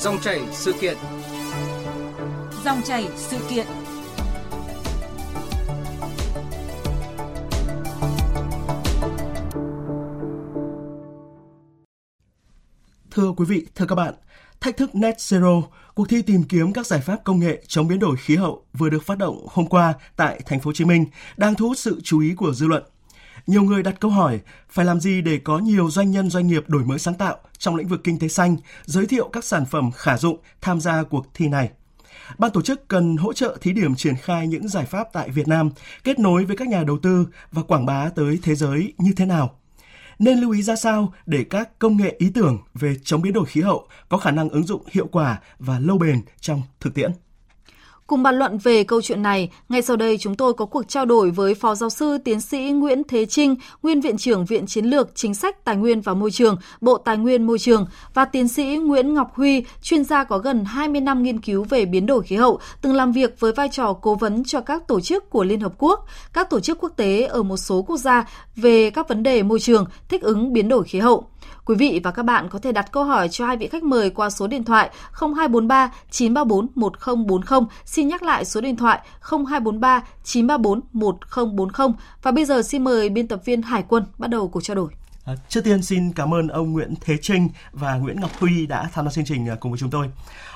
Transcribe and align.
Dòng 0.00 0.20
chảy 0.20 0.40
sự 0.52 0.72
kiện. 0.80 0.96
Dòng 2.64 2.82
chảy 2.84 3.08
sự 3.16 3.38
kiện. 3.50 3.66
Thưa 13.10 13.32
quý 13.36 13.44
vị, 13.48 13.66
thưa 13.74 13.86
các 13.86 13.94
bạn, 13.94 14.14
thách 14.60 14.76
thức 14.76 14.94
Net 14.94 15.16
Zero, 15.16 15.62
cuộc 15.94 16.08
thi 16.08 16.22
tìm 16.22 16.42
kiếm 16.42 16.72
các 16.72 16.86
giải 16.86 17.00
pháp 17.00 17.16
công 17.24 17.40
nghệ 17.40 17.62
chống 17.66 17.88
biến 17.88 17.98
đổi 17.98 18.16
khí 18.16 18.36
hậu 18.36 18.64
vừa 18.72 18.88
được 18.88 19.02
phát 19.02 19.18
động 19.18 19.46
hôm 19.50 19.66
qua 19.66 19.94
tại 20.16 20.40
thành 20.46 20.60
phố 20.60 20.68
Hồ 20.68 20.72
Chí 20.72 20.84
Minh 20.84 21.06
đang 21.36 21.54
thu 21.54 21.68
hút 21.68 21.78
sự 21.78 22.00
chú 22.04 22.20
ý 22.20 22.34
của 22.34 22.52
dư 22.52 22.66
luận. 22.66 22.82
Nhiều 23.50 23.62
người 23.62 23.82
đặt 23.82 24.00
câu 24.00 24.10
hỏi 24.10 24.40
phải 24.68 24.84
làm 24.84 25.00
gì 25.00 25.22
để 25.22 25.38
có 25.44 25.58
nhiều 25.58 25.90
doanh 25.90 26.10
nhân 26.10 26.30
doanh 26.30 26.46
nghiệp 26.46 26.64
đổi 26.68 26.84
mới 26.84 26.98
sáng 26.98 27.14
tạo 27.14 27.36
trong 27.58 27.76
lĩnh 27.76 27.88
vực 27.88 28.00
kinh 28.04 28.18
tế 28.18 28.28
xanh, 28.28 28.56
giới 28.84 29.06
thiệu 29.06 29.28
các 29.32 29.44
sản 29.44 29.64
phẩm 29.66 29.90
khả 29.92 30.18
dụng 30.18 30.38
tham 30.60 30.80
gia 30.80 31.02
cuộc 31.02 31.26
thi 31.34 31.48
này. 31.48 31.70
Ban 32.38 32.50
tổ 32.50 32.62
chức 32.62 32.88
cần 32.88 33.16
hỗ 33.16 33.32
trợ 33.32 33.56
thí 33.60 33.72
điểm 33.72 33.94
triển 33.94 34.16
khai 34.16 34.46
những 34.46 34.68
giải 34.68 34.84
pháp 34.84 35.08
tại 35.12 35.30
Việt 35.30 35.48
Nam, 35.48 35.70
kết 36.04 36.18
nối 36.18 36.44
với 36.44 36.56
các 36.56 36.68
nhà 36.68 36.82
đầu 36.84 36.98
tư 36.98 37.26
và 37.52 37.62
quảng 37.62 37.86
bá 37.86 38.08
tới 38.08 38.38
thế 38.42 38.54
giới 38.54 38.92
như 38.98 39.12
thế 39.16 39.26
nào? 39.26 39.50
Nên 40.18 40.38
lưu 40.38 40.50
ý 40.50 40.62
ra 40.62 40.76
sao 40.76 41.12
để 41.26 41.44
các 41.44 41.78
công 41.78 41.96
nghệ 41.96 42.14
ý 42.18 42.30
tưởng 42.34 42.58
về 42.74 42.94
chống 43.04 43.22
biến 43.22 43.32
đổi 43.32 43.46
khí 43.46 43.60
hậu 43.60 43.88
có 44.08 44.18
khả 44.18 44.30
năng 44.30 44.48
ứng 44.48 44.66
dụng 44.66 44.82
hiệu 44.90 45.06
quả 45.12 45.40
và 45.58 45.78
lâu 45.78 45.98
bền 45.98 46.22
trong 46.40 46.62
thực 46.80 46.94
tiễn? 46.94 47.12
Cùng 48.10 48.22
bàn 48.22 48.38
luận 48.38 48.58
về 48.58 48.84
câu 48.84 49.02
chuyện 49.02 49.22
này, 49.22 49.50
ngay 49.68 49.82
sau 49.82 49.96
đây 49.96 50.18
chúng 50.18 50.34
tôi 50.34 50.54
có 50.54 50.66
cuộc 50.66 50.88
trao 50.88 51.04
đổi 51.04 51.30
với 51.30 51.54
Phó 51.54 51.74
Giáo 51.74 51.90
sư 51.90 52.18
Tiến 52.24 52.40
sĩ 52.40 52.58
Nguyễn 52.58 53.02
Thế 53.08 53.26
Trinh, 53.26 53.56
Nguyên 53.82 54.00
Viện 54.00 54.16
trưởng 54.18 54.44
Viện 54.44 54.66
Chiến 54.66 54.84
lược 54.84 55.10
Chính 55.14 55.34
sách 55.34 55.64
Tài 55.64 55.76
nguyên 55.76 56.00
và 56.00 56.14
Môi 56.14 56.30
trường, 56.30 56.56
Bộ 56.80 56.98
Tài 56.98 57.16
nguyên 57.16 57.46
Môi 57.46 57.58
trường 57.58 57.86
và 58.14 58.24
Tiến 58.24 58.48
sĩ 58.48 58.76
Nguyễn 58.76 59.14
Ngọc 59.14 59.34
Huy, 59.34 59.64
chuyên 59.82 60.04
gia 60.04 60.24
có 60.24 60.38
gần 60.38 60.64
20 60.64 61.00
năm 61.00 61.22
nghiên 61.22 61.40
cứu 61.40 61.64
về 61.64 61.84
biến 61.84 62.06
đổi 62.06 62.22
khí 62.22 62.36
hậu, 62.36 62.58
từng 62.82 62.94
làm 62.94 63.12
việc 63.12 63.40
với 63.40 63.52
vai 63.52 63.68
trò 63.72 63.92
cố 63.92 64.14
vấn 64.14 64.44
cho 64.44 64.60
các 64.60 64.88
tổ 64.88 65.00
chức 65.00 65.30
của 65.30 65.44
Liên 65.44 65.60
Hợp 65.60 65.72
Quốc, 65.78 66.06
các 66.32 66.50
tổ 66.50 66.60
chức 66.60 66.78
quốc 66.80 66.92
tế 66.96 67.22
ở 67.22 67.42
một 67.42 67.56
số 67.56 67.82
quốc 67.82 67.96
gia 67.96 68.24
về 68.56 68.90
các 68.90 69.08
vấn 69.08 69.22
đề 69.22 69.42
môi 69.42 69.60
trường, 69.60 69.84
thích 70.08 70.22
ứng 70.22 70.52
biến 70.52 70.68
đổi 70.68 70.84
khí 70.84 70.98
hậu. 70.98 71.26
Quý 71.64 71.74
vị 71.74 72.00
và 72.04 72.10
các 72.10 72.22
bạn 72.22 72.48
có 72.48 72.58
thể 72.58 72.72
đặt 72.72 72.92
câu 72.92 73.04
hỏi 73.04 73.28
cho 73.28 73.46
hai 73.46 73.56
vị 73.56 73.68
khách 73.68 73.82
mời 73.82 74.10
qua 74.10 74.30
số 74.30 74.46
điện 74.46 74.64
thoại 74.64 74.90
0243 75.12 75.92
934 76.10 76.66
1040. 76.74 77.60
Xin 77.84 78.08
nhắc 78.08 78.22
lại 78.22 78.44
số 78.44 78.60
điện 78.60 78.76
thoại 78.76 79.00
0243 79.20 80.02
934 80.24 80.80
1040. 80.92 81.94
Và 82.22 82.30
bây 82.30 82.44
giờ 82.44 82.62
xin 82.62 82.84
mời 82.84 83.08
biên 83.08 83.28
tập 83.28 83.40
viên 83.44 83.62
Hải 83.62 83.84
quân 83.88 84.04
bắt 84.18 84.30
đầu 84.30 84.48
cuộc 84.48 84.60
trao 84.64 84.74
đổi. 84.74 84.90
À, 85.24 85.34
trước 85.48 85.64
tiên 85.64 85.82
xin 85.82 86.12
cảm 86.12 86.34
ơn 86.34 86.48
ông 86.48 86.72
Nguyễn 86.72 86.94
Thế 87.00 87.16
Trinh 87.22 87.48
và 87.72 87.94
Nguyễn 87.94 88.20
Ngọc 88.20 88.30
Huy 88.38 88.66
đã 88.66 88.88
tham 88.92 89.04
gia 89.04 89.10
chương 89.10 89.24
trình 89.24 89.46
ờ, 89.46 89.56
cùng 89.60 89.72
với 89.72 89.78
chúng 89.78 89.90
tôi. 89.90 90.10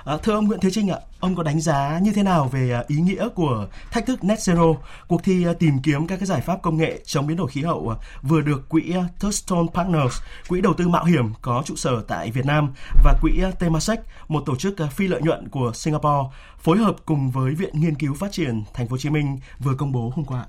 À, 0.04 0.16
thưa 0.22 0.32
ông 0.32 0.46
Nguyễn 0.46 0.60
Thế 0.60 0.70
Trinh 0.70 0.90
ạ, 0.90 0.98
ông 1.20 1.34
có 1.34 1.42
đánh 1.42 1.60
giá 1.60 1.98
như 2.02 2.12
thế 2.12 2.22
nào 2.22 2.48
về 2.48 2.82
ý 2.86 2.96
nghĩa 2.96 3.28
của 3.28 3.68
thách 3.90 4.06
thức 4.06 4.24
Net 4.24 4.38
Zero, 4.38 4.76
cuộc 5.08 5.24
thi 5.24 5.46
tìm 5.58 5.78
kiếm 5.82 6.06
các 6.06 6.16
cái 6.16 6.26
giải 6.26 6.40
pháp 6.40 6.62
công 6.62 6.76
nghệ 6.76 7.00
chống 7.04 7.26
biến 7.26 7.36
đổi 7.36 7.48
khí 7.48 7.62
hậu 7.62 7.94
vừa 8.22 8.40
được 8.40 8.68
quỹ 8.68 8.94
Thurston 9.20 9.66
Partners, 9.74 10.16
quỹ 10.48 10.60
đầu 10.60 10.74
tư 10.74 10.88
mạo 10.88 11.04
hiểm 11.04 11.32
có 11.42 11.62
trụ 11.66 11.76
sở 11.76 12.02
tại 12.08 12.30
Việt 12.30 12.46
Nam 12.46 12.72
và 13.04 13.14
quỹ 13.22 13.42
Temasek, 13.58 14.00
một 14.28 14.42
tổ 14.46 14.56
chức 14.56 14.76
phi 14.92 15.08
lợi 15.08 15.22
nhuận 15.22 15.48
của 15.48 15.72
Singapore, 15.74 16.30
phối 16.58 16.78
hợp 16.78 16.96
cùng 17.06 17.30
với 17.30 17.54
Viện 17.54 17.80
Nghiên 17.80 17.94
cứu 17.94 18.14
Phát 18.14 18.32
triển 18.32 18.62
Thành 18.74 18.88
phố 18.88 18.92
Hồ 18.92 18.98
Chí 18.98 19.10
Minh 19.10 19.38
vừa 19.58 19.74
công 19.74 19.92
bố 19.92 20.12
hôm 20.16 20.24
qua? 20.24 20.46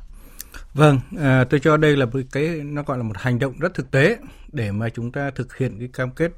Vâng, 0.73 0.99
à, 1.19 1.43
tôi 1.49 1.59
cho 1.59 1.77
đây 1.77 1.97
là 1.97 2.05
một 2.05 2.19
cái 2.31 2.47
nó 2.63 2.83
gọi 2.83 2.97
là 2.97 3.03
một 3.03 3.17
hành 3.17 3.39
động 3.39 3.59
rất 3.59 3.73
thực 3.73 3.91
tế 3.91 4.17
để 4.51 4.71
mà 4.71 4.89
chúng 4.89 5.11
ta 5.11 5.31
thực 5.31 5.57
hiện 5.57 5.79
cái 5.79 5.89
cam 5.93 6.11
kết 6.11 6.31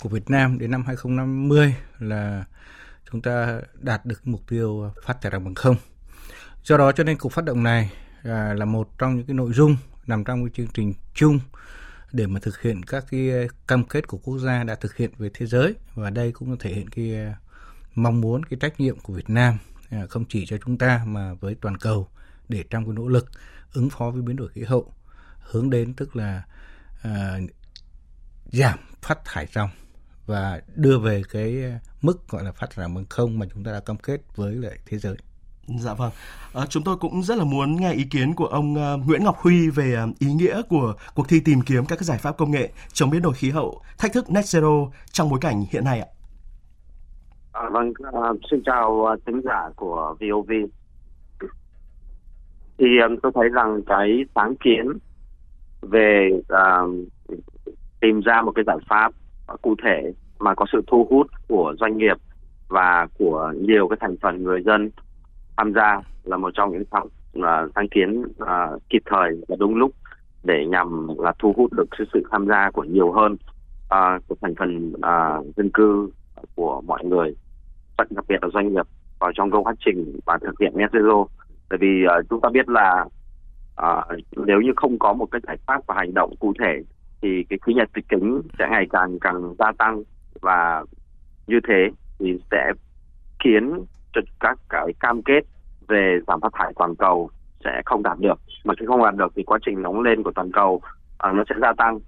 của 0.00 0.08
Việt 0.08 0.30
Nam 0.30 0.58
đến 0.58 0.70
năm 0.70 0.84
2050 0.86 1.74
là 1.98 2.44
chúng 3.12 3.22
ta 3.22 3.60
đạt 3.74 4.06
được 4.06 4.26
mục 4.26 4.40
tiêu 4.48 4.90
phát 5.04 5.20
thải 5.22 5.30
bằng 5.30 5.54
không. 5.54 5.76
Do 6.64 6.76
đó 6.76 6.92
cho 6.92 7.04
nên 7.04 7.18
cuộc 7.18 7.32
phát 7.32 7.44
động 7.44 7.62
này 7.62 7.92
à, 8.22 8.54
là 8.54 8.64
một 8.64 8.98
trong 8.98 9.16
những 9.16 9.26
cái 9.26 9.34
nội 9.34 9.52
dung 9.52 9.76
nằm 10.06 10.24
trong 10.24 10.44
cái 10.44 10.50
chương 10.54 10.72
trình 10.74 10.94
chung 11.14 11.38
để 12.12 12.26
mà 12.26 12.40
thực 12.40 12.60
hiện 12.60 12.82
các 12.82 13.04
cái 13.10 13.48
cam 13.68 13.84
kết 13.84 14.06
của 14.06 14.18
quốc 14.18 14.38
gia 14.38 14.64
đã 14.64 14.74
thực 14.74 14.96
hiện 14.96 15.10
về 15.18 15.30
thế 15.34 15.46
giới 15.46 15.74
và 15.94 16.10
đây 16.10 16.32
cũng 16.32 16.58
thể 16.58 16.70
hiện 16.70 16.88
cái 16.88 17.34
mong 17.94 18.20
muốn 18.20 18.44
cái 18.44 18.58
trách 18.60 18.80
nhiệm 18.80 19.00
của 19.00 19.12
Việt 19.12 19.30
Nam 19.30 19.58
à, 19.90 20.06
không 20.08 20.24
chỉ 20.28 20.46
cho 20.46 20.56
chúng 20.64 20.78
ta 20.78 21.02
mà 21.06 21.34
với 21.34 21.56
toàn 21.60 21.76
cầu 21.76 22.08
để 22.48 22.64
trong 22.70 22.84
cái 22.84 22.94
nỗ 22.94 23.08
lực 23.08 23.26
ứng 23.74 23.90
phó 23.90 24.10
với 24.10 24.22
biến 24.22 24.36
đổi 24.36 24.48
khí 24.48 24.62
hậu 24.62 24.92
hướng 25.38 25.70
đến 25.70 25.94
tức 25.94 26.16
là 26.16 26.42
à, 27.02 27.38
giảm 28.44 28.78
phát 29.02 29.18
thải 29.24 29.46
ròng 29.46 29.70
và 30.26 30.60
đưa 30.74 30.98
về 30.98 31.22
cái 31.30 31.62
mức 32.02 32.28
gọi 32.28 32.44
là 32.44 32.52
phát 32.52 32.70
thải 32.70 32.88
bằng 32.88 33.04
không 33.10 33.38
mà 33.38 33.46
chúng 33.54 33.64
ta 33.64 33.72
đã 33.72 33.80
cam 33.80 33.96
kết 33.96 34.20
với 34.36 34.54
lại 34.54 34.78
thế 34.86 34.98
giới. 34.98 35.16
Dạ 35.66 35.94
vâng. 35.94 36.10
À, 36.54 36.66
chúng 36.66 36.84
tôi 36.84 36.96
cũng 36.96 37.22
rất 37.22 37.38
là 37.38 37.44
muốn 37.44 37.76
nghe 37.76 37.92
ý 37.92 38.04
kiến 38.04 38.34
của 38.34 38.46
ông 38.46 38.74
uh, 38.74 39.06
Nguyễn 39.06 39.24
Ngọc 39.24 39.36
Huy 39.38 39.70
về 39.70 39.96
uh, 40.04 40.18
ý 40.18 40.32
nghĩa 40.32 40.62
của 40.68 40.94
cuộc 41.14 41.28
thi 41.28 41.40
tìm 41.44 41.60
kiếm 41.66 41.86
các 41.86 42.00
giải 42.00 42.18
pháp 42.18 42.36
công 42.38 42.50
nghệ 42.50 42.72
chống 42.92 43.10
biến 43.10 43.22
đổi 43.22 43.34
khí 43.34 43.50
hậu, 43.50 43.82
thách 43.98 44.12
thức 44.12 44.30
net 44.30 44.44
zero 44.44 44.90
trong 45.12 45.30
bối 45.30 45.38
cảnh 45.42 45.64
hiện 45.70 45.84
nay 45.84 46.00
ạ. 46.00 46.06
À, 47.52 47.62
vâng, 47.72 47.88
uh, 47.88 48.40
xin 48.50 48.62
chào 48.66 48.90
uh, 48.90 49.20
thính 49.26 49.40
giả 49.44 49.68
của 49.76 50.16
VOV 50.20 50.50
thì 52.78 52.86
um, 53.08 53.16
tôi 53.22 53.32
thấy 53.34 53.48
rằng 53.48 53.82
cái 53.86 54.24
sáng 54.34 54.56
kiến 54.56 54.92
về 55.82 56.30
uh, 56.32 56.90
tìm 58.00 58.20
ra 58.20 58.42
một 58.42 58.52
cái 58.54 58.64
giải 58.66 58.78
pháp 58.88 59.12
cụ 59.62 59.74
thể 59.84 60.12
mà 60.38 60.54
có 60.54 60.66
sự 60.72 60.82
thu 60.86 61.06
hút 61.10 61.26
của 61.48 61.74
doanh 61.80 61.96
nghiệp 61.96 62.16
và 62.68 63.06
của 63.18 63.52
nhiều 63.56 63.88
cái 63.88 63.96
thành 64.00 64.16
phần 64.22 64.44
người 64.44 64.62
dân 64.62 64.90
tham 65.56 65.72
gia 65.72 66.00
là 66.24 66.36
một 66.36 66.50
trong 66.54 66.72
những 66.72 66.84
sáng, 66.92 67.06
uh, 67.38 67.44
à, 67.44 67.66
sáng 67.74 67.88
kiến 67.88 68.22
uh, 68.22 68.82
kịp 68.90 69.02
thời 69.06 69.40
và 69.48 69.56
đúng 69.58 69.74
lúc 69.74 69.90
để 70.44 70.66
nhằm 70.66 71.08
là 71.18 71.32
thu 71.38 71.54
hút 71.56 71.72
được 71.72 71.88
sự, 71.98 72.04
sự 72.12 72.22
tham 72.30 72.46
gia 72.46 72.70
của 72.70 72.84
nhiều 72.84 73.12
hơn 73.12 73.32
uh, 73.32 74.28
của 74.28 74.34
thành 74.40 74.54
phần 74.58 74.92
uh, 74.92 75.56
dân 75.56 75.70
cư 75.74 76.10
của 76.54 76.80
mọi 76.80 77.04
người 77.04 77.34
đặc 77.96 78.24
biệt 78.28 78.36
là 78.42 78.48
doanh 78.54 78.72
nghiệp 78.72 78.86
vào 79.18 79.32
trong 79.34 79.50
câu 79.50 79.64
quá 79.64 79.74
trình 79.84 80.18
và 80.26 80.38
thực 80.38 80.60
hiện 80.60 80.72
net 80.76 80.90
zero 80.92 81.26
bởi 81.74 81.78
vì 81.78 82.04
uh, 82.06 82.26
chúng 82.30 82.40
ta 82.40 82.48
biết 82.52 82.68
là 82.68 83.04
uh, 83.82 84.20
nếu 84.46 84.60
như 84.60 84.72
không 84.76 84.98
có 84.98 85.12
một 85.12 85.26
cái 85.30 85.40
giải 85.46 85.56
pháp 85.66 85.86
và 85.86 85.94
hành 85.98 86.14
động 86.14 86.34
cụ 86.40 86.52
thể 86.60 86.82
thì 87.22 87.44
cái 87.48 87.58
khí 87.66 87.74
nhà 87.74 87.84
kịch 87.94 88.04
kính 88.08 88.42
sẽ 88.58 88.68
ngày 88.70 88.86
càng 88.90 89.18
càng 89.20 89.54
gia 89.58 89.72
tăng 89.78 90.02
và 90.40 90.84
như 91.46 91.60
thế 91.68 91.90
thì 92.18 92.38
sẽ 92.50 92.72
khiến 93.44 93.84
cho 94.12 94.20
các 94.40 94.58
cái 94.68 94.86
cam 95.00 95.22
kết 95.22 95.40
về 95.88 96.18
giảm 96.26 96.40
phát 96.40 96.52
thải 96.52 96.72
toàn 96.76 96.94
cầu 96.96 97.30
sẽ 97.64 97.82
không 97.84 98.02
đạt 98.02 98.18
được. 98.20 98.40
Mà 98.64 98.74
khi 98.80 98.86
không 98.86 99.04
đạt 99.04 99.14
được 99.16 99.32
thì 99.36 99.42
quá 99.42 99.58
trình 99.66 99.82
nóng 99.82 100.00
lên 100.00 100.22
của 100.22 100.32
toàn 100.34 100.52
cầu 100.52 100.74
uh, 100.74 101.34
nó 101.34 101.44
sẽ 101.48 101.54
gia 101.62 101.72
tăng. 101.72 101.98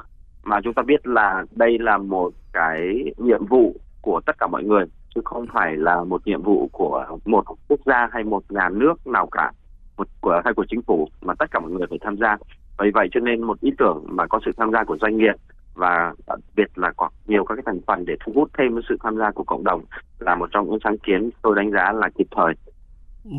Mà 0.45 0.61
chúng 0.65 0.75
ta 0.75 0.83
biết 0.83 1.07
là 1.07 1.45
đây 1.51 1.79
là 1.79 1.99
một 1.99 2.33
cái 2.53 3.05
nhiệm 3.17 3.47
vụ 3.47 3.77
của 4.03 4.21
tất 4.27 4.39
cả 4.39 4.47
mọi 4.47 4.65
người 4.65 4.85
chứ 5.17 5.23
không 5.25 5.47
phải 5.53 5.77
là 5.77 6.05
một 6.05 6.27
nhiệm 6.27 6.43
vụ 6.43 6.69
của 6.73 7.19
một 7.25 7.45
quốc 7.69 7.81
gia 7.87 8.09
hay 8.13 8.25
một 8.25 8.43
nhà 8.49 8.69
nước 8.69 9.07
nào 9.07 9.29
cả, 9.33 9.53
một 9.97 10.09
của, 10.21 10.41
hay 10.45 10.55
của 10.55 10.65
chính 10.71 10.83
phủ, 10.83 11.09
mà 11.23 11.35
tất 11.39 11.51
cả 11.51 11.61
mọi 11.61 11.71
người 11.71 11.87
phải 11.91 11.99
tham 12.03 12.17
gia. 12.17 12.37
Vì 12.79 12.91
vậy 12.95 13.09
cho 13.13 13.21
nên 13.21 13.43
một 13.43 13.61
ý 13.61 13.71
tưởng 13.79 14.05
mà 14.09 14.27
có 14.27 14.41
sự 14.45 14.51
tham 14.57 14.73
gia 14.73 14.85
của 14.85 14.97
doanh 15.01 15.17
nghiệp 15.17 15.35
và 15.75 16.15
đặc 16.27 16.39
biệt 16.57 16.79
là 16.79 16.93
có 16.97 17.09
nhiều 17.27 17.45
các 17.45 17.55
cái 17.55 17.63
thành 17.67 17.81
phần 17.87 18.05
để 18.05 18.17
thu 18.25 18.33
hút 18.35 18.51
thêm 18.59 18.81
sự 18.89 18.97
tham 19.03 19.17
gia 19.17 19.31
của 19.31 19.45
cộng 19.45 19.65
đồng 19.65 19.83
là 20.19 20.35
một 20.35 20.49
trong 20.53 20.71
những 20.71 20.79
sáng 20.85 20.99
kiến 20.99 21.31
tôi 21.43 21.57
đánh 21.57 21.71
giá 21.71 21.93
là 21.93 22.09
kịp 22.19 22.27
thời. 22.31 22.55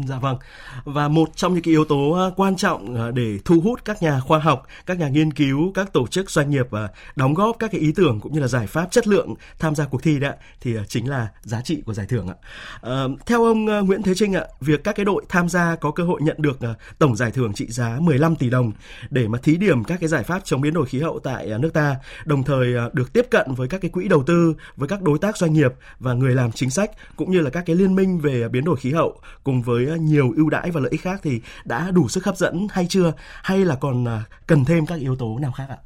Dạ 0.08 0.20
vâng. 0.20 0.38
Và 0.84 1.08
một 1.08 1.30
trong 1.36 1.54
những 1.54 1.64
cái 1.64 1.72
yếu 1.72 1.86
tố 1.86 2.12
ờ, 2.12 2.32
quan 2.36 2.56
trọng 2.56 2.96
ờ, 2.96 3.12
để 3.12 3.40
thu 3.46 3.62
hút 3.62 3.86
các 3.86 4.02
nhà 4.02 4.20
khoa 4.20 4.40
học, 4.40 4.68
các 4.86 5.00
nhà 5.00 5.10
nghiên 5.10 5.34
cứu, 5.34 5.72
các 5.74 5.94
tổ 5.94 6.08
chức 6.08 6.32
doanh 6.32 6.50
nghiệp 6.50 6.68
và 6.70 6.90
đóng 7.16 7.34
góp 7.34 7.56
các 7.60 7.72
cái 7.72 7.82
ý 7.82 7.92
tưởng 7.96 8.20
cũng 8.20 8.34
như 8.34 8.40
là 8.40 8.48
giải 8.48 8.68
pháp 8.68 8.92
chất 8.92 9.08
lượng 9.08 9.34
tham 9.60 9.76
gia 9.76 9.86
cuộc 9.86 10.04
thi 10.04 10.20
đó 10.20 10.32
thì 10.62 10.76
chính 10.88 11.10
là 11.10 11.28
giá 11.42 11.62
trị 11.62 11.82
của 11.86 11.94
giải 11.94 12.06
thưởng 12.10 12.28
ạ. 12.28 12.36
À, 12.82 13.04
theo 13.26 13.44
ông 13.44 13.66
Nguyễn 13.66 14.04
Thế 14.04 14.14
Trinh 14.16 14.34
ạ, 14.34 14.46
việc 14.62 14.84
các 14.84 14.96
cái 14.96 15.06
đội 15.06 15.26
tham 15.30 15.50
gia 15.50 15.76
có 15.76 15.92
cơ 15.92 16.04
hội 16.04 16.22
nhận 16.22 16.36
được 16.40 16.60
tổng 17.00 17.16
giải 17.16 17.32
thưởng 17.32 17.54
trị 17.54 17.68
giá 17.70 17.98
15 18.00 18.36
tỷ 18.36 18.50
đồng 18.50 18.72
để 19.10 19.28
mà 19.28 19.40
thí 19.44 19.58
điểm 19.58 19.84
các 19.84 20.00
cái 20.00 20.10
giải 20.10 20.24
pháp 20.24 20.42
chống 20.46 20.62
biến 20.62 20.74
đổi 20.74 20.86
khí 20.86 21.00
hậu 21.00 21.20
tại 21.20 21.48
nước 21.60 21.74
ta, 21.74 21.96
đồng 22.26 22.44
thời 22.44 22.74
được 22.94 23.14
tiếp 23.14 23.26
cận 23.32 23.54
với 23.54 23.68
các 23.68 23.82
cái 23.82 23.92
quỹ 23.92 24.08
đầu 24.08 24.24
tư, 24.24 24.54
với 24.76 24.88
các 24.88 25.02
đối 25.02 25.20
tác 25.20 25.38
doanh 25.38 25.54
nghiệp 25.54 25.74
và 26.00 26.14
người 26.14 26.36
làm 26.36 26.52
chính 26.52 26.70
sách 26.70 26.92
cũng 27.16 27.32
như 27.32 27.40
là 27.40 27.50
các 27.50 27.64
cái 27.66 27.76
liên 27.76 27.96
minh 27.96 28.20
về 28.20 28.50
biến 28.50 28.66
đổi 28.66 28.76
khí 28.76 28.92
hậu 28.92 29.22
cùng 29.44 29.62
với 29.62 29.77
với 29.78 29.94
ờ, 29.94 29.96
nhiều 29.96 30.34
ưu 30.36 30.50
đãi 30.50 30.72
và 30.72 30.82
lợi 30.82 30.92
ích 30.92 31.02
khác 31.02 31.20
thì 31.24 31.42
đã 31.66 31.92
đủ 31.92 32.10
sức 32.10 32.26
hấp 32.26 32.38
dẫn 32.38 32.68
hay 32.72 32.86
chưa? 32.90 33.14
Hay 33.44 33.66
là 33.66 33.76
còn 33.76 34.06
ờ, 34.06 34.22
cần 34.48 34.66
thêm 34.66 34.86
các 34.86 35.00
yếu 35.00 35.16
tố 35.16 35.40
nào 35.40 35.52
khác 35.52 35.66
ạ? 35.70 35.78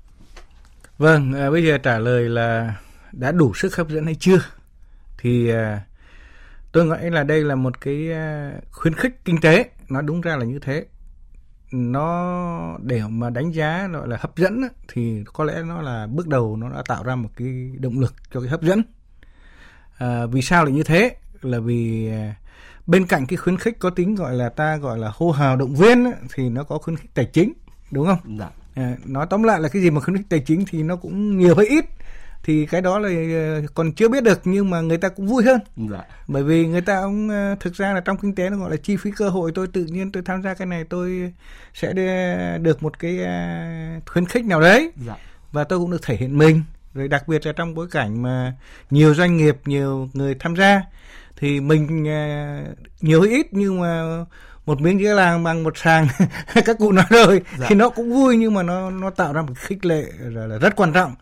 Vâng, 0.97 1.33
à, 1.33 1.49
bây 1.49 1.65
giờ 1.65 1.77
trả 1.77 1.99
lời 1.99 2.29
là 2.29 2.75
đã 3.11 3.31
đủ 3.31 3.53
sức 3.53 3.75
hấp 3.75 3.89
dẫn 3.89 4.05
hay 4.05 4.15
chưa? 4.19 4.39
Thì 5.17 5.49
à, 5.49 5.81
tôi 6.71 6.85
nghĩ 6.85 7.09
là 7.09 7.23
đây 7.23 7.43
là 7.43 7.55
một 7.55 7.81
cái 7.81 8.11
à, 8.11 8.51
khuyến 8.71 8.93
khích 8.93 9.25
kinh 9.25 9.41
tế. 9.41 9.69
Nó 9.89 10.01
đúng 10.01 10.21
ra 10.21 10.35
là 10.35 10.45
như 10.45 10.59
thế. 10.59 10.85
Nó 11.71 12.77
để 12.83 13.01
mà 13.09 13.29
đánh 13.29 13.51
giá 13.51 13.87
gọi 13.87 14.07
là 14.07 14.17
hấp 14.19 14.37
dẫn 14.37 14.61
thì 14.87 15.23
có 15.33 15.44
lẽ 15.44 15.61
nó 15.65 15.81
là 15.81 16.07
bước 16.07 16.27
đầu 16.27 16.57
nó 16.57 16.69
đã 16.69 16.83
tạo 16.87 17.03
ra 17.03 17.15
một 17.15 17.29
cái 17.35 17.71
động 17.79 17.99
lực 17.99 18.13
cho 18.33 18.39
cái 18.39 18.49
hấp 18.49 18.61
dẫn. 18.61 18.81
À, 19.97 20.25
vì 20.25 20.41
sao 20.41 20.65
lại 20.65 20.73
như 20.73 20.83
thế? 20.83 21.15
Là 21.41 21.59
vì 21.59 22.11
à, 22.11 22.35
bên 22.88 23.06
cạnh 23.06 23.25
cái 23.25 23.38
khuyến 23.38 23.57
khích 23.57 23.80
có 23.80 23.89
tính 23.89 24.16
gọi 24.16 24.36
là 24.36 24.50
ta 24.50 24.78
gọi 24.78 25.00
là 25.00 25.12
hô 25.13 25.31
hào 25.31 25.56
động 25.56 25.75
viên 25.75 26.04
ấy, 26.04 26.13
thì 26.36 26.50
nó 26.50 26.63
có 26.63 26.78
khuyến 26.78 26.98
khích 26.98 27.13
tài 27.13 27.25
chính 27.25 27.54
đúng 27.92 28.07
không? 28.07 28.38
Dạ. 28.39 28.50
À, 28.75 28.95
nói 29.06 29.28
tóm 29.30 29.44
lại 29.44 29.60
là 29.60 29.69
cái 29.69 29.81
gì 29.81 29.89
mà 29.89 30.01
khuyến 30.01 30.18
khích 30.18 30.25
tài 30.30 30.39
chính 30.39 30.66
thì 30.69 30.83
nó 30.83 30.95
cũng 30.95 31.38
nhiều 31.38 31.56
hay 31.56 31.66
ít 31.68 31.86
thì 32.44 32.66
cái 32.66 32.81
đó 32.81 33.00
là 33.00 33.10
ờ, 33.10 33.62
còn 33.74 33.92
chưa 33.92 34.10
biết 34.10 34.24
được 34.24 34.42
nhưng 34.44 34.69
mà 34.69 34.81
người 34.81 34.98
ta 34.98 35.10
cũng 35.10 35.28
vui 35.28 35.44
hơn 35.44 35.60
dạ. 35.92 36.04
bởi 36.28 36.44
vì 36.44 36.68
người 36.68 36.81
ta 36.81 37.01
cũng 37.01 37.30
ờ, 37.30 37.56
thực 37.60 37.74
ra 37.74 37.94
là 37.94 38.00
trong 38.00 38.18
kinh 38.18 38.36
tế 38.36 38.50
nó 38.50 38.57
gọi 38.57 38.72
là 38.72 38.78
chi 38.78 38.98
phí 38.98 39.12
cơ 39.12 39.30
hội 39.30 39.51
tôi 39.56 39.68
tự 39.68 39.83
nhiên 39.83 40.12
tôi 40.12 40.24
tham 40.25 40.42
gia 40.42 40.54
cái 40.54 40.68
này 40.68 40.83
tôi 40.83 41.33
sẽ 41.74 41.94
được 42.62 42.83
một 42.83 43.00
cái 43.00 43.24
ờ, 43.24 43.31
khuyến 44.06 44.25
khích 44.25 44.45
nào 44.45 44.62
đấy 44.62 44.92
dạ. 45.06 45.16
và 45.51 45.63
tôi 45.63 45.80
cũng 45.80 45.92
được 45.92 46.01
thể 46.06 46.16
hiện 46.16 46.38
mình 46.38 46.63
rồi 46.94 47.07
đặc 47.07 47.28
biệt 47.28 47.45
là 47.45 47.54
trong 47.54 47.75
bối 47.75 47.88
cảnh 47.92 48.22
mà 48.22 48.54
nhiều 48.89 49.13
doanh 49.13 49.38
nghiệp 49.38 49.57
nhiều 49.66 50.10
người 50.13 50.36
tham 50.39 50.56
gia 50.56 50.81
thì 51.41 51.59
mình 51.59 52.03
nhiều 53.01 53.21
ít 53.21 53.47
nhưng 53.51 53.81
mà 53.81 54.25
một 54.65 54.81
miếng 54.81 54.99
dưa 54.99 55.13
làng 55.13 55.43
bằng 55.43 55.63
một 55.63 55.77
sàng 55.77 56.07
các 56.65 56.77
cụ 56.79 56.91
nói 56.91 57.05
rồi 57.09 57.41
dạ. 57.59 57.65
thì 57.69 57.75
nó 57.75 57.89
cũng 57.89 58.13
vui 58.13 58.38
nhưng 58.38 58.53
mà 58.53 58.63
nó 58.63 58.89
nó 58.89 59.09
tạo 59.09 59.33
ra 59.33 59.41
một 59.41 59.53
khích 59.57 59.85
lệ 59.85 60.05
là, 60.19 60.47
là 60.47 60.57
rất 60.57 60.75
quan 60.75 60.93
trọng 60.93 61.15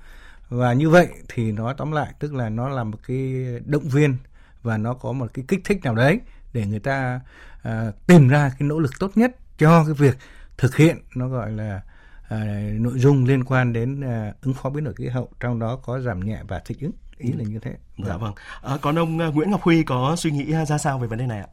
và 0.50 0.74
như 0.74 0.90
vậy 0.90 1.08
thì 1.28 1.52
nói 1.52 1.74
tóm 1.78 1.92
lại 1.92 2.14
tức 2.20 2.34
là 2.34 2.50
nó 2.50 2.70
là 2.70 2.84
một 2.84 2.98
cái 3.08 3.46
động 3.66 3.84
viên 3.84 4.18
và 4.64 4.78
nó 4.78 4.94
có 4.94 5.12
một 5.12 5.28
cái 5.34 5.46
kích 5.48 5.60
thích 5.66 5.80
nào 5.84 5.96
đấy 5.96 6.20
để 6.54 6.66
người 6.66 6.80
ta 6.80 7.20
à, 7.64 7.92
tìm 8.08 8.28
ra 8.28 8.52
cái 8.60 8.68
nỗ 8.68 8.80
lực 8.80 8.92
tốt 9.00 9.12
nhất 9.16 9.36
cho 9.58 9.84
cái 9.84 9.94
việc 9.94 10.18
thực 10.58 10.76
hiện 10.76 10.98
nó 11.16 11.28
gọi 11.28 11.52
là 11.52 11.82
à, 12.30 12.38
nội 12.74 13.00
dung 13.00 13.26
liên 13.26 13.44
quan 13.44 13.74
đến 13.74 14.02
à, 14.02 14.34
ứng 14.42 14.54
phó 14.54 14.70
biến 14.70 14.84
đổi 14.84 14.94
khí 14.94 15.08
hậu 15.08 15.30
trong 15.40 15.60
đó 15.60 15.76
có 15.76 16.00
giảm 16.00 16.20
nhẹ 16.20 16.40
và 16.48 16.60
thích 16.60 16.78
ứng 16.82 16.92
ý 17.20 17.32
là 17.32 17.44
như 17.50 17.60
thế. 17.60 17.72
Dạ 17.98 18.18
vâng. 18.18 18.34
À, 18.64 18.74
còn 18.82 19.00
ông 19.00 19.20
à, 19.20 19.28
Nguyễn 19.34 19.52
Ngọc 19.52 19.62
Huy 19.62 19.84
có 19.84 20.16
suy 20.18 20.32
nghĩ 20.32 20.54
ra 20.54 20.78
sao 20.78 21.00
về 21.00 21.08
vấn 21.08 21.20
đề 21.20 21.26
này 21.28 21.40
ạ? 21.40 21.48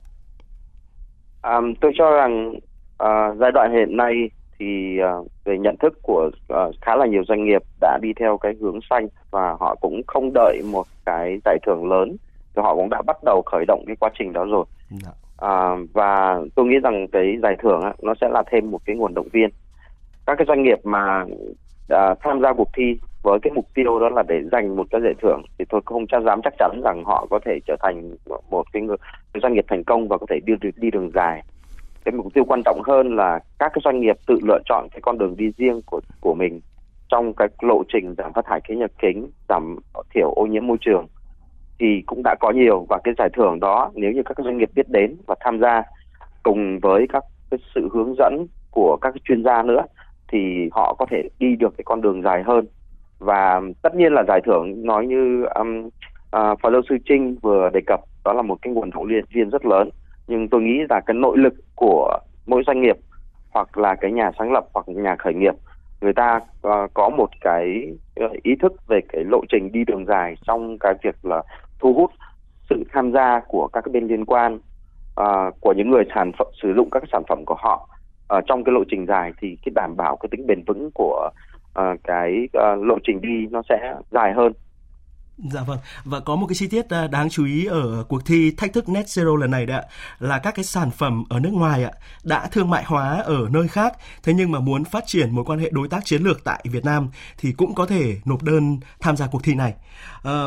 À, 1.43 1.61
tôi 1.81 1.93
cho 1.99 2.11
rằng 2.11 2.55
à, 2.99 3.35
giai 3.41 3.53
đoạn 3.53 3.73
hiện 3.73 3.97
nay 3.97 4.13
thì 4.59 4.99
uh, 5.21 5.27
về 5.45 5.59
nhận 5.59 5.77
thức 5.77 5.99
của 6.03 6.31
uh, 6.53 6.75
khá 6.81 6.97
là 6.97 7.07
nhiều 7.07 7.23
doanh 7.29 7.45
nghiệp 7.45 7.63
đã 7.81 7.99
đi 8.03 8.13
theo 8.21 8.39
cái 8.39 8.55
hướng 8.61 8.79
xanh 8.91 9.09
và 9.31 9.57
họ 9.61 9.75
cũng 9.81 10.01
không 10.07 10.31
đợi 10.35 10.63
một 10.73 10.87
cái 11.07 11.39
giải 11.45 11.59
thưởng 11.67 11.91
lớn. 11.91 12.17
Thì 12.57 12.63
họ 12.63 12.75
cũng 12.75 12.91
đã 12.91 13.03
bắt 13.03 13.17
đầu 13.25 13.43
khởi 13.47 13.65
động 13.69 13.85
cái 13.87 13.97
quá 13.97 14.11
trình 14.19 14.33
đó 14.33 14.45
rồi. 14.45 14.65
À, 15.37 15.77
và 15.93 16.41
tôi 16.55 16.67
nghĩ 16.67 16.77
rằng 16.83 17.07
cái 17.13 17.37
giải 17.43 17.57
thưởng 17.63 17.83
á, 17.83 17.93
nó 18.03 18.15
sẽ 18.21 18.29
là 18.29 18.43
thêm 18.51 18.71
một 18.71 18.79
cái 18.85 18.97
nguồn 18.97 19.15
động 19.15 19.29
viên. 19.33 19.51
Các 20.27 20.35
cái 20.39 20.45
doanh 20.49 20.63
nghiệp 20.63 20.79
mà 20.85 21.25
à, 21.89 22.15
tham 22.21 22.41
gia 22.43 22.53
cuộc 22.53 22.69
thi 22.77 22.99
với 23.23 23.39
cái 23.43 23.53
mục 23.53 23.67
tiêu 23.75 23.99
đó 23.99 24.09
là 24.09 24.23
để 24.29 24.43
giành 24.53 24.77
một 24.77 24.87
cái 24.91 25.01
giải 25.01 25.15
thưởng 25.23 25.43
thì 25.59 25.65
tôi 25.69 25.81
không 25.85 26.07
chắc 26.07 26.23
dám 26.23 26.41
chắc 26.45 26.55
chắn 26.59 26.81
rằng 26.85 27.05
họ 27.05 27.27
có 27.31 27.39
thể 27.45 27.59
trở 27.67 27.77
thành 27.83 28.17
một 28.51 28.65
cái, 28.73 28.83
người, 28.83 28.97
doanh 29.43 29.55
nghiệp 29.55 29.65
thành 29.69 29.85
công 29.85 30.09
và 30.09 30.19
có 30.19 30.27
thể 30.31 30.41
đi 30.47 30.55
đi 30.77 30.91
đường 30.91 31.11
dài. 31.15 31.43
Cái 32.05 32.13
mục 32.13 32.35
tiêu 32.35 32.45
quan 32.45 32.63
trọng 32.65 32.83
hơn 32.83 33.17
là 33.17 33.39
các 33.59 33.73
cái 33.75 33.83
doanh 33.85 34.01
nghiệp 34.01 34.17
tự 34.27 34.39
lựa 34.43 34.59
chọn 34.65 34.89
cái 34.91 35.01
con 35.03 35.19
đường 35.19 35.37
đi 35.37 35.51
riêng 35.57 35.81
của 35.87 36.01
của 36.21 36.35
mình 36.35 36.61
trong 37.09 37.33
cái 37.35 37.49
lộ 37.61 37.83
trình 37.93 38.15
giảm 38.19 38.33
phát 38.33 38.45
thải 38.47 38.61
khí 38.69 38.77
nhà 38.77 38.87
kính 38.99 39.31
giảm 39.49 39.77
thiểu 40.15 40.31
ô 40.31 40.47
nhiễm 40.47 40.67
môi 40.67 40.77
trường 40.81 41.07
thì 41.79 42.03
cũng 42.07 42.23
đã 42.25 42.35
có 42.41 42.51
nhiều. 42.51 42.87
Và 42.89 42.99
cái 43.05 43.15
giải 43.19 43.29
thưởng 43.33 43.61
đó 43.61 43.91
nếu 43.95 44.13
như 44.13 44.23
các 44.23 44.37
doanh 44.45 44.59
nghiệp 44.59 44.71
biết 44.75 44.89
đến 44.89 45.17
và 45.27 45.35
tham 45.41 45.61
gia 45.61 45.83
cùng 46.43 46.79
với 46.83 47.07
các 47.09 47.25
cái 47.51 47.61
sự 47.75 47.89
hướng 47.93 48.15
dẫn 48.19 48.47
của 48.71 48.99
các 49.01 49.15
chuyên 49.25 49.45
gia 49.45 49.63
nữa 49.63 49.83
thì 50.29 50.69
họ 50.73 50.95
có 50.99 51.07
thể 51.11 51.29
đi 51.39 51.57
được 51.57 51.75
cái 51.79 51.85
con 51.85 52.01
đường 52.01 52.23
dài 52.23 52.43
hơn 52.43 52.67
và 53.19 53.61
tất 53.83 53.95
nhiên 53.95 54.13
là 54.13 54.25
giải 54.29 54.41
thưởng 54.47 54.87
nói 54.87 55.07
như 55.07 55.45
um, 55.55 55.89
à, 56.31 56.55
phó 56.63 56.71
giáo 56.71 56.81
sư 56.89 56.97
Trinh 57.09 57.37
vừa 57.43 57.71
đề 57.73 57.81
cập 57.87 58.01
đó 58.25 58.33
là 58.33 58.43
một 58.43 58.57
cái 58.63 58.73
nguồn 58.73 58.91
động 58.91 59.07
viên 59.35 59.51
rất 59.51 59.67
lớn. 59.67 59.91
Nhưng 60.27 60.49
tôi 60.49 60.63
nghĩ 60.63 60.79
là 60.91 61.01
cái 61.01 61.15
nội 61.15 61.39
lực 61.39 61.55
của 61.75 62.19
mỗi 62.47 62.63
doanh 62.67 62.83
nghiệp 62.83 62.97
hoặc 63.51 63.79
là 63.79 63.95
cái 63.95 64.13
nhà 64.13 64.31
sáng 64.39 64.53
lập 64.53 64.65
hoặc 64.75 64.89
nhà 64.89 65.17
khởi 65.19 65.35
nghiệp 65.35 65.55
người 66.01 66.13
ta 66.13 66.41
uh, 66.67 66.91
có 66.95 67.09
một 67.09 67.29
cái 67.41 67.93
ờ, 68.17 68.27
ý 68.43 68.55
thức 68.63 68.73
về 68.89 69.01
cái 69.09 69.25
lộ 69.25 69.41
trình 69.49 69.73
đi 69.73 69.85
đường 69.85 70.07
dài 70.07 70.35
trong 70.47 70.79
cái 70.79 70.95
việc 71.03 71.25
là 71.25 71.43
thu 71.79 71.95
hút 71.95 72.11
sự 72.71 72.85
tham 72.93 73.13
gia 73.13 73.41
của 73.49 73.69
các 73.73 73.85
bên 73.93 74.07
liên 74.07 74.25
quan 74.25 74.55
uh, 75.21 75.55
của 75.61 75.75
những 75.77 75.91
người 75.91 76.05
sản 76.15 76.33
phẩm 76.39 76.47
sử 76.63 76.73
dụng 76.77 76.91
các 76.91 77.03
sản 77.13 77.23
phẩm 77.29 77.45
của 77.47 77.57
họ. 77.59 77.89
Uh, 78.37 78.45
trong 78.47 78.65
cái 78.65 78.73
lộ 78.73 78.81
trình 78.89 79.07
dài 79.07 79.33
thì 79.41 79.57
cái 79.65 79.73
đảm 79.75 79.97
bảo 79.97 80.17
cái 80.17 80.29
tính 80.31 80.47
bền 80.47 80.63
vững 80.67 80.91
của 80.95 81.31
uh, 81.81 82.01
cái 82.05 82.33
uh, 82.45 82.85
lộ 82.85 82.99
trình 83.07 83.21
đi 83.21 83.47
nó 83.51 83.63
sẽ 83.69 83.95
dài 84.11 84.33
hơn 84.37 84.53
Dạ 85.39 85.63
vâng, 85.63 85.79
và 86.05 86.21
có 86.21 86.37
một 86.37 86.47
cái 86.47 86.55
chi 86.55 86.67
tiết 86.69 86.91
à, 86.91 87.07
đáng 87.07 87.31
chú 87.31 87.45
ý 87.45 87.67
ở 87.67 88.05
cuộc 88.09 88.27
thi 88.27 88.51
Thách 88.57 88.73
thức 88.73 88.89
Net 88.89 89.07
Zero 89.07 89.37
lần 89.37 89.51
này 89.51 89.67
đấy 89.67 89.77
ạ, 89.77 89.85
là 90.19 90.39
các 90.39 90.55
cái 90.55 90.65
sản 90.65 90.91
phẩm 90.91 91.25
ở 91.29 91.41
nước 91.41 91.53
ngoài 91.53 91.85
ạ 91.85 91.91
đã 92.25 92.49
thương 92.53 92.71
mại 92.71 92.85
hóa 92.85 93.21
ở 93.21 93.49
nơi 93.51 93.69
khác, 93.69 93.93
thế 94.23 94.33
nhưng 94.33 94.53
mà 94.53 94.61
muốn 94.61 94.85
phát 94.85 95.07
triển 95.07 95.31
mối 95.31 95.45
quan 95.45 95.59
hệ 95.59 95.71
đối 95.73 95.89
tác 95.89 96.05
chiến 96.05 96.23
lược 96.23 96.45
tại 96.45 96.65
Việt 96.65 96.85
Nam 96.85 97.09
thì 97.39 97.53
cũng 97.53 97.75
có 97.75 97.87
thể 97.87 98.17
nộp 98.25 98.43
đơn 98.43 98.79
tham 99.01 99.17
gia 99.17 99.27
cuộc 99.27 99.45
thi 99.45 99.55
này. 99.55 99.75
À, 100.25 100.45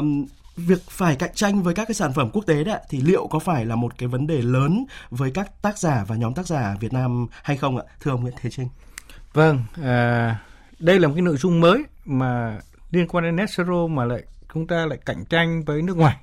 việc 0.56 0.82
phải 0.90 1.16
cạnh 1.16 1.34
tranh 1.34 1.64
với 1.64 1.76
các 1.76 1.88
cái 1.88 1.96
sản 1.96 2.14
phẩm 2.14 2.30
quốc 2.34 2.46
tế 2.48 2.64
đấy 2.64 2.80
thì 2.90 3.02
liệu 3.02 3.28
có 3.28 3.40
phải 3.40 3.66
là 3.66 3.76
một 3.76 3.98
cái 3.98 4.08
vấn 4.08 4.28
đề 4.28 4.42
lớn 4.42 4.86
với 5.10 5.32
các 5.32 5.62
tác 5.62 5.78
giả 5.78 6.06
và 6.08 6.16
nhóm 6.16 6.34
tác 6.34 6.48
giả 6.48 6.76
Việt 6.80 6.94
Nam 6.94 7.28
hay 7.44 7.58
không 7.58 7.78
ạ, 7.78 7.84
thưa 8.00 8.12
ông 8.12 8.22
Nguyễn 8.22 8.34
Thế 8.42 8.50
Trinh? 8.50 8.68
Vâng, 9.34 9.60
à, 9.84 10.36
đây 10.80 11.00
là 11.00 11.08
một 11.08 11.14
cái 11.14 11.22
nội 11.22 11.38
dung 11.38 11.60
mới 11.60 11.84
mà 12.06 12.60
liên 12.92 13.08
quan 13.08 13.24
đến 13.24 13.36
Net 13.36 13.50
Zero 13.50 13.88
mà 13.88 14.06
lại 14.06 14.24
chúng 14.54 14.68
ta 14.68 14.86
lại 14.86 15.00
cạnh 15.06 15.26
tranh 15.26 15.64
với 15.64 15.82
nước 15.82 15.98
ngoài. 15.98 16.18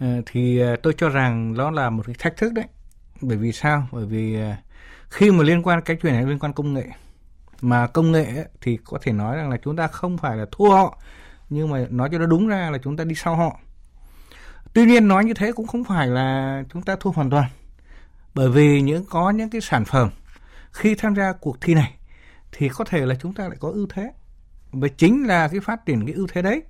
Ờ, 0.00 0.06
thì 0.26 0.58
ờ, 0.58 0.76
tôi 0.82 0.94
cho 0.98 1.08
rằng 1.08 1.54
nó 1.56 1.70
là 1.70 1.90
một 1.90 2.02
cái 2.06 2.14
thách 2.18 2.36
thức 2.36 2.52
đấy. 2.52 2.64
Bởi 3.20 3.36
vì 3.36 3.52
sao? 3.52 3.88
Bởi 3.92 4.06
vì 4.06 4.40
ờ, 4.40 4.54
khi 5.10 5.30
mà 5.30 5.44
liên 5.44 5.62
quan 5.62 5.82
cái 5.82 5.96
chuyện 6.02 6.12
này 6.12 6.24
liên 6.24 6.38
quan 6.38 6.52
công 6.52 6.74
nghệ 6.74 6.86
mà 7.60 7.86
công 7.86 8.12
nghệ 8.12 8.24
ấy, 8.24 8.46
thì 8.60 8.78
có 8.84 8.98
thể 9.02 9.12
nói 9.12 9.36
rằng 9.36 9.50
là 9.50 9.56
chúng 9.56 9.76
ta 9.76 9.86
không 9.86 10.18
phải 10.18 10.36
là 10.36 10.46
thua 10.52 10.70
họ 10.70 10.98
nhưng 11.50 11.70
mà 11.70 11.86
nói 11.90 12.08
cho 12.12 12.18
nó 12.18 12.26
đúng 12.26 12.48
ra 12.48 12.70
là 12.70 12.78
chúng 12.78 12.96
ta 12.96 13.04
đi 13.04 13.14
sau 13.14 13.36
họ. 13.36 13.60
Tuy 14.72 14.86
nhiên 14.86 15.08
nói 15.08 15.24
như 15.24 15.34
thế 15.34 15.52
cũng 15.52 15.66
không 15.66 15.84
phải 15.84 16.06
là 16.06 16.62
chúng 16.72 16.82
ta 16.82 16.96
thua 17.00 17.10
hoàn 17.10 17.30
toàn. 17.30 17.48
Bởi 18.34 18.50
vì 18.50 18.80
những 18.80 19.04
có 19.10 19.30
những 19.30 19.50
cái 19.50 19.60
sản 19.60 19.84
phẩm 19.84 20.10
khi 20.72 20.94
tham 20.94 21.14
gia 21.14 21.32
cuộc 21.32 21.60
thi 21.60 21.74
này 21.74 21.94
thì 22.52 22.68
có 22.68 22.84
thể 22.84 23.06
là 23.06 23.14
chúng 23.14 23.34
ta 23.34 23.48
lại 23.48 23.56
có 23.60 23.68
ưu 23.68 23.86
thế. 23.90 24.12
Và 24.70 24.88
chính 24.88 25.26
là 25.26 25.48
cái 25.48 25.60
phát 25.60 25.86
triển 25.86 26.06
cái 26.06 26.14
ưu 26.14 26.26
thế 26.32 26.42
đấy 26.42 26.62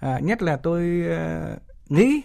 à, 0.00 0.18
nhất 0.18 0.42
là 0.42 0.56
tôi 0.56 1.06
à, 1.10 1.56
nghĩ 1.88 2.20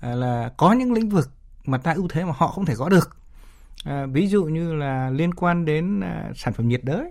à, 0.00 0.14
là 0.14 0.50
có 0.56 0.72
những 0.72 0.92
lĩnh 0.92 1.08
vực 1.08 1.30
mà 1.64 1.78
ta 1.78 1.92
ưu 1.92 2.08
thế 2.08 2.24
mà 2.24 2.32
họ 2.36 2.46
không 2.46 2.64
thể 2.64 2.74
có 2.78 2.88
được. 2.88 3.16
À, 3.84 4.06
ví 4.06 4.26
dụ 4.26 4.44
như 4.44 4.74
là 4.74 5.10
liên 5.10 5.34
quan 5.34 5.64
đến 5.64 6.00
à, 6.00 6.30
sản 6.34 6.54
phẩm 6.54 6.68
nhiệt 6.68 6.84
đới. 6.84 7.10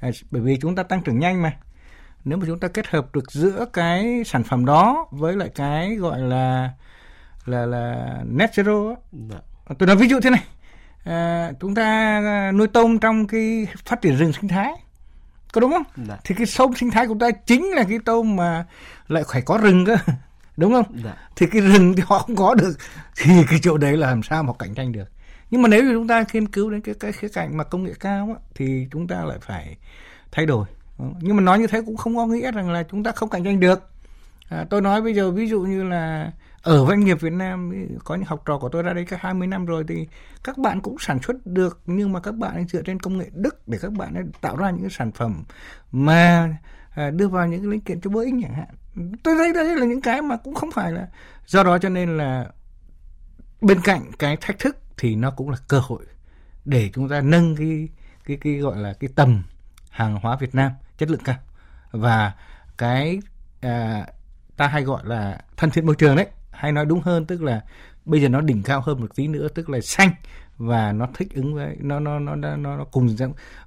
À, 0.00 0.10
bởi 0.30 0.42
vì 0.42 0.58
chúng 0.60 0.74
ta 0.74 0.82
tăng 0.82 1.02
trưởng 1.02 1.18
nhanh 1.18 1.42
mà. 1.42 1.52
Nếu 2.24 2.38
mà 2.38 2.44
chúng 2.46 2.58
ta 2.58 2.68
kết 2.68 2.86
hợp 2.86 3.14
được 3.14 3.32
giữa 3.32 3.64
cái 3.72 4.22
sản 4.26 4.42
phẩm 4.42 4.64
đó 4.64 5.08
với 5.10 5.36
lại 5.36 5.48
cái 5.54 5.94
gọi 5.96 6.18
là 6.18 6.70
là 7.44 7.66
là 7.66 8.16
net 8.26 8.50
zero 8.50 8.96
dạ. 9.12 9.38
tôi 9.78 9.86
nói 9.86 9.96
ví 9.96 10.08
dụ 10.08 10.20
thế 10.20 10.30
này 10.30 10.44
à, 11.04 11.52
chúng 11.60 11.74
ta 11.74 12.20
nuôi 12.54 12.68
tôm 12.68 12.98
trong 12.98 13.26
cái 13.26 13.66
phát 13.84 14.02
triển 14.02 14.16
rừng 14.16 14.32
sinh 14.32 14.48
thái. 14.48 14.72
Có 15.52 15.60
đúng 15.60 15.70
không? 15.70 16.06
Dạ. 16.08 16.18
thì 16.24 16.34
cái 16.34 16.46
sông 16.46 16.74
sinh 16.74 16.90
thái 16.90 17.06
của 17.06 17.16
ta 17.20 17.30
chính 17.30 17.64
là 17.64 17.84
cái 17.88 17.98
tôm 18.04 18.36
mà 18.36 18.64
lại 19.08 19.22
phải 19.32 19.42
có 19.42 19.58
rừng 19.58 19.84
cơ. 19.84 19.96
Đúng 20.56 20.72
không? 20.72 20.84
Dạ. 21.04 21.14
thì 21.36 21.46
cái 21.46 21.62
rừng 21.62 21.94
thì 21.96 22.02
họ 22.06 22.18
không 22.18 22.36
có 22.36 22.54
được 22.54 22.72
thì 23.16 23.30
cái 23.50 23.58
chỗ 23.62 23.76
đấy 23.76 23.96
là 23.96 24.06
làm 24.06 24.22
sao 24.22 24.42
mà 24.42 24.52
cạnh 24.58 24.74
tranh 24.74 24.92
được? 24.92 25.08
Nhưng 25.50 25.62
mà 25.62 25.68
nếu 25.68 25.84
như 25.84 25.92
chúng 25.92 26.08
ta 26.08 26.24
nghiên 26.32 26.48
cứu 26.48 26.70
đến 26.70 26.80
cái 26.80 26.94
cái 27.00 27.12
khía 27.12 27.28
cạnh 27.28 27.56
mà 27.56 27.64
công 27.64 27.84
nghệ 27.84 27.92
cao 28.00 28.28
á, 28.28 28.34
thì 28.54 28.86
chúng 28.92 29.08
ta 29.08 29.24
lại 29.24 29.38
phải 29.40 29.76
thay 30.32 30.46
đổi. 30.46 30.66
Nhưng 30.98 31.36
mà 31.36 31.42
nói 31.42 31.58
như 31.58 31.66
thế 31.66 31.82
cũng 31.86 31.96
không 31.96 32.16
có 32.16 32.26
nghĩa 32.26 32.52
rằng 32.52 32.70
là 32.70 32.82
chúng 32.82 33.04
ta 33.04 33.12
không 33.12 33.28
cạnh 33.28 33.44
tranh 33.44 33.60
được. 33.60 33.90
À, 34.48 34.66
tôi 34.70 34.80
nói 34.80 35.02
bây 35.02 35.14
giờ 35.14 35.30
ví 35.30 35.48
dụ 35.48 35.60
như 35.60 35.82
là 35.82 36.32
ở 36.64 36.86
doanh 36.88 37.00
nghiệp 37.00 37.20
Việt 37.20 37.32
Nam 37.32 37.86
có 38.04 38.14
những 38.14 38.24
học 38.24 38.42
trò 38.46 38.58
của 38.58 38.68
tôi 38.68 38.82
ra 38.82 38.92
đây 38.92 39.04
các 39.04 39.20
20 39.20 39.46
năm 39.46 39.66
rồi 39.66 39.84
thì 39.88 40.08
các 40.44 40.58
bạn 40.58 40.80
cũng 40.80 40.96
sản 40.98 41.18
xuất 41.22 41.46
được 41.46 41.80
nhưng 41.86 42.12
mà 42.12 42.20
các 42.20 42.34
bạn 42.34 42.68
dựa 42.68 42.82
trên 42.82 43.00
công 43.00 43.18
nghệ 43.18 43.30
Đức 43.32 43.68
để 43.68 43.78
các 43.82 43.92
bạn 43.92 44.30
tạo 44.40 44.56
ra 44.56 44.70
những 44.70 44.80
cái 44.80 44.90
sản 44.90 45.12
phẩm 45.12 45.44
mà 45.92 46.48
à, 46.94 47.10
đưa 47.10 47.28
vào 47.28 47.46
những 47.46 47.60
cái 47.60 47.70
linh 47.70 47.80
kiện 47.80 48.00
cho 48.00 48.10
Boeing 48.10 48.42
chẳng 48.42 48.54
hạn. 48.54 48.68
Tôi 49.22 49.34
thấy 49.38 49.52
đây 49.52 49.76
là 49.76 49.86
những 49.86 50.00
cái 50.00 50.22
mà 50.22 50.36
cũng 50.36 50.54
không 50.54 50.70
phải 50.70 50.92
là 50.92 51.08
do 51.46 51.62
đó 51.62 51.78
cho 51.78 51.88
nên 51.88 52.16
là 52.16 52.46
bên 53.60 53.80
cạnh 53.80 54.10
cái 54.18 54.36
thách 54.40 54.58
thức 54.58 54.76
thì 54.96 55.16
nó 55.16 55.30
cũng 55.30 55.50
là 55.50 55.56
cơ 55.68 55.78
hội 55.78 56.04
để 56.64 56.90
chúng 56.94 57.08
ta 57.08 57.20
nâng 57.20 57.56
cái 57.56 57.88
cái 58.24 58.36
cái 58.40 58.54
gọi 58.54 58.76
là 58.78 58.92
cái 58.92 59.10
tầm 59.14 59.42
hàng 59.90 60.18
hóa 60.22 60.36
Việt 60.36 60.54
Nam 60.54 60.72
chất 60.98 61.10
lượng 61.10 61.22
cao. 61.24 61.36
Và 61.90 62.32
cái 62.78 63.20
à, 63.60 64.06
ta 64.56 64.66
hay 64.66 64.82
gọi 64.82 65.02
là 65.04 65.38
thân 65.56 65.70
thiện 65.70 65.86
môi 65.86 65.96
trường 65.96 66.16
đấy 66.16 66.26
hay 66.64 66.72
nói 66.72 66.86
đúng 66.86 67.00
hơn 67.00 67.26
tức 67.26 67.42
là 67.42 67.64
bây 68.04 68.22
giờ 68.22 68.28
nó 68.28 68.40
đỉnh 68.40 68.62
cao 68.62 68.80
hơn 68.80 69.00
một 69.00 69.14
tí 69.14 69.28
nữa 69.28 69.48
tức 69.54 69.70
là 69.70 69.80
xanh 69.80 70.10
và 70.58 70.92
nó 70.92 71.08
thích 71.14 71.28
ứng 71.34 71.54
với 71.54 71.76
nó 71.80 72.00
nó 72.00 72.18
nó 72.18 72.36
nó, 72.36 72.56
nó 72.56 72.84
cùng 72.84 73.16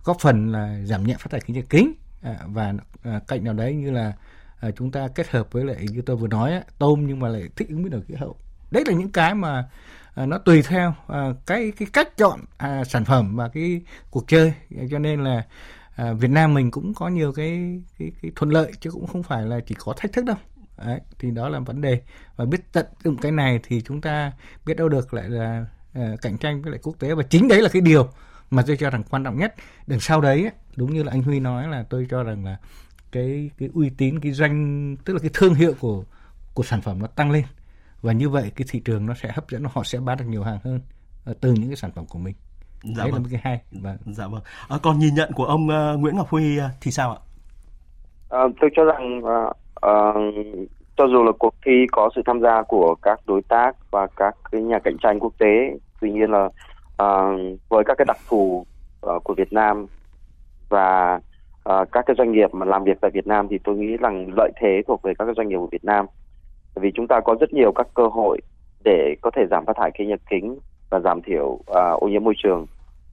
góp 0.03 0.17
phần 0.19 0.51
là 0.51 0.79
giảm 0.83 1.03
nhẹ 1.03 1.15
phát 1.19 1.31
thải 1.31 1.39
khí 1.39 1.53
nhà 1.53 1.61
kính. 1.69 1.93
À, 2.21 2.39
và 2.45 2.73
à, 3.03 3.19
cạnh 3.27 3.43
nào 3.43 3.53
đấy 3.53 3.75
như 3.75 3.91
là 3.91 4.13
à, 4.59 4.71
chúng 4.71 4.91
ta 4.91 5.07
kết 5.15 5.29
hợp 5.29 5.51
với 5.51 5.65
lại 5.65 5.85
như 5.91 6.01
tôi 6.01 6.15
vừa 6.15 6.27
nói 6.27 6.61
tôm 6.77 7.07
nhưng 7.07 7.19
mà 7.19 7.29
lại 7.29 7.49
thích 7.55 7.69
ứng 7.69 7.83
biến 7.83 7.91
đổi 7.91 8.01
khí 8.01 8.13
hậu. 8.15 8.35
Đấy 8.71 8.83
là 8.87 8.93
những 8.93 9.11
cái 9.11 9.35
mà 9.35 9.69
à, 10.15 10.25
nó 10.25 10.37
tùy 10.37 10.61
theo 10.61 10.93
à, 11.07 11.29
cái 11.45 11.71
cái 11.77 11.87
cách 11.93 12.17
chọn 12.17 12.39
à, 12.57 12.83
sản 12.83 13.05
phẩm 13.05 13.35
và 13.35 13.49
cái 13.49 13.81
cuộc 14.11 14.27
chơi. 14.27 14.53
Cho 14.91 14.99
nên 14.99 15.23
là 15.23 15.45
à, 15.95 16.13
Việt 16.13 16.31
Nam 16.31 16.53
mình 16.53 16.71
cũng 16.71 16.93
có 16.93 17.07
nhiều 17.07 17.33
cái, 17.33 17.81
cái 17.99 18.11
cái 18.21 18.31
thuận 18.35 18.51
lợi 18.51 18.71
chứ 18.79 18.91
cũng 18.91 19.07
không 19.07 19.23
phải 19.23 19.45
là 19.45 19.59
chỉ 19.67 19.75
có 19.79 19.93
thách 19.97 20.13
thức 20.13 20.25
đâu 20.25 20.37
đấy, 20.85 20.99
thì 21.19 21.31
đó 21.31 21.49
là 21.49 21.59
vấn 21.59 21.81
đề. 21.81 22.01
Và 22.35 22.45
biết 22.45 22.71
tận 22.73 22.85
dụng 23.03 23.17
cái 23.17 23.31
này 23.31 23.59
thì 23.63 23.81
chúng 23.81 24.01
ta 24.01 24.31
biết 24.65 24.77
đâu 24.77 24.89
được 24.89 25.13
lại 25.13 25.29
là 25.29 25.65
à, 25.93 26.15
cạnh 26.21 26.37
tranh 26.37 26.61
với 26.61 26.71
lại 26.71 26.79
quốc 26.83 26.95
tế. 26.99 27.13
Và 27.13 27.23
chính 27.23 27.47
đấy 27.47 27.61
là 27.61 27.69
cái 27.73 27.81
điều 27.81 28.07
mà 28.51 28.63
tôi 28.67 28.77
cho 28.77 28.89
rằng 28.89 29.03
quan 29.09 29.23
trọng 29.23 29.37
nhất. 29.37 29.55
Đằng 29.87 29.99
sau 29.99 30.21
đấy 30.21 30.51
đúng 30.75 30.93
như 30.93 31.03
là 31.03 31.11
anh 31.11 31.21
Huy 31.21 31.39
nói 31.39 31.67
là 31.67 31.83
tôi 31.89 32.07
cho 32.09 32.23
rằng 32.23 32.45
là 32.45 32.57
cái 33.11 33.49
cái 33.57 33.69
uy 33.73 33.89
tín 33.89 34.19
cái 34.19 34.31
doanh 34.31 34.95
tức 35.05 35.13
là 35.13 35.19
cái 35.19 35.31
thương 35.33 35.53
hiệu 35.53 35.73
của 35.79 36.03
của 36.53 36.63
sản 36.63 36.81
phẩm 36.81 36.99
nó 36.99 37.07
tăng 37.07 37.31
lên. 37.31 37.43
Và 38.01 38.13
như 38.13 38.29
vậy 38.29 38.51
cái 38.55 38.67
thị 38.71 38.79
trường 38.79 39.05
nó 39.05 39.13
sẽ 39.13 39.31
hấp 39.33 39.49
dẫn 39.49 39.63
họ 39.73 39.83
sẽ 39.83 39.99
bán 39.99 40.17
được 40.17 40.25
nhiều 40.27 40.43
hàng 40.43 40.59
hơn 40.63 40.81
ờ, 41.25 41.33
từ 41.41 41.53
những 41.53 41.67
cái 41.67 41.75
sản 41.75 41.91
phẩm 41.91 42.05
của 42.05 42.19
mình. 42.19 42.35
Dạ 42.83 43.03
đấy 43.03 43.11
vâng. 43.11 43.13
là 43.13 43.19
một 43.19 43.27
cái 43.31 43.41
hay. 43.43 43.61
Và 43.71 43.97
dạ 44.05 44.27
vâng. 44.27 44.41
À, 44.69 44.77
còn 44.83 44.99
nhìn 44.99 45.13
nhận 45.13 45.31
của 45.33 45.45
ông 45.45 45.67
uh, 45.67 45.99
Nguyễn 45.99 46.15
Ngọc 46.15 46.29
Huy 46.29 46.59
uh, 46.59 46.63
thì 46.81 46.91
sao 46.91 47.11
ạ? 47.11 47.19
À, 48.29 48.39
tôi 48.61 48.69
cho 48.75 48.83
rằng 48.83 49.19
uh, 49.19 49.25
uh, 49.25 49.57
cho 50.97 51.07
dù 51.07 51.23
là 51.23 51.31
cuộc 51.39 51.53
thi 51.65 51.85
có 51.91 52.09
sự 52.15 52.21
tham 52.25 52.41
gia 52.41 52.61
của 52.61 52.95
các 53.01 53.19
đối 53.25 53.41
tác 53.41 53.75
và 53.91 54.07
các 54.07 54.35
cái 54.51 54.61
nhà 54.61 54.79
cạnh 54.79 54.97
tranh 55.03 55.19
quốc 55.19 55.33
tế 55.37 55.77
tuy 56.01 56.11
nhiên 56.11 56.31
là 56.31 56.45
uh, 57.03 57.59
với 57.69 57.83
các 57.85 57.97
cái 57.97 58.05
đặc 58.07 58.17
thù 58.29 58.65
uh, 59.05 59.23
của 59.23 59.33
Việt 59.33 59.53
Nam 59.53 59.85
và 60.69 61.19
uh, 61.69 61.87
các 61.91 62.05
cái 62.05 62.15
doanh 62.17 62.31
nghiệp 62.31 62.53
mà 62.53 62.65
làm 62.65 62.83
việc 62.83 62.97
tại 63.01 63.11
Việt 63.13 63.27
Nam 63.27 63.47
thì 63.49 63.57
tôi 63.63 63.75
nghĩ 63.75 63.97
rằng 63.97 64.27
lợi 64.37 64.51
thế 64.61 64.81
thuộc 64.87 65.01
về 65.01 65.13
các 65.19 65.25
cái 65.25 65.33
doanh 65.37 65.47
nghiệp 65.47 65.57
của 65.57 65.69
Việt 65.71 65.85
Nam 65.85 66.05
vì 66.75 66.91
chúng 66.95 67.07
ta 67.07 67.19
có 67.25 67.35
rất 67.39 67.53
nhiều 67.53 67.71
các 67.75 67.87
cơ 67.93 68.07
hội 68.07 68.39
để 68.83 69.15
có 69.21 69.31
thể 69.35 69.45
giảm 69.51 69.65
phát 69.65 69.75
thải 69.77 69.91
khí 69.93 70.05
nhà 70.05 70.15
kính 70.29 70.59
và 70.89 70.99
giảm 70.99 71.21
thiểu 71.21 71.45
uh, 71.45 71.99
ô 71.99 72.07
nhiễm 72.07 72.23
môi 72.23 72.33
trường 72.37 72.65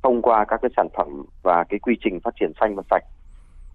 thông 0.03 0.23
qua 0.23 0.45
các 0.45 0.61
cái 0.63 0.71
sản 0.77 0.89
phẩm 0.97 1.25
và 1.43 1.65
cái 1.65 1.79
quy 1.79 1.97
trình 2.05 2.21
phát 2.21 2.35
triển 2.41 2.53
xanh 2.61 2.75
và 2.75 2.83
sạch. 2.91 3.05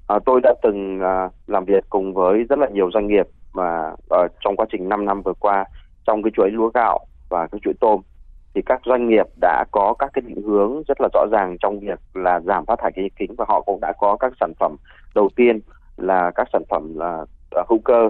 À, 0.09 0.19
tôi 0.25 0.41
đã 0.43 0.53
từng 0.61 0.99
à, 1.01 1.29
làm 1.47 1.65
việc 1.65 1.83
cùng 1.89 2.13
với 2.13 2.43
rất 2.49 2.59
là 2.59 2.67
nhiều 2.69 2.91
doanh 2.93 3.07
nghiệp 3.07 3.27
mà 3.53 3.93
à, 4.09 4.19
trong 4.41 4.55
quá 4.55 4.65
trình 4.71 4.89
5 4.89 5.05
năm 5.05 5.21
vừa 5.21 5.33
qua 5.39 5.65
trong 6.07 6.23
cái 6.23 6.31
chuỗi 6.35 6.49
lúa 6.51 6.69
gạo 6.73 6.99
và 7.29 7.47
cái 7.47 7.59
chuỗi 7.63 7.73
tôm. 7.79 8.01
Thì 8.53 8.61
các 8.65 8.81
doanh 8.85 9.09
nghiệp 9.09 9.25
đã 9.41 9.65
có 9.71 9.93
các 9.99 10.09
cái 10.13 10.21
định 10.27 10.41
hướng 10.41 10.83
rất 10.87 11.01
là 11.01 11.09
rõ 11.13 11.25
ràng 11.31 11.57
trong 11.59 11.79
việc 11.79 11.99
là 12.13 12.39
giảm 12.39 12.65
phát 12.65 12.79
thải 12.79 12.91
khí 12.91 13.01
nhà 13.01 13.07
kính 13.15 13.35
và 13.37 13.45
họ 13.47 13.61
cũng 13.61 13.79
đã 13.81 13.93
có 13.99 14.17
các 14.19 14.33
sản 14.39 14.53
phẩm 14.59 14.75
đầu 15.15 15.29
tiên 15.35 15.59
là 15.97 16.31
các 16.35 16.47
sản 16.53 16.61
phẩm 16.69 16.93
là 16.97 17.25
à, 17.51 17.63
hữu 17.69 17.79
cơ 17.85 18.09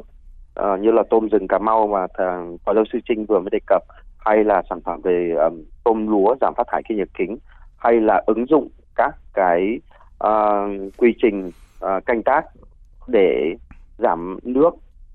à, 0.55 0.77
như 0.77 0.91
là 0.91 1.03
tôm 1.09 1.29
rừng 1.29 1.47
Cà 1.47 1.59
Mau 1.59 1.87
mà 1.87 2.07
thằng 2.17 2.57
phó 2.65 2.73
giáo 2.73 2.83
sư 2.93 2.99
Trinh 3.07 3.25
vừa 3.25 3.39
mới 3.39 3.49
đề 3.51 3.59
cập 3.67 3.83
hay 4.19 4.43
là 4.43 4.61
sản 4.69 4.81
phẩm 4.81 5.01
về 5.01 5.35
um, 5.43 5.63
tôm 5.83 6.07
lúa 6.07 6.35
giảm 6.41 6.53
phát 6.57 6.67
thải 6.71 6.81
khí 6.89 6.95
nhà 6.95 7.05
kính 7.17 7.37
hay 7.77 7.99
là 7.99 8.23
ứng 8.25 8.45
dụng 8.45 8.69
các 8.95 9.15
cái 9.33 9.79
uh, 10.23 10.97
quy 10.97 11.15
trình 11.21 11.51
uh, 11.85 12.05
canh 12.05 12.23
tác 12.23 12.45
để 13.07 13.55
giảm 13.97 14.39
nước, 14.43 14.71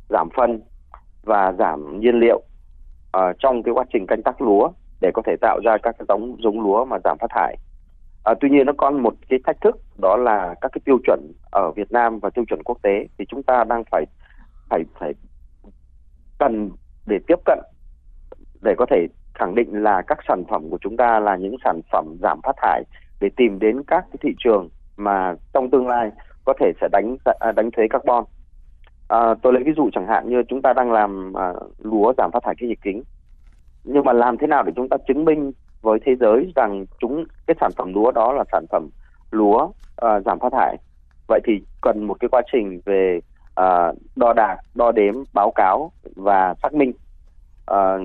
giảm 0.09 0.28
phân 0.37 0.61
và 1.23 1.52
giảm 1.59 2.00
nhiên 2.00 2.14
liệu 2.21 2.42
uh, 3.16 3.37
trong 3.38 3.62
cái 3.62 3.75
quá 3.75 3.85
trình 3.92 4.06
canh 4.06 4.23
tác 4.23 4.42
lúa 4.42 4.71
để 5.00 5.11
có 5.14 5.23
thể 5.26 5.37
tạo 5.40 5.61
ra 5.64 5.76
các 5.83 5.94
cái 5.99 6.06
giống 6.09 6.37
giống 6.42 6.61
lúa 6.61 6.85
mà 6.85 6.97
giảm 7.04 7.18
phát 7.21 7.30
thải. 7.30 7.56
À, 8.25 8.35
tuy 8.40 8.50
nhiên 8.50 8.66
nó 8.66 8.73
còn 8.76 9.02
một 9.02 9.14
cái 9.28 9.38
thách 9.47 9.61
thức 9.61 9.76
đó 10.02 10.16
là 10.16 10.54
các 10.61 10.73
cái 10.73 10.80
tiêu 10.85 10.99
chuẩn 11.04 11.33
ở 11.52 11.71
Việt 11.76 11.92
Nam 11.92 12.18
và 12.18 12.30
tiêu 12.30 12.44
chuẩn 12.49 12.62
quốc 12.62 12.78
tế 12.83 13.06
thì 13.18 13.25
chúng 13.28 13.42
ta 13.42 13.64
đang 13.64 13.85
phải 13.90 14.04
phải 14.71 14.85
phải 14.99 15.12
cần 16.38 16.71
để 17.06 17.18
tiếp 17.26 17.38
cận 17.44 17.59
để 18.62 18.75
có 18.78 18.87
thể 18.90 19.06
khẳng 19.35 19.54
định 19.54 19.83
là 19.83 20.02
các 20.06 20.18
sản 20.28 20.44
phẩm 20.50 20.71
của 20.71 20.78
chúng 20.80 20.97
ta 20.97 21.21
là 21.21 21.37
những 21.37 21.56
sản 21.64 21.80
phẩm 21.92 22.16
giảm 22.23 22.40
phát 22.42 22.56
thải 22.56 22.83
để 23.21 23.30
tìm 23.37 23.59
đến 23.59 23.83
các 23.87 24.04
cái 24.11 24.18
thị 24.21 24.35
trường 24.38 24.68
mà 24.97 25.35
trong 25.52 25.71
tương 25.71 25.88
lai 25.88 26.11
có 26.44 26.54
thể 26.60 26.72
sẽ 26.80 26.88
đánh 26.92 27.16
à, 27.40 27.52
đánh 27.52 27.70
thuế 27.70 27.88
carbon. 27.90 28.24
À, 29.08 29.34
tôi 29.42 29.52
lấy 29.52 29.62
ví 29.62 29.72
dụ 29.76 29.90
chẳng 29.92 30.06
hạn 30.06 30.28
như 30.28 30.42
chúng 30.48 30.62
ta 30.62 30.72
đang 30.72 30.92
làm 30.92 31.32
à, 31.36 31.52
lúa 31.78 32.12
giảm 32.18 32.30
phát 32.32 32.42
thải 32.42 32.54
khí 32.54 32.66
nhà 32.66 32.74
kính. 32.82 33.02
Nhưng 33.84 34.04
mà 34.04 34.12
làm 34.12 34.36
thế 34.38 34.46
nào 34.46 34.62
để 34.62 34.72
chúng 34.76 34.88
ta 34.88 34.96
chứng 35.08 35.24
minh 35.24 35.52
với 35.82 35.98
thế 36.04 36.16
giới 36.20 36.52
rằng 36.56 36.84
chúng 37.00 37.24
cái 37.46 37.54
sản 37.60 37.70
phẩm 37.76 37.94
lúa 37.94 38.10
đó 38.10 38.32
là 38.32 38.44
sản 38.52 38.64
phẩm 38.70 38.88
lúa 39.30 39.68
à, 39.96 40.20
giảm 40.20 40.38
phát 40.38 40.52
thải? 40.52 40.76
Vậy 41.28 41.40
thì 41.44 41.52
cần 41.80 42.04
một 42.04 42.16
cái 42.20 42.28
quá 42.28 42.42
trình 42.52 42.80
về 42.84 43.20
à, 43.54 43.92
đo 44.16 44.32
đạc 44.32 44.56
đo 44.74 44.92
đếm 44.92 45.14
báo 45.32 45.52
cáo 45.54 45.92
và 46.16 46.54
xác 46.62 46.74
minh. 46.74 46.92
À, 47.66 47.98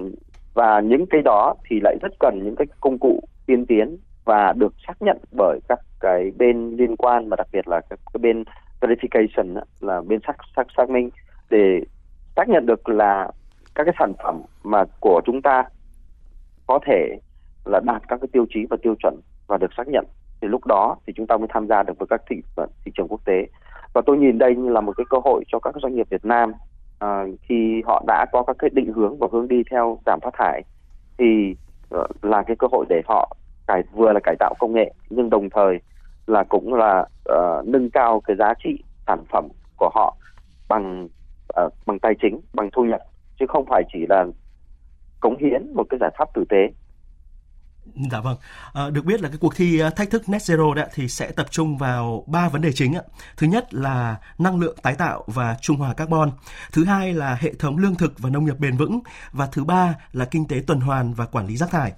và 0.54 0.80
những 0.80 1.06
cái 1.10 1.22
đó 1.22 1.56
thì 1.70 1.80
lại 1.84 1.98
rất 2.02 2.12
cần 2.20 2.40
những 2.44 2.56
cái 2.56 2.68
công 2.82 2.98
cụ 3.00 3.22
tiên 3.46 3.66
tiến 3.66 3.98
và 4.30 4.54
được 4.54 4.74
xác 4.88 5.02
nhận 5.02 5.18
bởi 5.38 5.60
các 5.70 5.80
cái 6.00 6.32
bên 6.38 6.76
liên 6.78 6.96
quan 6.96 7.30
và 7.30 7.36
đặc 7.36 7.48
biệt 7.52 7.68
là 7.68 7.82
các 7.90 8.00
cái 8.14 8.20
bên 8.20 8.44
verification 8.82 9.62
là 9.80 10.02
bên 10.02 10.20
xác 10.28 10.38
xác 10.56 10.68
xác 10.78 10.90
minh 10.90 11.10
để 11.50 11.82
xác 12.36 12.50
nhận 12.50 12.66
được 12.66 12.90
là 12.90 13.32
các 13.76 13.84
cái 13.84 13.96
sản 14.00 14.14
phẩm 14.24 14.42
mà 14.64 14.84
của 15.00 15.22
chúng 15.26 15.42
ta 15.42 15.64
có 16.68 16.80
thể 16.86 17.20
là 17.66 17.80
đạt 17.86 18.02
các 18.08 18.20
cái 18.22 18.28
tiêu 18.32 18.46
chí 18.50 18.66
và 18.70 18.78
tiêu 18.82 18.96
chuẩn 19.00 19.20
và 19.48 19.58
được 19.58 19.74
xác 19.78 19.88
nhận. 19.88 20.06
Thì 20.42 20.48
lúc 20.48 20.66
đó 20.66 20.96
thì 21.08 21.14
chúng 21.16 21.28
ta 21.28 21.38
mới 21.38 21.48
tham 21.54 21.68
gia 21.68 21.84
được 21.84 21.94
với 22.00 22.08
các 22.10 22.22
thị 22.30 22.36
thị 22.86 22.92
trường 22.96 23.08
quốc 23.08 23.22
tế. 23.26 23.48
Và 23.94 24.02
tôi 24.06 24.18
nhìn 24.18 24.38
đây 24.38 24.56
như 24.56 24.70
là 24.70 24.82
một 24.82 24.94
cái 24.98 25.06
cơ 25.10 25.18
hội 25.24 25.44
cho 25.48 25.60
các 25.60 25.76
doanh 25.82 25.96
nghiệp 25.96 26.08
Việt 26.10 26.26
Nam 26.26 26.54
à, 27.00 27.26
khi 27.42 27.82
họ 27.86 28.04
đã 28.08 28.26
có 28.32 28.44
các 28.44 28.56
cái 28.60 28.70
định 28.74 28.94
hướng 28.94 29.18
và 29.20 29.28
hướng 29.32 29.48
đi 29.48 29.64
theo 29.72 30.00
giảm 30.06 30.20
phát 30.24 30.34
thải 30.38 30.62
thì 31.18 31.56
uh, 31.96 32.26
là 32.26 32.44
cái 32.48 32.56
cơ 32.60 32.68
hội 32.72 32.86
để 32.90 33.02
họ 33.08 33.36
cải 33.70 33.84
vừa 33.92 34.14
là 34.14 34.20
cải 34.24 34.36
tạo 34.40 34.54
công 34.60 34.74
nghệ 34.74 34.94
nhưng 35.10 35.30
đồng 35.30 35.50
thời 35.50 35.80
là 36.28 36.44
cũng 36.44 36.74
là 36.74 37.06
uh, 37.32 37.68
nâng 37.68 37.90
cao 37.90 38.22
cái 38.26 38.36
giá 38.40 38.54
trị 38.64 38.84
sản 39.08 39.24
phẩm 39.32 39.48
của 39.78 39.90
họ 39.94 40.18
bằng 40.70 41.08
uh, 41.66 41.74
bằng 41.86 42.00
tài 42.00 42.14
chính 42.22 42.40
bằng 42.54 42.70
thu 42.74 42.84
nhập 42.84 43.02
chứ 43.40 43.46
không 43.50 43.66
phải 43.70 43.84
chỉ 43.94 44.06
là 44.10 44.26
cống 45.20 45.38
hiến 45.38 45.74
một 45.74 45.84
cái 45.90 45.98
giải 46.02 46.12
pháp 46.18 46.34
tử 46.34 46.44
tế. 46.50 46.70
Dạ 48.12 48.20
vâng, 48.20 48.38
à, 48.74 48.90
được 48.90 49.06
biết 49.06 49.22
là 49.22 49.30
cái 49.30 49.38
cuộc 49.38 49.56
thi 49.56 49.80
ờ, 49.80 49.90
thách 49.90 50.10
thức 50.10 50.30
Net 50.30 50.42
Zero 50.42 50.74
đấy 50.74 50.90
thì 50.94 51.08
sẽ 51.08 51.32
tập 51.32 51.48
trung 51.52 51.78
vào 51.78 52.24
ba 52.28 52.50
vấn 52.50 52.62
đề 52.62 52.72
chính 52.74 52.94
ạ. 52.94 53.02
Thứ 53.38 53.48
nhất 53.48 53.74
là 53.74 54.18
năng 54.38 54.60
lượng 54.60 54.78
tái 54.82 54.96
tạo 54.96 55.24
và 55.28 55.58
trung 55.62 55.78
hòa 55.78 55.94
carbon. 55.94 56.32
Thứ 56.72 56.86
hai 56.86 57.14
là 57.14 57.38
hệ 57.42 57.54
thống 57.54 57.78
lương 57.78 57.96
thực 57.96 58.20
và 58.20 58.30
nông 58.30 58.46
nghiệp 58.46 58.60
bền 58.60 58.78
vững 58.78 59.00
và 59.32 59.48
thứ 59.52 59.64
ba 59.64 59.96
là 60.14 60.26
kinh 60.26 60.48
tế 60.48 60.62
tuần 60.68 60.80
hoàn 60.80 61.14
và 61.14 61.26
quản 61.26 61.48
lý 61.48 61.58
rác 61.58 61.72
thải. 61.72 61.94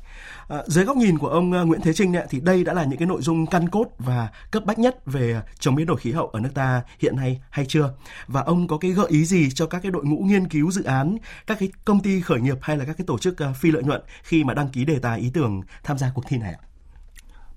À, 0.50 0.58
dưới 0.68 0.86
góc 0.86 0.98
nhìn 0.98 1.18
của 1.18 1.28
ông 1.28 1.50
Nguyễn 1.50 1.82
Thế 1.82 1.94
Trinh 1.94 2.14
thì 2.30 2.40
đây 2.40 2.64
đã 2.64 2.74
là 2.74 2.84
những 2.84 3.00
cái 3.00 3.08
nội 3.08 3.22
dung 3.22 3.46
căn 3.46 3.70
cốt 3.70 3.86
và 4.00 4.30
cấp 4.52 4.66
bách 4.66 4.80
nhất 4.80 5.06
về 5.06 5.42
chống 5.60 5.76
biến 5.76 5.86
đổi 5.88 5.98
khí 5.98 6.12
hậu 6.12 6.28
ở 6.28 6.40
nước 6.40 6.50
ta 6.54 6.82
hiện 7.00 7.16
nay 7.16 7.42
hay 7.50 7.66
chưa? 7.66 7.94
Và 8.28 8.42
ông 8.42 8.68
có 8.68 8.78
cái 8.78 8.92
gợi 8.92 9.08
ý 9.10 9.26
gì 9.26 9.50
cho 9.52 9.66
các 9.66 9.80
cái 9.84 9.92
đội 9.92 10.06
ngũ 10.06 10.18
nghiên 10.18 10.48
cứu 10.48 10.72
dự 10.72 10.84
án, 10.84 11.18
các 11.48 11.60
cái 11.60 11.72
công 11.86 12.00
ty 12.00 12.22
khởi 12.22 12.42
nghiệp 12.42 12.58
hay 12.62 12.78
là 12.78 12.86
các 12.86 12.98
cái 12.98 13.06
tổ 13.08 13.18
chức 13.18 13.36
phi 13.56 13.72
lợi 13.72 13.84
nhuận 13.84 14.02
khi 14.24 14.44
mà 14.44 14.54
đăng 14.54 14.70
ký 14.70 14.86
đề 14.86 15.00
tài 15.00 15.20
ý 15.20 15.32
tưởng 15.34 15.62
tham 15.84 15.98
gia 15.98 16.12
cuộc 16.14 16.24
thi 16.28 16.38
này 16.38 16.54
ạ? 16.54 16.62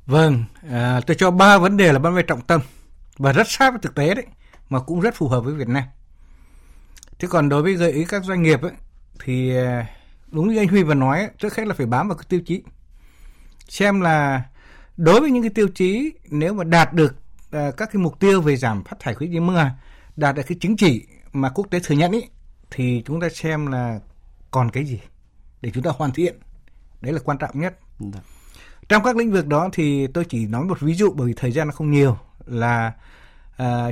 Vâng, 0.06 0.44
à, 0.70 1.00
tôi 1.06 1.16
cho 1.18 1.30
ba 1.30 1.58
vấn 1.58 1.76
đề 1.76 1.92
là 1.92 1.98
vấn 1.98 2.16
đề 2.16 2.22
trọng 2.22 2.40
tâm 2.40 2.60
và 3.16 3.32
rất 3.32 3.48
sát 3.48 3.70
với 3.70 3.78
thực 3.82 3.94
tế 3.94 4.14
đấy, 4.14 4.26
mà 4.68 4.80
cũng 4.80 5.00
rất 5.00 5.14
phù 5.14 5.28
hợp 5.28 5.40
với 5.40 5.54
Việt 5.54 5.68
Nam. 5.68 5.84
Thế 7.18 7.28
còn 7.30 7.48
đối 7.48 7.62
với 7.62 7.74
gợi 7.74 7.92
ý 7.92 8.04
các 8.04 8.24
doanh 8.24 8.42
nghiệp 8.42 8.62
ấy, 8.62 8.72
thì 9.24 9.56
à, 9.56 9.86
đúng 10.26 10.48
như 10.48 10.58
anh 10.58 10.68
Huy 10.68 10.82
vừa 10.82 10.94
nói, 10.94 11.28
trước 11.38 11.56
hết 11.56 11.66
là 11.66 11.74
phải 11.74 11.86
bám 11.86 12.08
vào 12.08 12.16
cái 12.16 12.26
tiêu 12.28 12.40
chí. 12.46 12.62
Xem 13.68 14.00
là 14.00 14.42
đối 14.96 15.20
với 15.20 15.30
những 15.30 15.42
cái 15.42 15.50
tiêu 15.50 15.68
chí 15.74 16.12
nếu 16.30 16.54
mà 16.54 16.64
đạt 16.64 16.92
được 16.92 17.16
à, 17.50 17.70
các 17.76 17.88
cái 17.92 18.02
mục 18.02 18.20
tiêu 18.20 18.40
về 18.40 18.56
giảm 18.56 18.84
phát 18.84 18.96
thải 19.00 19.14
khí 19.14 19.28
nhà 19.28 19.40
mưa, 19.40 19.70
đạt 20.16 20.34
được 20.34 20.42
cái 20.46 20.58
chứng 20.60 20.76
chỉ 20.76 21.06
mà 21.32 21.48
quốc 21.48 21.66
tế 21.70 21.80
thừa 21.84 21.94
nhận 21.94 22.12
ý, 22.12 22.22
thì 22.70 23.02
chúng 23.06 23.20
ta 23.20 23.28
xem 23.28 23.66
là 23.66 24.00
còn 24.50 24.70
cái 24.70 24.84
gì 24.84 25.00
để 25.60 25.70
chúng 25.74 25.82
ta 25.82 25.90
hoàn 25.96 26.12
thiện. 26.12 26.38
Đấy 27.00 27.12
là 27.12 27.20
quan 27.24 27.38
trọng 27.38 27.60
nhất. 27.60 27.78
Được. 27.98 28.18
Trong 28.88 29.04
các 29.04 29.16
lĩnh 29.16 29.32
vực 29.32 29.46
đó 29.46 29.68
thì 29.72 30.06
tôi 30.06 30.24
chỉ 30.24 30.46
nói 30.46 30.64
một 30.64 30.80
ví 30.80 30.94
dụ 30.94 31.12
bởi 31.12 31.26
vì 31.26 31.34
thời 31.36 31.52
gian 31.52 31.68
nó 31.68 31.72
không 31.72 31.90
nhiều 31.90 32.18
là 32.46 32.92
à, 33.56 33.90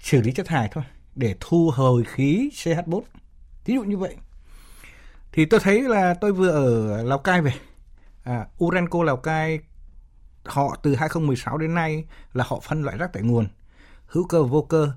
xử 0.00 0.20
lý 0.20 0.32
chất 0.32 0.46
thải 0.46 0.68
thôi 0.72 0.84
để 1.14 1.34
thu 1.40 1.70
hồi 1.74 2.04
khí 2.04 2.50
CH4. 2.52 3.00
Ví 3.64 3.74
dụ 3.74 3.82
như 3.82 3.96
vậy. 3.96 4.16
Thì 5.32 5.44
tôi 5.44 5.60
thấy 5.60 5.82
là 5.82 6.14
tôi 6.14 6.32
vừa 6.32 6.50
ở 6.50 7.02
Lào 7.02 7.18
Cai 7.18 7.42
về. 7.42 7.52
À, 8.24 8.46
Urenco 8.64 9.02
Lào 9.02 9.16
Cai 9.16 9.58
họ 10.44 10.76
từ 10.82 10.94
2016 10.94 11.58
đến 11.58 11.74
nay 11.74 12.04
là 12.32 12.44
họ 12.48 12.60
phân 12.60 12.82
loại 12.82 12.98
rác 12.98 13.12
tại 13.12 13.22
nguồn 13.22 13.48
hữu 14.06 14.26
cơ 14.26 14.42
vô 14.42 14.62
cơ 14.62 14.92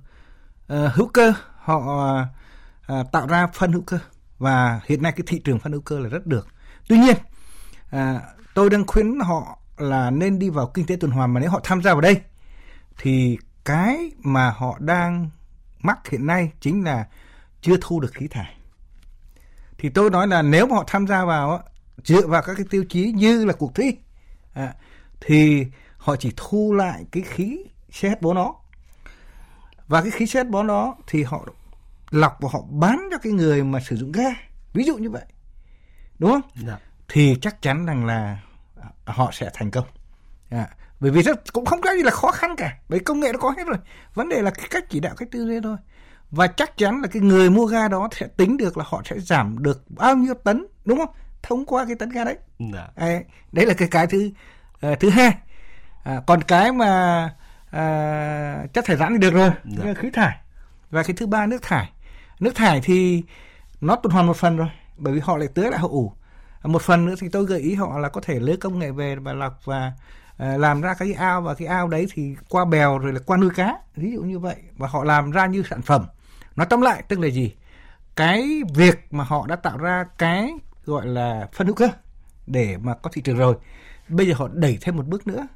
à, 0.68 0.92
hữu 0.94 1.08
cơ 1.08 1.34
họ 1.56 2.08
à, 2.88 3.04
tạo 3.12 3.28
ra 3.28 3.48
phân 3.48 3.72
hữu 3.72 3.82
cơ 3.82 4.00
và 4.38 4.82
hiện 4.86 5.02
nay 5.02 5.12
cái 5.12 5.24
thị 5.28 5.42
trường 5.44 5.60
phân 5.60 5.72
hữu 5.72 5.82
cơ 5.82 6.00
là 6.00 6.10
rất 6.10 6.26
được 6.26 6.48
tuy 6.88 6.98
nhiên 6.98 7.16
à, 7.90 8.22
tôi 8.54 8.70
đang 8.70 8.88
khuyến 8.88 9.20
họ 9.20 9.60
là 9.78 10.10
nên 10.10 10.40
đi 10.40 10.50
vào 10.50 10.68
kinh 10.68 10.86
tế 10.86 10.96
tuần 10.96 11.12
hoàn 11.12 11.34
mà 11.34 11.40
nếu 11.40 11.50
họ 11.50 11.60
tham 11.64 11.82
gia 11.82 11.94
vào 11.94 12.02
đây 12.02 12.22
thì 12.98 13.38
cái 13.66 14.12
mà 14.18 14.50
họ 14.50 14.78
đang 14.80 15.30
mắc 15.82 16.08
hiện 16.08 16.26
nay 16.26 16.52
chính 16.62 16.84
là 16.84 17.08
chưa 17.62 17.76
thu 17.82 18.00
được 18.00 18.14
khí 18.14 18.28
thải. 18.28 18.56
Thì 19.78 19.90
tôi 19.90 20.10
nói 20.10 20.28
là 20.28 20.42
nếu 20.42 20.68
mà 20.68 20.76
họ 20.76 20.84
tham 20.88 21.08
gia 21.08 21.26
vào 21.26 21.64
dựa 22.04 22.28
vào 22.28 22.42
các 22.42 22.54
cái 22.58 22.66
tiêu 22.70 22.86
chí 22.90 23.12
như 23.12 23.46
là 23.46 23.54
cuộc 23.54 23.76
thi 23.76 23.96
à, 24.54 24.74
thì 25.22 25.66
họ 25.98 26.16
chỉ 26.16 26.34
thu 26.38 26.74
lại 26.74 27.06
cái 27.12 27.24
khí 27.24 27.64
CH4 27.92 28.34
nó 28.34 28.56
và 29.88 30.02
cái 30.02 30.12
khí 30.12 30.26
CH4 30.26 30.68
đó 30.68 30.96
thì 31.08 31.24
họ 31.24 31.46
lọc 32.10 32.38
và 32.42 32.50
họ 32.52 32.60
bán 32.70 33.08
cho 33.12 33.18
cái 33.18 33.34
người 33.34 33.64
mà 33.64 33.80
sử 33.80 33.96
dụng 33.96 34.12
ga. 34.12 34.30
Ví 34.74 34.84
dụ 34.84 34.98
như 34.98 35.10
vậy. 35.10 35.26
Đúng 36.20 36.32
không? 36.32 36.42
Dạ 36.68 36.78
thì 37.10 37.36
chắc 37.42 37.62
chắn 37.62 37.86
rằng 37.86 38.06
là 38.06 38.38
họ 39.06 39.30
sẽ 39.32 39.50
thành 39.54 39.72
công. 39.72 39.86
À, 40.50 40.68
bởi 41.00 41.12
vì 41.12 41.22
rất 41.22 41.54
cũng 41.54 41.66
không 41.66 41.82
có 41.82 41.92
gì 41.94 42.04
là 42.04 42.12
khó 42.12 42.32
khăn 42.32 42.56
cả. 42.58 42.78
Bởi 42.90 43.00
công 43.00 43.20
nghệ 43.20 43.32
nó 43.32 43.40
có 43.40 43.50
hết 43.58 43.64
rồi. 43.68 43.78
Vấn 44.14 44.30
đề 44.30 44.42
là 44.42 44.52
cái 44.52 44.68
cách 44.70 44.84
chỉ 44.90 45.00
đạo 45.00 45.14
cách 45.18 45.30
tư 45.32 45.46
duy 45.46 45.60
thôi. 45.64 45.78
Và 46.32 46.48
chắc 46.48 46.78
chắn 46.78 47.02
là 47.02 47.08
cái 47.08 47.22
người 47.22 47.50
mua 47.50 47.66
ga 47.66 47.88
đó 47.88 48.10
sẽ 48.12 48.28
tính 48.28 48.58
được 48.58 48.78
là 48.78 48.84
họ 48.88 49.02
sẽ 49.06 49.20
giảm 49.20 49.64
được 49.64 49.84
bao 49.90 50.16
nhiêu 50.16 50.34
tấn 50.34 50.66
đúng 50.86 50.98
không? 50.98 51.16
Thông 51.44 51.66
qua 51.66 51.86
cái 51.86 51.96
tấn 51.96 52.10
ga 52.10 52.24
đấy. 52.24 52.38
Dạ. 52.74 52.88
đấy, 53.52 53.66
là 53.66 53.74
cái 53.74 53.88
cái 53.92 54.08
thứ 54.08 54.32
uh, 54.92 55.00
thứ 55.00 55.10
hai. 55.10 55.38
À, 56.04 56.22
còn 56.28 56.44
cái 56.44 56.72
mà 56.72 57.24
uh, 57.68 58.74
chất 58.74 58.86
thải 58.86 58.98
rắn 58.98 59.14
thì 59.14 59.18
được 59.18 59.34
rồi. 59.34 59.52
Dạ. 59.66 59.94
khí 59.94 60.10
thải. 60.14 60.38
Và 60.90 61.04
cái 61.04 61.16
thứ 61.16 61.28
ba 61.28 61.46
nước 61.46 61.62
thải. 61.62 61.92
Nước 62.40 62.56
thải 62.56 62.82
thì 62.84 63.24
nó 63.82 63.96
tuần 63.96 64.14
hoàn 64.14 64.28
một 64.28 64.38
phần 64.38 64.58
rồi 64.58 64.70
bởi 64.98 65.14
vì 65.14 65.20
họ 65.20 65.38
lại 65.38 65.48
tưới 65.54 65.72
lại 65.72 65.80
hậu 65.80 65.90
ủ 65.90 66.14
một 66.64 66.82
phần 66.82 67.06
nữa 67.06 67.16
thì 67.20 67.30
tôi 67.30 67.46
gợi 67.46 67.60
ý 67.60 67.76
họ 67.76 68.00
là 68.00 68.10
có 68.10 68.22
thể 68.22 68.40
lấy 68.40 68.58
công 68.58 68.80
nghệ 68.80 68.92
về 68.92 69.16
và 69.16 69.34
lọc 69.34 69.66
và 69.66 69.92
ờ, 70.38 70.58
làm 70.58 70.82
ra 70.82 70.94
cái 70.94 71.14
ao 71.14 71.42
và 71.42 71.54
cái 71.54 71.68
ao 71.68 71.88
đấy 71.88 72.08
thì 72.14 72.36
qua 72.50 72.66
bèo 72.66 72.98
rồi 72.98 73.14
là 73.14 73.20
qua 73.26 73.38
nuôi 73.38 73.50
cá 73.56 73.78
ví 73.96 74.12
dụ 74.12 74.22
như 74.22 74.40
vậy. 74.40 74.56
Và 74.78 74.88
họ 74.88 75.04
làm 75.04 75.32
ra 75.32 75.46
như 75.46 75.64
sản 75.70 75.82
phẩm. 75.82 76.06
Nói 76.56 76.68
tóm 76.70 76.82
lại 76.82 77.04
tức 77.08 77.20
là 77.20 77.28
gì? 77.28 77.56
Cái 78.16 78.62
việc 78.76 79.14
mà 79.14 79.24
họ 79.24 79.48
đã 79.48 79.56
tạo 79.56 79.78
ra 79.78 80.06
cái 80.18 80.54
gọi 80.86 81.06
là 81.06 81.50
phân 81.54 81.68
hữu 81.68 81.76
cơ 81.76 81.90
để 82.48 82.78
mà 82.78 82.94
có 82.94 83.10
thị 83.14 83.22
trường 83.22 83.38
rồi. 83.38 83.56
Bây 84.08 84.28
giờ 84.28 84.34
họ 84.38 84.48
đẩy 84.54 84.78
thêm 84.82 84.98
một 84.98 85.06
bước 85.06 85.28
nữa 85.28 85.48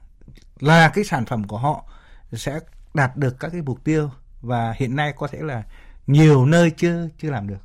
là 0.59 0.89
cái 0.89 1.03
sản 1.03 1.25
phẩm 1.25 1.43
của 1.43 1.57
họ 1.57 1.85
sẽ 2.33 2.59
đạt 2.93 3.17
được 3.17 3.39
các 3.39 3.51
cái 3.51 3.61
mục 3.61 3.83
tiêu 3.83 4.09
và 4.41 4.73
hiện 4.77 4.95
nay 4.95 5.13
có 5.17 5.27
thể 5.27 5.39
là 5.41 5.63
nhiều 6.07 6.45
nơi 6.45 6.71
chưa 6.71 7.07
chưa 7.17 7.29
làm 7.29 7.47
được. 7.47 7.59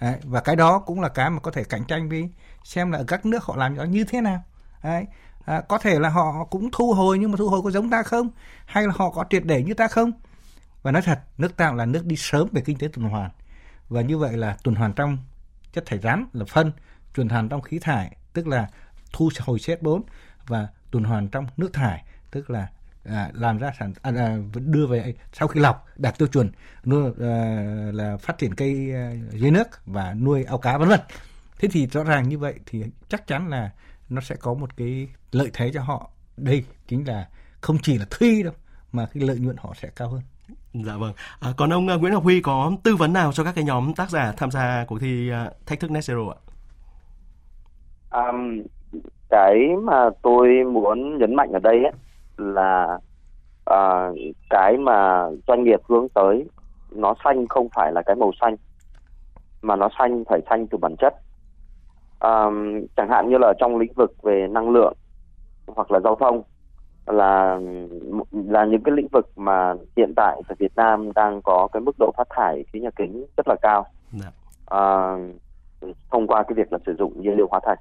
Đấy, 0.00 0.16
và 0.24 0.40
cái 0.40 0.56
đó 0.56 0.78
cũng 0.78 1.00
là 1.00 1.08
cái 1.08 1.30
mà 1.30 1.40
có 1.40 1.50
thể 1.50 1.64
cạnh 1.64 1.84
tranh 1.84 2.08
với 2.08 2.30
xem 2.66 2.90
là 2.90 2.98
ở 2.98 3.04
các 3.04 3.26
nước 3.26 3.44
họ 3.44 3.56
làm 3.56 3.76
nó 3.76 3.84
như 3.84 4.04
thế 4.04 4.20
nào. 4.20 4.42
Đấy. 4.82 5.06
À, 5.44 5.60
có 5.60 5.78
thể 5.78 5.98
là 5.98 6.08
họ 6.08 6.44
cũng 6.50 6.68
thu 6.72 6.92
hồi 6.92 7.18
nhưng 7.18 7.30
mà 7.30 7.36
thu 7.36 7.48
hồi 7.48 7.62
có 7.64 7.70
giống 7.70 7.90
ta 7.90 8.02
không? 8.02 8.30
Hay 8.66 8.86
là 8.86 8.92
họ 8.96 9.10
có 9.10 9.24
triệt 9.30 9.42
để 9.44 9.62
như 9.62 9.74
ta 9.74 9.88
không? 9.88 10.12
Và 10.82 10.92
nói 10.92 11.02
thật 11.02 11.20
nước 11.38 11.56
ta 11.56 11.72
là 11.72 11.86
nước 11.86 12.06
đi 12.06 12.16
sớm 12.16 12.48
về 12.52 12.62
kinh 12.64 12.78
tế 12.78 12.88
tuần 12.88 13.08
hoàn. 13.08 13.30
Và 13.88 14.00
như 14.00 14.18
vậy 14.18 14.36
là 14.36 14.56
tuần 14.62 14.76
hoàn 14.76 14.92
trong 14.92 15.18
chất 15.72 15.86
thải 15.86 15.98
rắn 15.98 16.26
là 16.32 16.44
phân 16.44 16.72
tuần 17.14 17.28
hoàn 17.28 17.48
trong 17.48 17.60
khí 17.60 17.78
thải 17.78 18.16
tức 18.32 18.46
là 18.46 18.68
thu 19.12 19.30
hồi 19.40 19.58
xét 19.58 19.82
4 19.82 20.02
và 20.46 20.68
tuần 20.90 21.04
hoàn 21.04 21.28
trong 21.28 21.46
nước 21.56 21.72
thải 21.72 22.04
tức 22.30 22.50
là 22.50 22.68
à, 23.04 23.30
làm 23.34 23.58
ra 23.58 23.72
sản 23.78 23.92
à, 24.02 24.12
à, 24.16 24.36
đưa 24.54 24.86
về 24.86 25.14
sau 25.32 25.48
khi 25.48 25.60
lọc 25.60 25.86
đạt 25.96 26.18
tiêu 26.18 26.28
chuẩn 26.28 26.50
nuôi 26.84 27.12
à, 27.20 27.34
là 27.92 28.16
phát 28.16 28.38
triển 28.38 28.54
cây 28.54 28.92
à, 28.94 29.12
dưới 29.32 29.50
nước 29.50 29.68
và 29.86 30.14
nuôi 30.14 30.44
ao 30.44 30.58
cá 30.58 30.78
vân 30.78 30.88
vân 30.88 31.00
thế 31.58 31.68
thì 31.72 31.86
rõ 31.86 32.04
ràng 32.04 32.28
như 32.28 32.38
vậy 32.38 32.54
thì 32.66 32.84
chắc 33.08 33.26
chắn 33.26 33.48
là 33.48 33.70
nó 34.08 34.20
sẽ 34.20 34.36
có 34.40 34.54
một 34.54 34.76
cái 34.76 35.08
lợi 35.32 35.50
thế 35.54 35.70
cho 35.74 35.82
họ 35.82 36.10
đây 36.36 36.64
chính 36.88 37.08
là 37.08 37.28
không 37.60 37.76
chỉ 37.82 37.98
là 37.98 38.04
thuy 38.10 38.42
đâu 38.42 38.52
mà 38.92 39.06
cái 39.14 39.22
lợi 39.22 39.38
nhuận 39.38 39.56
họ 39.58 39.74
sẽ 39.76 39.88
cao 39.96 40.08
hơn 40.08 40.20
Dạ 40.84 40.96
vâng. 40.96 41.12
À, 41.40 41.50
còn 41.56 41.70
ông 41.70 41.86
uh, 41.94 42.00
Nguyễn 42.00 42.12
Ngọc 42.12 42.22
Huy 42.22 42.40
có 42.40 42.72
tư 42.84 42.96
vấn 42.96 43.12
nào 43.12 43.32
cho 43.32 43.44
các 43.44 43.54
cái 43.54 43.64
nhóm 43.64 43.92
tác 43.96 44.10
giả 44.10 44.32
tham 44.36 44.50
gia 44.50 44.84
cuộc 44.88 44.98
thi 44.98 45.30
uh, 45.30 45.66
thách 45.66 45.80
thức 45.80 45.90
Net 45.90 46.00
Zero 46.00 46.30
ạ? 46.30 46.36
Um, 48.10 48.62
cái 49.30 49.54
mà 49.82 50.10
tôi 50.22 50.48
muốn 50.72 51.18
nhấn 51.18 51.34
mạnh 51.34 51.52
ở 51.52 51.58
đây 51.58 51.82
ấy, 51.84 51.92
là 52.36 52.98
uh, 53.70 54.16
cái 54.50 54.76
mà 54.76 55.28
doanh 55.48 55.64
nghiệp 55.64 55.80
hướng 55.88 56.08
tới 56.08 56.46
nó 56.90 57.14
xanh 57.24 57.48
không 57.48 57.68
phải 57.74 57.92
là 57.92 58.02
cái 58.06 58.16
màu 58.16 58.32
xanh 58.40 58.56
mà 59.62 59.76
nó 59.76 59.88
xanh 59.98 60.24
phải 60.28 60.40
xanh 60.50 60.66
từ 60.66 60.78
bản 60.78 60.96
chất 60.98 61.14
um, 62.20 62.86
chẳng 62.96 63.08
hạn 63.08 63.28
như 63.28 63.36
là 63.38 63.52
trong 63.58 63.78
lĩnh 63.78 63.92
vực 63.92 64.22
về 64.22 64.46
năng 64.50 64.70
lượng 64.70 64.94
hoặc 65.66 65.90
là 65.90 66.00
giao 66.00 66.16
thông 66.16 66.42
là 67.06 67.60
là 68.32 68.64
những 68.64 68.82
cái 68.82 68.94
lĩnh 68.94 69.08
vực 69.12 69.30
mà 69.36 69.74
hiện 69.96 70.12
tại 70.16 70.42
tại 70.48 70.56
Việt 70.58 70.72
Nam 70.76 71.12
đang 71.12 71.40
có 71.42 71.68
cái 71.72 71.80
mức 71.80 71.96
độ 71.98 72.12
phát 72.16 72.26
thải 72.30 72.64
khí 72.72 72.80
nhà 72.80 72.90
kính 72.96 73.26
rất 73.36 73.48
là 73.48 73.56
cao. 73.62 73.86
À, 74.66 75.16
thông 76.10 76.26
qua 76.26 76.42
cái 76.42 76.54
việc 76.54 76.72
là 76.72 76.78
sử 76.86 76.94
dụng 76.98 77.20
nhiên 77.20 77.36
liệu 77.36 77.46
hóa 77.50 77.60
thạch. 77.66 77.78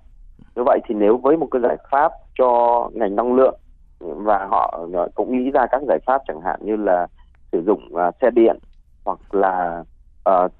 Như 0.55 0.63
vậy 0.65 0.79
thì 0.87 0.95
nếu 0.95 1.17
với 1.17 1.37
một 1.37 1.47
cái 1.51 1.61
giải 1.61 1.77
pháp 1.91 2.11
cho 2.37 2.49
ngành 2.93 3.15
năng 3.15 3.33
lượng 3.33 3.59
và 3.99 4.47
họ 4.49 4.87
cũng 5.15 5.37
nghĩ 5.37 5.51
ra 5.51 5.65
các 5.71 5.81
giải 5.87 5.99
pháp 6.05 6.21
chẳng 6.27 6.41
hạn 6.41 6.59
như 6.63 6.75
là 6.75 7.07
sử 7.51 7.63
dụng 7.65 7.89
uh, 7.93 8.15
xe 8.21 8.29
điện 8.31 8.57
hoặc 9.05 9.19
là 9.31 9.83
uh, 10.29 10.51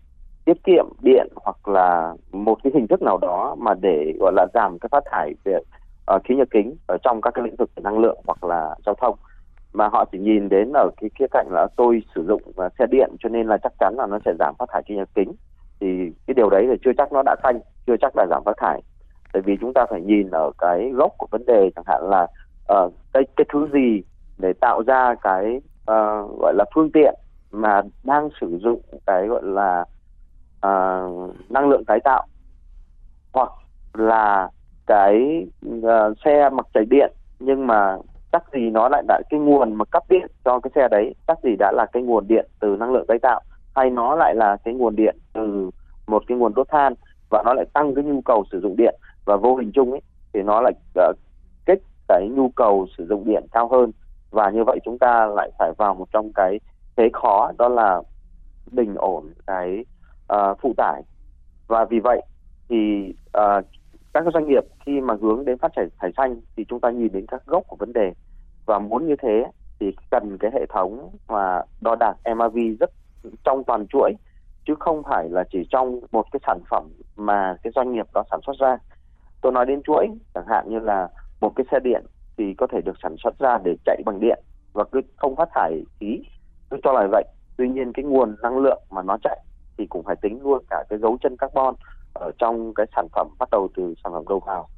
tiết 0.46 0.64
kiệm 0.64 0.86
điện 1.02 1.28
hoặc 1.36 1.68
là 1.68 2.14
một 2.32 2.58
cái 2.64 2.72
hình 2.76 2.88
thức 2.88 3.02
nào 3.02 3.18
đó 3.18 3.56
mà 3.60 3.74
để 3.82 4.14
gọi 4.20 4.32
là 4.36 4.48
giảm 4.54 4.80
cái 4.80 4.90
phát 4.92 5.04
thải 5.06 5.34
về 5.44 5.58
uh, 6.16 6.22
khí 6.24 6.36
nhà 6.36 6.44
kính 6.52 6.76
ở 6.88 6.98
trong 7.04 7.22
các 7.22 7.34
cái 7.34 7.46
lĩnh 7.46 7.56
vực 7.56 7.70
năng 7.84 8.00
lượng 8.00 8.18
hoặc 8.28 8.44
là 8.44 8.76
giao 8.86 8.96
thông. 8.96 9.16
Mà 9.74 9.88
họ 9.88 10.06
chỉ 10.12 10.18
nhìn 10.18 10.50
đến 10.50 10.72
ở 10.74 10.90
cái 11.02 11.10
khía 11.16 11.26
cạnh 11.32 11.48
là 11.52 11.68
tôi 11.78 12.04
sử 12.16 12.26
dụng 12.28 12.42
uh, 12.50 12.72
xe 12.80 12.86
điện 12.92 13.10
cho 13.20 13.30
nên 13.30 13.48
là 13.48 13.58
chắc 13.58 13.74
chắn 13.80 13.94
là 13.98 14.08
nó 14.08 14.20
sẽ 14.26 14.34
giảm 14.40 14.56
phát 14.60 14.70
thải 14.70 14.84
khí 14.84 14.96
nhà 14.96 15.06
kính. 15.16 15.32
Thì 15.80 15.88
cái 16.28 16.34
điều 16.34 16.50
đấy 16.50 16.68
thì 16.72 16.78
chưa 16.86 16.92
chắc 16.98 17.14
nó 17.14 17.22
đã 17.26 17.36
xanh 17.44 17.60
chưa 17.88 17.96
chắc 18.02 18.16
là 18.16 18.26
giảm 18.30 18.44
phát 18.46 18.58
thải. 18.58 18.82
Tại 19.34 19.42
vì 19.46 19.58
chúng 19.62 19.74
ta 19.74 19.86
phải 19.90 20.02
nhìn 20.02 20.30
ở 20.32 20.52
cái 20.58 20.92
gốc 20.94 21.12
của 21.18 21.28
vấn 21.32 21.46
đề 21.46 21.70
chẳng 21.76 21.86
hạn 21.88 22.10
là 22.10 22.28
uh, 22.74 22.94
cái 23.14 23.24
cái 23.36 23.46
thứ 23.54 23.68
gì 23.74 24.04
để 24.38 24.54
tạo 24.54 24.84
ra 24.88 25.16
cái 25.22 25.56
uh, 25.92 26.40
gọi 26.40 26.54
là 26.54 26.66
phương 26.76 26.92
tiện 26.92 27.16
mà 27.52 27.82
đang 28.04 28.30
sử 28.42 28.58
dụng 28.62 28.82
cái 29.06 29.28
gọi 29.28 29.42
là 29.44 29.86
uh, 30.66 31.52
năng 31.52 31.70
lượng 31.70 31.86
tái 31.86 32.00
tạo 32.04 32.26
hoặc 33.34 33.50
là 33.94 34.50
cái 34.88 35.46
uh, 35.78 36.18
xe 36.26 36.50
mặc 36.50 36.66
chạy 36.74 36.86
điện 36.90 37.14
nhưng 37.40 37.68
mà 37.68 37.98
chắc 38.32 38.44
gì 38.54 38.70
nó 38.70 38.90
lại 38.90 39.04
là 39.08 39.22
cái 39.30 39.40
nguồn 39.40 39.74
mà 39.76 39.86
cấp 39.86 40.04
điện 40.10 40.28
cho 40.46 40.60
cái 40.60 40.72
xe 40.76 40.88
đấy 40.92 41.16
chắc 41.28 41.38
gì 41.44 41.56
đã 41.60 41.72
là 41.72 41.86
cái 41.94 42.04
nguồn 42.04 42.28
điện 42.28 42.46
từ 42.60 42.76
năng 42.80 42.94
lượng 42.94 43.06
tái 43.08 43.20
tạo 43.20 43.42
hay 43.76 43.90
nó 43.90 44.16
lại 44.16 44.36
là 44.36 44.58
cái 44.64 44.74
nguồn 44.74 44.96
điện 44.96 45.18
từ 45.34 45.70
một 46.08 46.24
cái 46.28 46.38
nguồn 46.38 46.54
đốt 46.54 46.70
than 46.70 46.94
và 47.30 47.44
nó 47.46 47.54
lại 47.54 47.66
tăng 47.74 47.96
cái 47.96 48.04
nhu 48.04 48.22
cầu 48.22 48.44
sử 48.52 48.60
dụng 48.62 48.76
điện 48.76 48.96
và 49.26 49.38
vô 49.38 49.56
hình 49.56 49.72
chung 49.74 49.92
ấy 49.92 50.02
thì 50.34 50.42
nó 50.44 50.62
lại 50.62 50.74
uh, 51.10 51.16
kích 51.66 51.84
cái 52.08 52.30
nhu 52.30 52.50
cầu 52.50 52.88
sử 52.98 53.06
dụng 53.06 53.26
điện 53.26 53.44
cao 53.52 53.68
hơn. 53.68 53.92
Và 54.32 54.50
như 54.50 54.64
vậy 54.64 54.80
chúng 54.86 55.00
ta 55.00 55.26
lại 55.26 55.52
phải 55.60 55.72
vào 55.78 55.96
một 55.96 56.08
trong 56.14 56.32
cái 56.36 56.60
thế 56.98 57.10
khó 57.14 57.52
đó 57.58 57.68
là 57.68 58.02
bình 58.72 58.96
ổn 58.96 59.34
cái 59.48 59.86
uh, 60.34 60.58
phụ 60.62 60.74
tải. 60.78 61.02
Và 61.68 61.86
vì 61.86 62.00
vậy 62.00 62.22
thì 62.70 63.14
uh, 63.38 63.66
các 64.14 64.24
doanh 64.34 64.48
nghiệp 64.48 64.64
khi 64.86 65.02
mà 65.02 65.14
hướng 65.22 65.46
đến 65.46 65.58
phát 65.58 65.72
triển 65.76 65.90
thải 66.00 66.12
xanh 66.18 66.42
thì 66.58 66.66
chúng 66.68 66.80
ta 66.80 66.90
nhìn 66.90 67.12
đến 67.12 67.26
các 67.28 67.46
gốc 67.46 67.64
của 67.68 67.76
vấn 67.76 67.94
đề. 67.94 68.14
Và 68.66 68.80
muốn 68.80 69.08
như 69.08 69.16
thế 69.22 69.46
thì 69.80 69.96
cần 70.12 70.38
cái 70.40 70.52
hệ 70.54 70.66
thống 70.70 71.10
mà 71.28 71.62
đo 71.82 71.96
đạc 72.00 72.14
MAV 72.36 72.58
rất 72.80 72.90
trong 73.44 73.64
toàn 73.64 73.88
chuỗi 73.88 74.14
chứ 74.66 74.76
không 74.80 75.04
phải 75.04 75.30
là 75.30 75.44
chỉ 75.52 75.68
trong 75.70 76.00
một 76.12 76.26
cái 76.32 76.40
sản 76.48 76.60
phẩm 76.70 76.90
mà 77.16 77.56
cái 77.64 77.72
doanh 77.76 77.94
nghiệp 77.94 78.06
đó 78.14 78.24
sản 78.32 78.40
xuất 78.46 78.56
ra. 78.60 78.78
Tôi 79.42 79.52
nói 79.52 79.66
đến 79.66 79.82
chuỗi 79.84 80.08
chẳng 80.34 80.48
hạn 80.48 80.70
như 80.70 80.80
là 80.80 81.10
một 81.42 81.54
cái 81.56 81.66
xe 81.72 81.80
điện 81.84 82.06
thì 82.38 82.54
có 82.54 82.68
thể 82.68 82.82
được 82.82 82.96
sản 83.04 83.16
xuất 83.24 83.40
ra 83.40 83.58
để 83.64 83.76
chạy 83.86 84.02
bằng 84.06 84.20
điện 84.20 84.40
và 84.74 84.84
cứ 84.84 85.02
không 85.16 85.36
phát 85.36 85.50
thải 85.54 85.84
khí. 86.00 86.22
Tôi 86.70 86.80
cho 86.84 86.92
là 86.92 87.08
vậy. 87.12 87.24
Tuy 87.58 87.70
nhiên 87.70 87.94
cái 87.94 88.06
nguồn 88.06 88.36
năng 88.42 88.58
lượng 88.58 88.84
mà 88.92 89.02
nó 89.02 89.18
chạy 89.24 89.40
thì 89.78 89.86
cũng 89.86 90.04
phải 90.04 90.16
tính 90.16 90.40
luôn 90.44 90.64
cả 90.70 90.84
cái 90.90 91.00
dấu 91.00 91.18
chân 91.22 91.38
carbon 91.38 91.76
ở 92.14 92.32
trong 92.38 92.74
cái 92.74 92.86
sản 92.96 93.08
phẩm 93.16 93.28
bắt 93.40 93.50
đầu 93.52 93.68
từ 93.76 93.94
sản 94.04 94.14
phẩm 94.14 94.24
đầu 94.30 94.40
vào. 94.40 94.70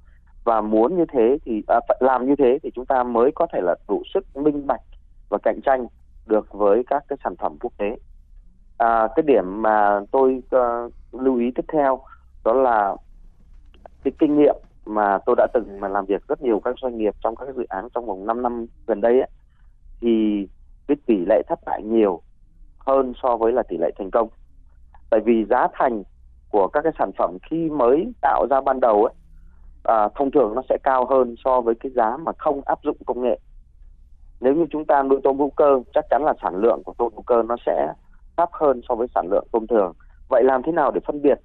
Và 0.44 0.62
muốn 0.62 0.98
như 0.98 1.06
thế 1.14 1.38
thì 1.46 1.64
à, 1.68 1.80
làm 2.00 2.26
như 2.26 2.36
thế 2.36 2.60
thì 2.64 2.72
chúng 2.76 2.86
ta 2.86 3.04
mới 3.04 3.32
có 3.36 3.48
thể 3.54 3.62
là 3.62 3.76
đủ 3.88 4.04
sức 4.14 4.38
minh 4.38 4.68
bạch 4.68 4.82
và 5.30 5.38
cạnh 5.44 5.60
tranh 5.66 5.88
được 6.26 6.48
với 6.52 6.84
các 6.88 7.04
cái 7.08 7.18
sản 7.24 7.36
phẩm 7.36 7.58
quốc 7.62 7.74
tế. 7.78 7.98
À, 8.78 9.08
cái 9.16 9.24
điểm 9.24 9.62
mà 9.62 10.00
tôi 10.12 10.42
uh, 10.56 10.94
lưu 11.12 11.38
ý 11.40 11.52
tiếp 11.56 11.66
theo 11.74 12.00
đó 12.44 12.54
là 12.54 12.96
cái 14.04 14.12
kinh 14.20 14.38
nghiệm 14.38 14.56
mà 14.86 15.18
tôi 15.26 15.36
đã 15.36 15.48
từng 15.54 15.80
mà 15.80 15.88
làm 15.88 16.06
việc 16.06 16.28
rất 16.28 16.42
nhiều 16.42 16.60
các 16.60 16.76
doanh 16.82 16.98
nghiệp 16.98 17.14
trong 17.24 17.36
các 17.36 17.48
dự 17.56 17.66
án 17.70 17.88
trong 17.96 18.06
vòng 18.06 18.26
5 18.26 18.42
năm 18.42 18.66
gần 18.88 19.02
đây 19.02 19.20
ấy, 19.20 19.30
thì 20.02 20.48
cái 20.88 20.98
tỷ 21.06 21.26
lệ 21.26 21.42
thất 21.48 21.60
bại 21.66 21.84
nhiều 21.84 22.22
hơn 22.80 23.14
so 23.24 23.38
với 23.38 23.52
là 23.52 23.64
tỷ 23.64 23.78
lệ 23.78 23.92
thành 23.98 24.12
công 24.12 24.30
tại 25.10 25.20
vì 25.26 25.46
giá 25.50 25.68
thành 25.74 26.04
của 26.52 26.68
các 26.68 26.82
cái 26.82 26.94
sản 27.00 27.12
phẩm 27.18 27.38
khi 27.50 27.70
mới 27.70 28.12
tạo 28.22 28.48
ra 28.50 28.62
ban 28.62 28.80
đầu 28.80 29.06
ấy 29.06 29.14
à, 29.84 30.10
thông 30.16 30.32
thường 30.32 30.56
nó 30.56 30.62
sẽ 30.70 30.78
cao 30.84 31.06
hơn 31.06 31.36
so 31.46 31.62
với 31.62 31.76
cái 31.80 31.92
giá 31.96 32.18
mà 32.18 32.32
không 32.38 32.62
áp 32.66 32.80
dụng 32.84 32.98
công 33.06 33.22
nghệ. 33.22 33.40
Nếu 34.40 34.56
như 34.56 34.66
chúng 34.72 34.86
ta 34.86 35.04
nuôi 35.04 35.20
tôm 35.24 35.38
hữu 35.38 35.50
cơ 35.50 35.80
chắc 35.94 36.06
chắn 36.10 36.24
là 36.26 36.34
sản 36.42 36.56
lượng 36.56 36.82
của 36.86 36.94
tôm 36.98 37.12
hữu 37.14 37.22
cơ 37.22 37.44
nó 37.44 37.56
sẽ 37.66 37.94
thấp 38.38 38.50
hơn 38.52 38.82
so 38.90 38.96
với 38.96 39.08
sản 39.16 39.28
lượng 39.32 39.48
tôm 39.52 39.68
thường. 39.68 39.94
Vậy 40.30 40.44
làm 40.44 40.64
thế 40.64 40.72
nào 40.72 40.92
để 40.92 41.02
phân 41.08 41.22
biệt 41.22 41.40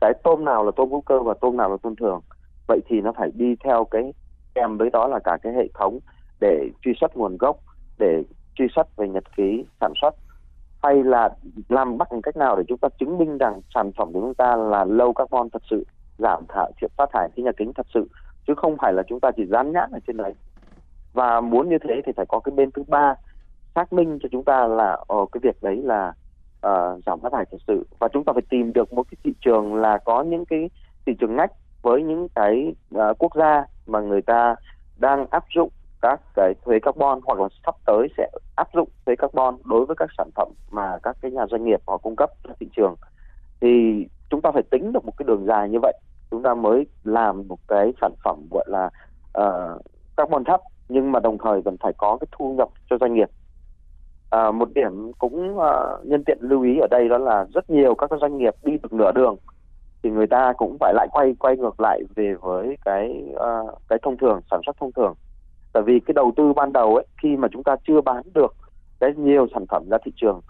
cái 0.00 0.12
tôm 0.24 0.44
nào 0.44 0.64
là 0.64 0.70
tôm 0.76 0.90
hữu 0.90 1.00
cơ 1.00 1.20
và 1.20 1.34
tôm 1.40 1.56
nào 1.56 1.70
là 1.70 1.76
tôm 1.82 1.96
thường? 1.96 2.20
Vậy 2.68 2.80
thì 2.86 3.00
nó 3.00 3.12
phải 3.12 3.30
đi 3.34 3.54
theo 3.64 3.84
cái 3.84 4.12
kèm 4.54 4.78
với 4.78 4.90
đó 4.90 5.06
là 5.06 5.18
cả 5.24 5.38
cái 5.42 5.52
hệ 5.52 5.68
thống 5.74 5.98
để 6.40 6.68
truy 6.82 6.92
xuất 7.00 7.16
nguồn 7.16 7.36
gốc 7.36 7.56
để 7.98 8.22
truy 8.54 8.66
xuất 8.74 8.96
về 8.96 9.08
nhật 9.08 9.24
ký 9.36 9.64
sản 9.80 9.92
xuất 10.00 10.14
hay 10.82 11.02
là 11.02 11.28
làm 11.68 11.98
bắt 11.98 12.08
cách 12.22 12.36
nào 12.36 12.56
để 12.56 12.62
chúng 12.68 12.78
ta 12.78 12.88
chứng 12.98 13.18
minh 13.18 13.38
rằng 13.38 13.60
sản 13.74 13.92
phẩm 13.92 14.12
của 14.12 14.20
chúng 14.20 14.34
ta 14.34 14.56
là 14.56 14.84
low 14.84 15.12
carbon 15.12 15.50
thật 15.50 15.62
sự 15.70 15.84
giảm 16.18 16.44
thải 16.48 16.72
chuyện 16.80 16.90
phát 16.96 17.10
thải 17.12 17.28
khí 17.36 17.42
nhà 17.42 17.52
kính 17.56 17.72
thật 17.72 17.86
sự 17.94 18.08
chứ 18.46 18.54
không 18.56 18.76
phải 18.80 18.92
là 18.92 19.02
chúng 19.08 19.20
ta 19.20 19.30
chỉ 19.36 19.46
dán 19.46 19.72
nhãn 19.72 19.90
ở 19.92 19.98
trên 20.06 20.16
đấy. 20.16 20.34
Và 21.12 21.40
muốn 21.40 21.68
như 21.68 21.78
thế 21.78 22.00
thì 22.06 22.12
phải 22.16 22.26
có 22.28 22.40
cái 22.40 22.52
bên 22.56 22.70
thứ 22.70 22.82
ba 22.88 23.14
xác 23.74 23.92
minh 23.92 24.18
cho 24.22 24.28
chúng 24.32 24.44
ta 24.44 24.66
là 24.66 24.98
ở 25.08 25.26
cái 25.32 25.40
việc 25.42 25.62
đấy 25.62 25.82
là 25.84 26.12
uh, 26.66 27.04
giảm 27.06 27.20
phát 27.20 27.32
thải 27.32 27.44
thật 27.50 27.58
sự. 27.66 27.86
Và 27.98 28.08
chúng 28.08 28.24
ta 28.24 28.32
phải 28.32 28.42
tìm 28.50 28.72
được 28.72 28.92
một 28.92 29.02
cái 29.10 29.18
thị 29.24 29.32
trường 29.40 29.74
là 29.74 29.98
có 29.98 30.22
những 30.22 30.44
cái 30.44 30.70
thị 31.06 31.12
trường 31.20 31.36
ngách 31.36 31.52
với 31.82 32.02
những 32.02 32.28
cái 32.34 32.74
uh, 32.94 33.18
quốc 33.18 33.32
gia 33.36 33.64
mà 33.86 34.00
người 34.00 34.22
ta 34.22 34.54
đang 34.98 35.26
áp 35.30 35.44
dụng 35.54 35.68
các 36.02 36.20
cái 36.34 36.54
thuế 36.64 36.78
carbon 36.78 37.20
hoặc 37.24 37.40
là 37.40 37.48
sắp 37.66 37.74
tới 37.86 38.08
sẽ 38.16 38.30
áp 38.56 38.68
dụng 38.74 38.88
thuế 39.06 39.16
carbon 39.16 39.56
đối 39.64 39.86
với 39.86 39.96
các 39.96 40.08
sản 40.18 40.30
phẩm 40.34 40.48
mà 40.70 40.98
các 41.02 41.16
cái 41.22 41.30
nhà 41.30 41.46
doanh 41.50 41.64
nghiệp 41.64 41.80
họ 41.86 41.98
cung 41.98 42.16
cấp 42.16 42.30
cho 42.44 42.50
thị 42.60 42.68
trường. 42.76 42.94
Thì 43.60 44.06
chúng 44.30 44.40
ta 44.40 44.50
phải 44.52 44.62
tính 44.70 44.92
được 44.92 45.04
một 45.04 45.12
cái 45.16 45.24
đường 45.28 45.46
dài 45.46 45.68
như 45.68 45.78
vậy. 45.82 45.92
Chúng 46.30 46.42
ta 46.42 46.54
mới 46.54 46.86
làm 47.04 47.48
một 47.48 47.58
cái 47.68 47.92
sản 48.00 48.12
phẩm 48.24 48.36
gọi 48.50 48.64
là 48.68 48.90
uh, 49.38 49.82
carbon 50.16 50.44
thấp 50.44 50.60
nhưng 50.88 51.12
mà 51.12 51.20
đồng 51.20 51.38
thời 51.38 51.60
vẫn 51.60 51.76
phải 51.80 51.92
có 51.98 52.16
cái 52.20 52.28
thu 52.32 52.54
nhập 52.58 52.68
cho 52.90 52.96
doanh 53.00 53.14
nghiệp. 53.14 53.28
À, 54.30 54.50
một 54.50 54.68
điểm 54.74 55.12
cũng 55.18 55.58
uh, 55.58 56.06
nhân 56.06 56.24
tiện 56.24 56.38
lưu 56.40 56.62
ý 56.62 56.78
ở 56.78 56.86
đây 56.90 57.08
đó 57.08 57.18
là 57.18 57.46
rất 57.54 57.70
nhiều 57.70 57.94
các 57.94 58.10
doanh 58.20 58.38
nghiệp 58.38 58.54
đi 58.62 58.72
được 58.82 58.92
nửa 58.92 59.12
đường 59.12 59.36
thì 60.02 60.10
người 60.10 60.26
ta 60.26 60.52
cũng 60.56 60.76
phải 60.80 60.94
lại 60.94 61.08
quay 61.12 61.34
quay 61.38 61.56
ngược 61.56 61.80
lại 61.80 62.02
về 62.14 62.34
với 62.40 62.76
cái 62.84 63.24
uh, 63.34 63.78
cái 63.88 63.98
thông 64.02 64.16
thường 64.16 64.40
sản 64.50 64.60
xuất 64.66 64.76
thông 64.80 64.92
thường 64.92 65.14
tại 65.72 65.82
vì 65.82 66.00
cái 66.00 66.14
đầu 66.14 66.32
tư 66.36 66.52
ban 66.52 66.72
đầu 66.72 66.94
ấy 66.96 67.06
khi 67.22 67.36
mà 67.36 67.48
chúng 67.52 67.64
ta 67.64 67.76
chưa 67.88 68.00
bán 68.00 68.22
được 68.34 68.54
cái 69.00 69.10
nhiều 69.16 69.46
sản 69.54 69.66
phẩm 69.66 69.88
ra 69.90 69.98
thị 70.04 70.12
trường 70.16 70.40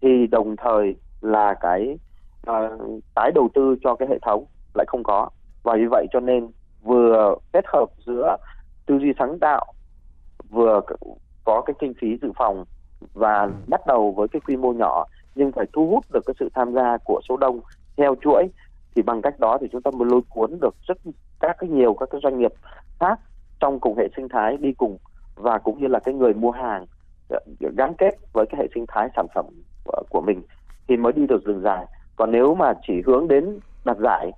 thì 0.00 0.26
đồng 0.26 0.56
thời 0.56 0.94
là 1.20 1.54
cái 1.60 1.98
uh, 2.50 3.02
tái 3.14 3.30
đầu 3.34 3.48
tư 3.54 3.76
cho 3.82 3.94
cái 3.94 4.08
hệ 4.08 4.18
thống 4.22 4.44
lại 4.74 4.86
không 4.88 5.02
có. 5.02 5.28
Và 5.62 5.74
vì 5.76 5.86
vậy 5.90 6.06
cho 6.12 6.20
nên 6.20 6.48
vừa 6.82 7.36
kết 7.52 7.64
hợp 7.72 7.86
giữa 8.06 8.36
tư 8.86 8.98
duy 8.98 9.12
sáng 9.18 9.38
tạo 9.40 9.72
vừa 10.50 10.80
có 11.44 11.62
cái 11.66 11.74
kinh 11.78 11.94
phí 12.00 12.18
dự 12.22 12.32
phòng 12.36 12.64
và 13.14 13.48
bắt 13.68 13.80
đầu 13.86 14.12
với 14.12 14.28
cái 14.28 14.40
quy 14.40 14.56
mô 14.56 14.72
nhỏ 14.72 15.04
nhưng 15.34 15.52
phải 15.52 15.66
thu 15.72 15.86
hút 15.90 16.04
được 16.12 16.20
cái 16.26 16.34
sự 16.40 16.48
tham 16.54 16.72
gia 16.72 16.96
của 17.04 17.20
số 17.28 17.36
đông 17.36 17.60
theo 17.96 18.14
chuỗi 18.22 18.48
thì 18.94 19.02
bằng 19.02 19.22
cách 19.22 19.40
đó 19.40 19.58
thì 19.60 19.66
chúng 19.72 19.82
ta 19.82 19.90
mới 19.90 20.08
lôi 20.10 20.20
cuốn 20.28 20.58
được 20.60 20.74
rất 20.88 20.98
các 21.40 21.56
cái 21.58 21.70
nhiều 21.70 21.94
các 21.94 22.08
cái 22.12 22.20
doanh 22.24 22.38
nghiệp 22.38 22.52
khác 23.00 23.20
trong 23.62 23.80
cùng 23.80 23.98
hệ 23.98 24.08
sinh 24.16 24.28
thái 24.28 24.56
đi 24.56 24.72
cùng 24.72 24.98
và 25.34 25.58
cũng 25.58 25.80
như 25.80 25.86
là 25.86 25.98
cái 25.98 26.14
người 26.14 26.34
mua 26.34 26.50
hàng 26.50 26.86
ờ, 27.28 27.38
gắn 27.76 27.94
kết 27.98 28.14
với 28.32 28.46
cái 28.46 28.60
hệ 28.60 28.68
sinh 28.74 28.84
thái 28.88 29.08
sản 29.16 29.26
phẩm 29.34 29.46
của 30.10 30.20
mình 30.20 30.42
thì 30.88 30.96
mới 30.96 31.12
đi 31.12 31.26
được 31.26 31.44
đường 31.44 31.60
dài 31.60 31.86
còn 32.16 32.32
nếu 32.32 32.54
mà 32.54 32.72
chỉ 32.86 33.02
hướng 33.06 33.28
đến 33.28 33.58
đặt 33.84 33.96
giải 33.98 34.32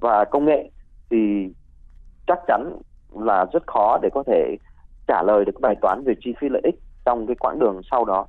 và 0.00 0.24
công 0.24 0.44
nghệ 0.44 0.70
thì 1.10 1.48
chắc 2.26 2.38
chắn 2.46 2.76
là 3.14 3.46
rất 3.52 3.66
khó 3.66 3.98
để 4.02 4.08
có 4.12 4.22
thể 4.26 4.56
trả 5.08 5.22
lời 5.22 5.44
được 5.44 5.60
bài 5.60 5.74
toán 5.80 6.04
về 6.04 6.14
chi 6.20 6.34
phí 6.40 6.48
lợi 6.48 6.62
ích 6.64 6.74
trong 7.04 7.26
cái 7.26 7.36
quãng 7.40 7.58
đường 7.58 7.80
sau 7.90 8.04
đó. 8.04 8.26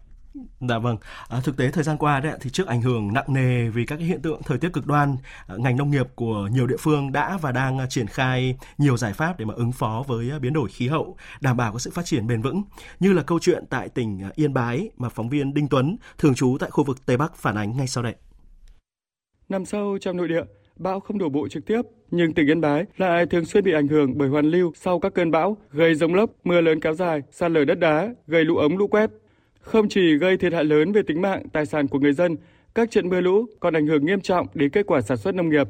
Dạ 0.69 0.77
vâng, 0.79 0.97
à, 1.29 1.39
thực 1.43 1.57
tế 1.57 1.71
thời 1.71 1.83
gian 1.83 1.97
qua 1.97 2.19
đấy 2.19 2.37
thì 2.41 2.49
trước 2.49 2.67
ảnh 2.67 2.81
hưởng 2.81 3.13
nặng 3.13 3.25
nề 3.27 3.69
vì 3.69 3.85
các 3.85 3.99
hiện 3.99 4.21
tượng 4.21 4.41
thời 4.43 4.57
tiết 4.57 4.73
cực 4.73 4.87
đoan, 4.87 5.15
à, 5.47 5.55
ngành 5.57 5.77
nông 5.77 5.91
nghiệp 5.91 6.07
của 6.15 6.49
nhiều 6.51 6.67
địa 6.67 6.77
phương 6.79 7.11
đã 7.11 7.37
và 7.41 7.51
đang 7.51 7.79
à, 7.79 7.85
triển 7.89 8.07
khai 8.07 8.57
nhiều 8.77 8.97
giải 8.97 9.13
pháp 9.13 9.39
để 9.39 9.45
mà 9.45 9.53
ứng 9.53 9.71
phó 9.71 10.03
với 10.07 10.31
à, 10.31 10.39
biến 10.39 10.53
đổi 10.53 10.69
khí 10.69 10.87
hậu, 10.87 11.17
đảm 11.41 11.57
bảo 11.57 11.73
có 11.73 11.79
sự 11.79 11.91
phát 11.91 12.05
triển 12.05 12.27
bền 12.27 12.41
vững. 12.41 12.63
Như 12.99 13.13
là 13.13 13.23
câu 13.23 13.39
chuyện 13.39 13.63
tại 13.69 13.89
tỉnh 13.89 14.21
à, 14.21 14.29
Yên 14.35 14.53
Bái 14.53 14.89
mà 14.97 15.09
phóng 15.09 15.29
viên 15.29 15.53
Đinh 15.53 15.67
Tuấn 15.67 15.97
thường 16.17 16.35
trú 16.35 16.57
tại 16.59 16.69
khu 16.69 16.83
vực 16.83 17.05
Tây 17.05 17.17
Bắc 17.17 17.35
phản 17.35 17.55
ánh 17.55 17.77
ngay 17.77 17.87
sau 17.87 18.03
đây. 18.03 18.15
Nằm 19.49 19.65
sâu 19.65 19.97
trong 20.01 20.17
nội 20.17 20.27
địa, 20.27 20.43
bão 20.75 20.99
không 20.99 21.17
đổ 21.17 21.29
bộ 21.29 21.47
trực 21.47 21.65
tiếp, 21.65 21.81
nhưng 22.11 22.33
tỉnh 22.33 22.47
Yên 22.47 22.61
Bái 22.61 22.85
lại 22.97 23.25
thường 23.25 23.45
xuyên 23.45 23.63
bị 23.63 23.73
ảnh 23.73 23.87
hưởng 23.87 24.17
bởi 24.17 24.29
hoàn 24.29 24.45
lưu 24.45 24.71
sau 24.75 24.99
các 24.99 25.13
cơn 25.13 25.31
bão, 25.31 25.57
gây 25.71 25.95
rông 25.95 26.15
lốc, 26.15 26.29
mưa 26.43 26.61
lớn 26.61 26.79
kéo 26.79 26.93
dài, 26.93 27.21
sạt 27.31 27.51
lở 27.51 27.65
đất 27.65 27.79
đá, 27.79 28.09
gây 28.27 28.45
lũ 28.45 28.57
ống 28.57 28.77
lũ 28.77 28.87
quét. 28.87 29.09
Không 29.61 29.89
chỉ 29.89 30.17
gây 30.17 30.37
thiệt 30.37 30.53
hại 30.53 30.63
lớn 30.63 30.91
về 30.91 31.01
tính 31.07 31.21
mạng, 31.21 31.43
tài 31.53 31.65
sản 31.65 31.87
của 31.87 31.99
người 31.99 32.13
dân, 32.13 32.37
các 32.75 32.91
trận 32.91 33.09
mưa 33.09 33.21
lũ 33.21 33.45
còn 33.59 33.73
ảnh 33.73 33.87
hưởng 33.87 34.05
nghiêm 34.05 34.21
trọng 34.21 34.47
đến 34.53 34.69
kết 34.69 34.85
quả 34.85 35.01
sản 35.01 35.17
xuất 35.17 35.35
nông 35.35 35.49
nghiệp. 35.49 35.67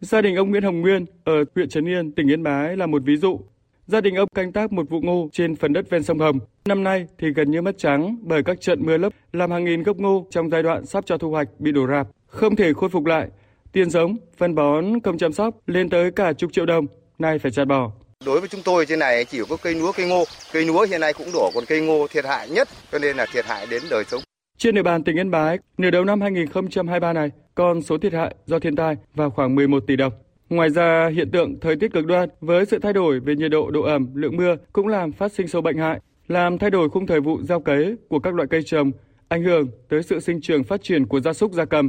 Gia 0.00 0.22
đình 0.22 0.36
ông 0.36 0.50
Nguyễn 0.50 0.62
Hồng 0.62 0.80
Nguyên 0.80 1.06
ở 1.24 1.44
huyện 1.54 1.68
Trấn 1.68 1.88
Yên, 1.88 2.12
tỉnh 2.12 2.30
Yên 2.30 2.42
Bái 2.42 2.76
là 2.76 2.86
một 2.86 3.02
ví 3.04 3.16
dụ. 3.16 3.40
Gia 3.86 4.00
đình 4.00 4.14
ông 4.14 4.28
canh 4.34 4.52
tác 4.52 4.72
một 4.72 4.90
vụ 4.90 5.00
ngô 5.00 5.28
trên 5.32 5.56
phần 5.56 5.72
đất 5.72 5.90
ven 5.90 6.02
sông 6.02 6.18
Hồng. 6.18 6.38
Năm 6.64 6.84
nay 6.84 7.06
thì 7.18 7.28
gần 7.30 7.50
như 7.50 7.62
mất 7.62 7.78
trắng 7.78 8.16
bởi 8.22 8.42
các 8.42 8.60
trận 8.60 8.86
mưa 8.86 8.98
lốc 8.98 9.12
làm 9.32 9.50
hàng 9.50 9.64
nghìn 9.64 9.82
gốc 9.82 9.96
ngô 9.96 10.26
trong 10.30 10.50
giai 10.50 10.62
đoạn 10.62 10.86
sắp 10.86 11.06
cho 11.06 11.18
thu 11.18 11.30
hoạch 11.30 11.48
bị 11.58 11.72
đổ 11.72 11.86
rạp, 11.86 12.08
không 12.26 12.56
thể 12.56 12.72
khôi 12.72 12.90
phục 12.90 13.04
lại 13.04 13.28
tiền 13.72 13.90
giống, 13.90 14.16
phân 14.36 14.54
bón, 14.54 15.00
công 15.00 15.18
chăm 15.18 15.32
sóc 15.32 15.54
lên 15.66 15.88
tới 15.88 16.10
cả 16.10 16.32
chục 16.32 16.52
triệu 16.52 16.66
đồng, 16.66 16.86
nay 17.18 17.38
phải 17.38 17.52
chặt 17.52 17.64
bỏ. 17.64 17.92
Đối 18.26 18.40
với 18.40 18.48
chúng 18.48 18.60
tôi 18.64 18.86
trên 18.86 18.98
này 18.98 19.24
chỉ 19.24 19.40
có 19.48 19.56
cây 19.62 19.74
lúa, 19.74 19.92
cây 19.92 20.08
ngô. 20.08 20.24
Cây 20.52 20.64
lúa 20.64 20.86
hiện 20.90 21.00
nay 21.00 21.12
cũng 21.12 21.26
đổ, 21.32 21.50
còn 21.54 21.64
cây 21.68 21.80
ngô 21.80 22.06
thiệt 22.10 22.24
hại 22.24 22.48
nhất, 22.48 22.68
cho 22.92 22.98
nên 22.98 23.16
là 23.16 23.26
thiệt 23.32 23.44
hại 23.44 23.66
đến 23.70 23.82
đời 23.90 24.04
sống. 24.04 24.22
Trên 24.58 24.74
địa 24.74 24.82
bàn 24.82 25.04
tỉnh 25.04 25.16
Yên 25.16 25.30
Bái, 25.30 25.58
nửa 25.78 25.90
đầu 25.90 26.04
năm 26.04 26.20
2023 26.20 27.12
này, 27.12 27.30
con 27.54 27.82
số 27.82 27.98
thiệt 27.98 28.12
hại 28.12 28.34
do 28.46 28.58
thiên 28.58 28.76
tai 28.76 28.96
vào 29.14 29.30
khoảng 29.30 29.54
11 29.54 29.84
tỷ 29.86 29.96
đồng. 29.96 30.12
Ngoài 30.48 30.70
ra, 30.70 31.10
hiện 31.14 31.30
tượng 31.30 31.60
thời 31.60 31.76
tiết 31.76 31.92
cực 31.92 32.06
đoan 32.06 32.28
với 32.40 32.66
sự 32.66 32.78
thay 32.78 32.92
đổi 32.92 33.20
về 33.20 33.34
nhiệt 33.34 33.50
độ, 33.50 33.70
độ 33.70 33.82
ẩm, 33.82 34.08
lượng 34.14 34.36
mưa 34.36 34.56
cũng 34.72 34.86
làm 34.86 35.12
phát 35.12 35.32
sinh 35.32 35.48
sâu 35.48 35.62
bệnh 35.62 35.78
hại, 35.78 36.00
làm 36.28 36.58
thay 36.58 36.70
đổi 36.70 36.88
khung 36.88 37.06
thời 37.06 37.20
vụ 37.20 37.38
gieo 37.42 37.60
cấy 37.60 37.96
của 38.08 38.18
các 38.18 38.34
loại 38.34 38.48
cây 38.50 38.60
trồng, 38.66 38.90
ảnh 39.28 39.42
hưởng 39.42 39.70
tới 39.88 40.02
sự 40.02 40.20
sinh 40.20 40.40
trưởng 40.40 40.64
phát 40.64 40.82
triển 40.82 41.06
của 41.06 41.20
gia 41.20 41.32
súc 41.32 41.52
gia 41.52 41.64
cầm, 41.64 41.88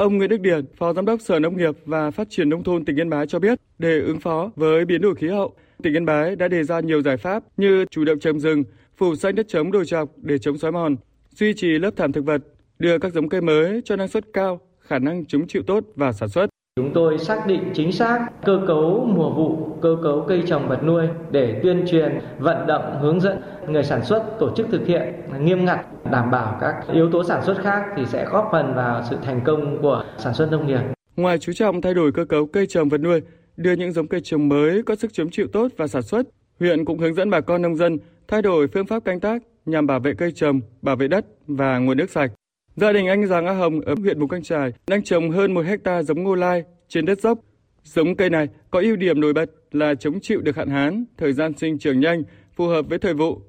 Ông 0.00 0.18
Nguyễn 0.18 0.30
Đức 0.30 0.40
Điền, 0.40 0.64
Phó 0.76 0.92
Giám 0.92 1.04
đốc 1.04 1.20
Sở 1.20 1.38
Nông 1.38 1.56
nghiệp 1.56 1.74
và 1.84 2.10
Phát 2.10 2.30
triển 2.30 2.48
Nông 2.48 2.64
thôn 2.64 2.84
tỉnh 2.84 2.96
Yên 2.96 3.10
Bái 3.10 3.26
cho 3.26 3.38
biết, 3.38 3.60
để 3.78 4.00
ứng 4.00 4.20
phó 4.20 4.50
với 4.56 4.84
biến 4.84 5.00
đổi 5.00 5.14
khí 5.14 5.28
hậu, 5.28 5.54
tỉnh 5.82 5.96
Yên 5.96 6.06
Bái 6.06 6.36
đã 6.36 6.48
đề 6.48 6.64
ra 6.64 6.80
nhiều 6.80 7.02
giải 7.02 7.16
pháp 7.16 7.42
như 7.56 7.84
chủ 7.90 8.04
động 8.04 8.18
trồng 8.18 8.40
rừng, 8.40 8.64
phủ 8.96 9.14
xanh 9.14 9.34
đất 9.34 9.48
trống 9.48 9.72
đồi 9.72 9.86
trọc 9.86 10.08
để 10.16 10.38
chống 10.38 10.58
xói 10.58 10.72
mòn, 10.72 10.96
duy 11.30 11.54
trì 11.54 11.78
lớp 11.78 11.90
thảm 11.96 12.12
thực 12.12 12.24
vật, 12.24 12.42
đưa 12.78 12.98
các 12.98 13.12
giống 13.12 13.28
cây 13.28 13.40
mới 13.40 13.80
cho 13.84 13.96
năng 13.96 14.08
suất 14.08 14.24
cao, 14.32 14.60
khả 14.80 14.98
năng 14.98 15.26
chống 15.26 15.46
chịu 15.46 15.62
tốt 15.66 15.84
và 15.96 16.12
sản 16.12 16.28
xuất. 16.28 16.50
Chúng 16.80 16.92
tôi 16.92 17.18
xác 17.18 17.46
định 17.46 17.70
chính 17.74 17.92
xác 17.92 18.26
cơ 18.44 18.60
cấu 18.66 19.08
mùa 19.14 19.30
vụ, 19.30 19.76
cơ 19.82 19.96
cấu 20.02 20.24
cây 20.28 20.42
trồng 20.46 20.68
vật 20.68 20.84
nuôi 20.84 21.08
để 21.30 21.60
tuyên 21.62 21.84
truyền, 21.90 22.18
vận 22.38 22.66
động, 22.66 22.98
hướng 23.00 23.20
dẫn 23.20 23.40
người 23.68 23.82
sản 23.84 24.04
xuất 24.04 24.24
tổ 24.38 24.50
chức 24.56 24.66
thực 24.70 24.86
hiện 24.86 25.14
nghiêm 25.40 25.64
ngặt, 25.64 25.80
đảm 26.10 26.30
bảo 26.30 26.58
các 26.60 26.74
yếu 26.92 27.10
tố 27.10 27.24
sản 27.24 27.44
xuất 27.44 27.58
khác 27.62 27.84
thì 27.96 28.06
sẽ 28.06 28.26
góp 28.30 28.48
phần 28.52 28.74
vào 28.74 29.02
sự 29.10 29.16
thành 29.22 29.40
công 29.44 29.82
của 29.82 30.04
sản 30.18 30.34
xuất 30.34 30.50
nông 30.50 30.66
nghiệp. 30.66 30.80
Ngoài 31.16 31.38
chú 31.38 31.52
trọng 31.52 31.80
thay 31.80 31.94
đổi 31.94 32.12
cơ 32.12 32.24
cấu 32.24 32.46
cây 32.46 32.66
trồng 32.66 32.88
vật 32.88 33.00
nuôi, 33.00 33.20
đưa 33.56 33.72
những 33.72 33.92
giống 33.92 34.08
cây 34.08 34.20
trồng 34.24 34.48
mới 34.48 34.82
có 34.82 34.94
sức 34.94 35.12
chống 35.12 35.30
chịu 35.30 35.46
tốt 35.52 35.68
và 35.76 35.86
sản 35.86 36.02
xuất, 36.02 36.26
huyện 36.60 36.84
cũng 36.84 36.98
hướng 36.98 37.14
dẫn 37.14 37.30
bà 37.30 37.40
con 37.40 37.62
nông 37.62 37.76
dân 37.76 37.98
thay 38.28 38.42
đổi 38.42 38.68
phương 38.68 38.86
pháp 38.86 39.04
canh 39.04 39.20
tác 39.20 39.42
nhằm 39.66 39.86
bảo 39.86 40.00
vệ 40.00 40.14
cây 40.18 40.32
trồng, 40.32 40.60
bảo 40.82 40.96
vệ 40.96 41.08
đất 41.08 41.24
và 41.46 41.78
nguồn 41.78 41.96
nước 41.96 42.10
sạch. 42.10 42.30
Gia 42.76 42.92
đình 42.92 43.06
anh 43.06 43.26
Giàng 43.26 43.46
A 43.46 43.52
Hồng 43.52 43.80
ở 43.80 43.94
huyện 44.00 44.20
Mù 44.20 44.26
Căng 44.26 44.42
Trải 44.42 44.72
đang 44.86 45.02
trồng 45.02 45.30
hơn 45.30 45.54
một 45.54 45.66
hecta 45.66 46.02
giống 46.02 46.22
ngô 46.22 46.34
lai 46.34 46.64
trên 46.88 47.04
đất 47.04 47.20
dốc. 47.20 47.38
Giống 47.84 48.16
cây 48.16 48.30
này 48.30 48.48
có 48.70 48.80
ưu 48.80 48.96
điểm 48.96 49.20
nổi 49.20 49.32
bật 49.32 49.50
là 49.72 49.94
chống 49.94 50.20
chịu 50.20 50.40
được 50.40 50.56
hạn 50.56 50.68
hán, 50.68 51.04
thời 51.16 51.32
gian 51.32 51.52
sinh 51.56 51.78
trưởng 51.78 52.00
nhanh, 52.00 52.22
phù 52.56 52.66
hợp 52.66 52.86
với 52.88 52.98
thời 52.98 53.14
vụ. 53.14 53.40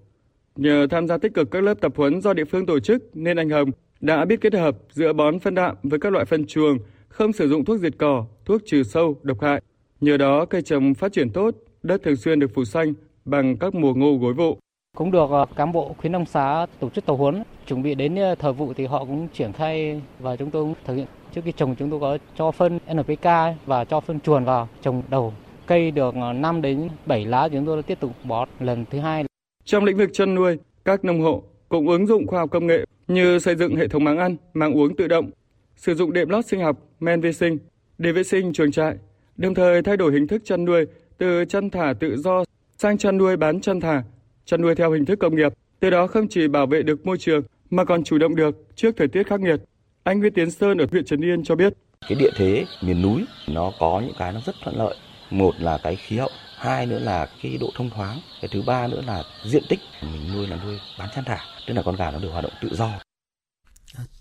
Nhờ 0.55 0.87
tham 0.89 1.07
gia 1.07 1.17
tích 1.17 1.33
cực 1.33 1.51
các 1.51 1.63
lớp 1.63 1.73
tập 1.81 1.93
huấn 1.95 2.21
do 2.21 2.33
địa 2.33 2.45
phương 2.45 2.65
tổ 2.65 2.79
chức 2.79 3.03
nên 3.13 3.37
anh 3.37 3.49
Hồng 3.49 3.69
đã 3.99 4.25
biết 4.25 4.41
kết 4.41 4.53
hợp 4.53 4.77
giữa 4.91 5.13
bón 5.13 5.39
phân 5.39 5.55
đạm 5.55 5.75
với 5.83 5.99
các 5.99 6.13
loại 6.13 6.25
phân 6.25 6.45
chuồng, 6.45 6.77
không 7.07 7.33
sử 7.33 7.49
dụng 7.49 7.65
thuốc 7.65 7.79
diệt 7.79 7.93
cỏ, 7.97 8.25
thuốc 8.45 8.61
trừ 8.65 8.83
sâu, 8.83 9.19
độc 9.23 9.41
hại. 9.41 9.61
Nhờ 10.01 10.17
đó 10.17 10.45
cây 10.45 10.61
trồng 10.61 10.93
phát 10.93 11.13
triển 11.13 11.29
tốt, 11.29 11.55
đất 11.83 12.03
thường 12.03 12.15
xuyên 12.15 12.39
được 12.39 12.51
phủ 12.53 12.65
xanh 12.65 12.93
bằng 13.25 13.57
các 13.57 13.75
mùa 13.75 13.93
ngô 13.93 14.17
gối 14.17 14.33
vụ. 14.33 14.57
Cũng 14.97 15.11
được 15.11 15.29
ờ, 15.29 15.45
cán 15.55 15.71
bộ 15.71 15.95
khuyến 15.97 16.11
nông 16.11 16.25
xã 16.25 16.65
tổ 16.79 16.89
chức 16.89 17.05
tập 17.05 17.13
huấn, 17.13 17.43
chuẩn 17.67 17.83
bị 17.83 17.95
đến 17.95 18.15
ờ, 18.15 18.35
thời 18.35 18.53
vụ 18.53 18.73
thì 18.73 18.85
họ 18.85 18.99
cũng 18.99 19.27
triển 19.33 19.53
khai 19.53 20.01
và 20.19 20.35
chúng 20.35 20.51
tôi 20.51 20.63
cũng 20.63 20.73
thực 20.85 20.95
hiện. 20.95 21.05
Trước 21.35 21.41
khi 21.45 21.51
trồng 21.51 21.75
chúng 21.75 21.89
tôi 21.89 21.99
có 21.99 22.17
cho 22.37 22.51
phân 22.51 22.79
NPK 22.93 23.25
và 23.65 23.85
cho 23.85 23.99
phân 23.99 24.19
chuồn 24.19 24.45
vào 24.45 24.69
trồng 24.81 25.03
đầu. 25.09 25.33
Cây 25.65 25.91
được 25.91 26.15
ờ, 26.15 26.33
5 26.33 26.61
đến 26.61 26.89
7 27.05 27.25
lá 27.25 27.49
chúng 27.51 27.65
tôi 27.65 27.83
tiếp 27.83 27.99
tục 27.99 28.11
bón 28.23 28.49
lần 28.59 28.85
thứ 28.85 28.99
hai. 28.99 29.23
Trong 29.65 29.83
lĩnh 29.83 29.97
vực 29.97 30.09
chăn 30.13 30.35
nuôi, 30.35 30.57
các 30.85 31.05
nông 31.05 31.21
hộ 31.21 31.43
cũng 31.69 31.89
ứng 31.89 32.07
dụng 32.07 32.27
khoa 32.27 32.39
học 32.39 32.49
công 32.51 32.67
nghệ 32.67 32.85
như 33.07 33.39
xây 33.39 33.55
dựng 33.55 33.75
hệ 33.75 33.87
thống 33.87 34.03
máng 34.03 34.17
ăn, 34.17 34.35
máng 34.53 34.73
uống 34.73 34.95
tự 34.95 35.07
động, 35.07 35.29
sử 35.75 35.95
dụng 35.95 36.13
đệm 36.13 36.29
lót 36.29 36.45
sinh 36.45 36.61
học, 36.61 36.77
men 36.99 37.21
vi 37.21 37.33
sinh 37.33 37.57
để 37.97 38.11
vệ 38.11 38.23
sinh 38.23 38.53
chuồng 38.53 38.71
trại, 38.71 38.95
đồng 39.37 39.53
thời 39.53 39.81
thay 39.81 39.97
đổi 39.97 40.13
hình 40.13 40.27
thức 40.27 40.41
chăn 40.45 40.65
nuôi 40.65 40.85
từ 41.17 41.45
chăn 41.45 41.69
thả 41.69 41.93
tự 41.99 42.17
do 42.17 42.43
sang 42.77 42.97
chăn 42.97 43.17
nuôi 43.17 43.37
bán 43.37 43.61
chăn 43.61 43.79
thả 43.79 44.03
chăn 44.45 44.61
nuôi 44.61 44.75
theo 44.75 44.91
hình 44.91 45.05
thức 45.05 45.19
công 45.19 45.35
nghiệp, 45.35 45.53
từ 45.79 45.89
đó 45.89 46.07
không 46.07 46.27
chỉ 46.27 46.47
bảo 46.47 46.67
vệ 46.67 46.83
được 46.83 47.05
môi 47.05 47.17
trường 47.17 47.43
mà 47.69 47.85
còn 47.85 48.03
chủ 48.03 48.17
động 48.17 48.35
được 48.35 48.55
trước 48.75 48.91
thời 48.97 49.07
tiết 49.07 49.27
khắc 49.27 49.39
nghiệt. 49.39 49.59
Anh 50.03 50.19
Nguyễn 50.19 50.33
Tiến 50.33 50.51
Sơn 50.51 50.77
ở 50.77 50.85
huyện 50.91 51.05
Trấn 51.05 51.25
Yên 51.25 51.43
cho 51.43 51.55
biết. 51.55 51.73
Cái 52.07 52.15
địa 52.15 52.31
thế 52.35 52.65
miền 52.81 53.01
núi 53.01 53.25
nó 53.47 53.71
có 53.79 54.01
những 54.05 54.15
cái 54.17 54.33
nó 54.33 54.39
rất 54.45 54.55
thuận 54.63 54.77
lợi. 54.77 54.95
Một 55.29 55.55
là 55.59 55.77
cái 55.83 55.95
khí 55.95 56.17
hậu, 56.17 56.29
hai 56.57 56.85
nữa 56.85 56.99
là 56.99 57.29
cái 57.43 57.57
độ 57.61 57.69
thông 57.75 57.89
thoáng, 57.89 58.17
cái 58.41 58.49
thứ 58.53 58.63
ba 58.67 58.87
nữa 58.87 59.01
là 59.07 59.23
diện 59.45 59.63
tích 59.69 59.79
mình 60.01 60.33
nuôi 60.33 60.47
là 60.47 60.57
nuôi 60.65 60.79
bán 60.99 61.09
chăn 61.15 61.23
thả, 61.27 61.37
tức 61.67 61.73
là 61.73 61.81
con 61.81 61.95
gà 61.95 62.11
nó 62.11 62.19
được 62.19 62.29
hoạt 62.29 62.43
động 62.43 62.53
tự 62.61 62.69
do. 62.75 62.89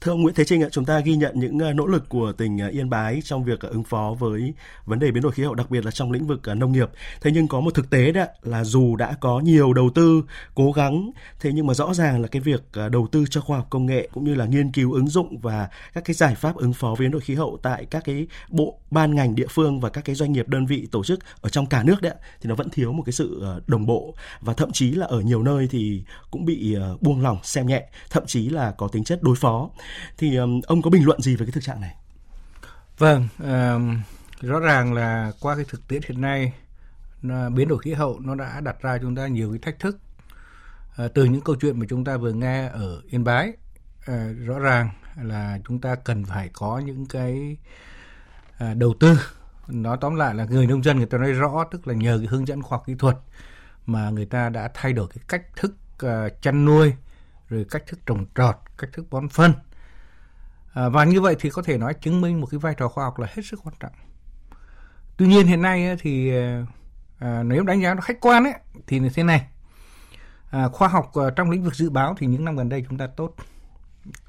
Thưa 0.00 0.12
ông 0.12 0.22
Nguyễn 0.22 0.34
Thế 0.34 0.44
Trinh, 0.44 0.62
chúng 0.70 0.84
ta 0.84 1.00
ghi 1.00 1.16
nhận 1.16 1.40
những 1.40 1.58
ờ, 1.58 1.72
nỗ 1.72 1.86
lực 1.86 2.08
của 2.08 2.32
tỉnh 2.32 2.58
ờ, 2.58 2.68
Yên 2.68 2.90
Bái 2.90 3.20
trong 3.24 3.44
việc 3.44 3.60
ờ, 3.60 3.68
ứng 3.68 3.84
phó 3.84 4.14
với 4.18 4.54
vấn 4.84 4.98
đề 4.98 5.10
biến 5.10 5.22
đổi 5.22 5.32
khí 5.32 5.42
hậu, 5.42 5.54
đặc 5.54 5.70
biệt 5.70 5.84
là 5.84 5.90
trong 5.90 6.12
lĩnh 6.12 6.26
vực 6.26 6.40
nông 6.56 6.72
nghiệp. 6.72 6.90
Thế 7.20 7.30
nhưng 7.34 7.48
có 7.48 7.60
một 7.60 7.74
thực 7.74 7.90
tế 7.90 8.12
đó 8.12 8.24
là 8.42 8.64
dù 8.64 8.96
đã 8.96 9.14
có 9.20 9.40
nhiều 9.40 9.72
đầu 9.72 9.90
tư, 9.94 10.22
cố 10.54 10.72
gắng, 10.72 11.10
thế 11.40 11.50
nhưng 11.54 11.66
mà 11.66 11.74
rõ 11.74 11.94
ràng 11.94 12.22
là 12.22 12.28
cái 12.28 12.42
việc 12.42 12.62
đầu 12.90 13.08
tư 13.12 13.24
cho 13.30 13.40
khoa 13.40 13.56
học 13.56 13.66
công 13.70 13.86
nghệ 13.86 14.08
cũng 14.12 14.24
như 14.24 14.34
là 14.34 14.46
nghiên 14.46 14.72
cứu 14.72 14.92
ứng 14.92 15.08
dụng 15.08 15.38
và 15.38 15.68
các 15.94 16.04
cái 16.04 16.14
giải 16.14 16.34
pháp 16.34 16.56
ứng 16.56 16.72
phó 16.72 16.88
với 16.88 16.98
biến 16.98 17.10
đổi 17.10 17.20
khí 17.20 17.34
hậu 17.34 17.58
tại 17.62 17.86
các 17.90 18.04
cái 18.04 18.26
bộ 18.48 18.78
ban 18.90 19.14
ngành 19.14 19.34
địa 19.34 19.46
phương 19.50 19.80
và 19.80 19.88
các 19.88 20.04
cái 20.04 20.14
doanh 20.14 20.32
nghiệp 20.32 20.48
đơn 20.48 20.66
vị 20.66 20.88
tổ 20.92 21.04
chức 21.04 21.18
ở 21.40 21.48
trong 21.48 21.66
cả 21.66 21.82
nước 21.82 22.02
đấy 22.02 22.14
thì 22.40 22.48
nó 22.48 22.54
vẫn 22.54 22.70
thiếu 22.70 22.92
một 22.92 23.02
cái 23.06 23.12
sự 23.12 23.44
đồng 23.66 23.86
bộ 23.86 24.14
và 24.40 24.54
thậm 24.54 24.72
chí 24.72 24.90
là 24.90 25.06
ở 25.06 25.20
nhiều 25.20 25.42
nơi 25.42 25.68
thì 25.70 26.02
cũng 26.30 26.44
bị 26.44 26.76
buông 27.00 27.22
lỏng 27.22 27.38
xem 27.42 27.66
nhẹ, 27.66 27.88
thậm 28.10 28.26
chí 28.26 28.48
là 28.48 28.70
có 28.70 28.88
tính 28.88 29.04
chất 29.04 29.22
đối 29.22 29.36
phó 29.36 29.59
thì 30.18 30.36
um, 30.36 30.60
ông 30.66 30.82
có 30.82 30.90
bình 30.90 31.04
luận 31.04 31.20
gì 31.20 31.36
về 31.36 31.46
cái 31.46 31.52
thực 31.52 31.64
trạng 31.64 31.80
này? 31.80 31.94
Vâng, 32.98 33.28
um, 33.38 34.00
rõ 34.40 34.58
ràng 34.58 34.92
là 34.92 35.32
qua 35.40 35.56
cái 35.56 35.64
thực 35.68 35.88
tiễn 35.88 36.02
hiện 36.08 36.20
nay 36.20 36.52
biến 37.54 37.68
đổi 37.68 37.78
khí 37.78 37.92
hậu 37.92 38.20
nó 38.20 38.34
đã 38.34 38.60
đặt 38.60 38.82
ra 38.82 38.98
chúng 38.98 39.14
ta 39.14 39.26
nhiều 39.26 39.50
cái 39.50 39.58
thách 39.58 39.78
thức 39.78 39.98
uh, 41.04 41.14
từ 41.14 41.24
những 41.24 41.40
câu 41.40 41.56
chuyện 41.60 41.78
mà 41.78 41.86
chúng 41.88 42.04
ta 42.04 42.16
vừa 42.16 42.32
nghe 42.32 42.68
ở 42.68 43.02
Yên 43.10 43.24
Bái 43.24 43.52
uh, 44.00 44.46
rõ 44.46 44.58
ràng 44.58 44.90
là 45.22 45.58
chúng 45.68 45.80
ta 45.80 45.94
cần 45.94 46.24
phải 46.24 46.50
có 46.52 46.78
những 46.78 47.06
cái 47.06 47.56
uh, 48.64 48.76
đầu 48.76 48.94
tư 49.00 49.18
nói 49.68 49.98
tóm 50.00 50.14
lại 50.14 50.34
là 50.34 50.44
người 50.44 50.66
nông 50.66 50.82
dân 50.82 50.96
người 50.96 51.06
ta 51.06 51.18
nói 51.18 51.32
rõ 51.32 51.64
tức 51.70 51.88
là 51.88 51.94
nhờ 51.94 52.18
cái 52.18 52.26
hướng 52.26 52.48
dẫn 52.48 52.62
khoa 52.62 52.76
học 52.76 52.84
kỹ 52.86 52.94
thuật 52.98 53.16
mà 53.86 54.10
người 54.10 54.26
ta 54.26 54.48
đã 54.48 54.70
thay 54.74 54.92
đổi 54.92 55.08
cái 55.14 55.24
cách 55.28 55.56
thức 55.56 55.74
uh, 56.06 56.42
chăn 56.42 56.64
nuôi 56.64 56.92
rồi 57.50 57.66
cách 57.70 57.82
thức 57.86 58.00
trồng 58.06 58.26
trọt, 58.34 58.56
cách 58.78 58.90
thức 58.92 59.06
bón 59.10 59.28
phân. 59.28 59.52
À, 60.72 60.88
và 60.88 61.04
như 61.04 61.20
vậy 61.20 61.36
thì 61.40 61.50
có 61.50 61.62
thể 61.62 61.78
nói 61.78 61.94
chứng 61.94 62.20
minh 62.20 62.40
một 62.40 62.46
cái 62.50 62.58
vai 62.58 62.74
trò 62.74 62.88
khoa 62.88 63.04
học 63.04 63.18
là 63.18 63.26
hết 63.30 63.42
sức 63.44 63.60
quan 63.64 63.74
trọng. 63.80 63.92
Tuy 65.16 65.26
nhiên 65.26 65.46
hiện 65.46 65.62
nay 65.62 65.96
thì 66.00 66.36
à, 66.36 66.66
à 67.18 67.42
nếu 67.42 67.64
đánh 67.64 67.82
giá 67.82 67.94
nó 67.94 68.00
khách 68.00 68.20
quan 68.20 68.44
ấy, 68.44 68.54
thì 68.86 68.98
như 68.98 69.10
thế 69.14 69.22
này. 69.22 69.46
À, 70.50 70.68
khoa 70.68 70.88
học 70.88 71.12
à, 71.14 71.30
trong 71.36 71.50
lĩnh 71.50 71.64
vực 71.64 71.74
dự 71.74 71.90
báo 71.90 72.14
thì 72.18 72.26
những 72.26 72.44
năm 72.44 72.56
gần 72.56 72.68
đây 72.68 72.84
chúng 72.88 72.98
ta 72.98 73.06
tốt, 73.06 73.34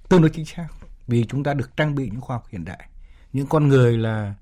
tương 0.10 0.22
đối 0.22 0.30
chính 0.30 0.46
xác 0.46 0.68
vì 1.08 1.26
chúng 1.26 1.44
ta 1.44 1.54
được 1.54 1.78
trang 1.78 1.96
bị 1.96 2.10
những 2.10 2.22
khoa 2.22 2.36
học 2.36 2.46
hiện 2.50 2.66
đại, 2.66 2.90
những 3.34 3.48
con 3.48 3.68
người 3.68 3.98
là 3.98 4.34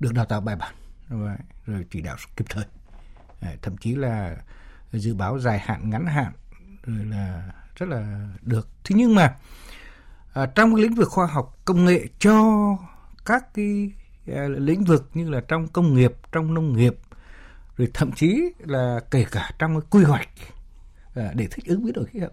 được 0.00 0.14
đào 0.14 0.24
tạo 0.24 0.40
bài 0.40 0.56
bản 0.56 0.74
rồi, 1.08 1.36
rồi 1.66 1.86
chỉ 1.90 2.00
đạo 2.00 2.16
kịp 2.36 2.44
thời, 2.48 2.64
à, 3.40 3.52
thậm 3.62 3.76
chí 3.76 3.94
là 3.94 4.36
dự 4.92 5.14
báo 5.14 5.38
dài 5.38 5.58
hạn, 5.58 5.90
ngắn 5.90 6.06
hạn, 6.06 6.32
rồi 6.82 7.04
là 7.04 7.42
rất 7.78 7.88
là 7.88 8.28
được. 8.42 8.68
Thế 8.84 8.96
nhưng 8.98 9.14
mà 9.14 9.36
à, 10.32 10.46
trong 10.46 10.74
lĩnh 10.74 10.94
vực 10.94 11.08
khoa 11.08 11.26
học 11.26 11.58
công 11.64 11.84
nghệ 11.84 12.06
cho 12.18 12.42
các 13.24 13.54
cái 13.54 13.92
à, 14.26 14.48
lĩnh 14.48 14.84
vực 14.84 15.10
như 15.14 15.30
là 15.30 15.40
trong 15.48 15.68
công 15.68 15.94
nghiệp 15.94 16.12
trong 16.32 16.54
nông 16.54 16.76
nghiệp 16.76 16.96
rồi 17.76 17.88
thậm 17.94 18.12
chí 18.12 18.52
là 18.58 19.00
kể 19.10 19.26
cả 19.30 19.50
trong 19.58 19.80
cái 19.80 19.86
quy 19.90 20.04
hoạch 20.04 20.28
à, 21.14 21.32
để 21.34 21.48
thích 21.50 21.64
ứng 21.66 21.84
biến 21.84 21.92
đổi 21.92 22.06
khí 22.06 22.18
hậu 22.18 22.30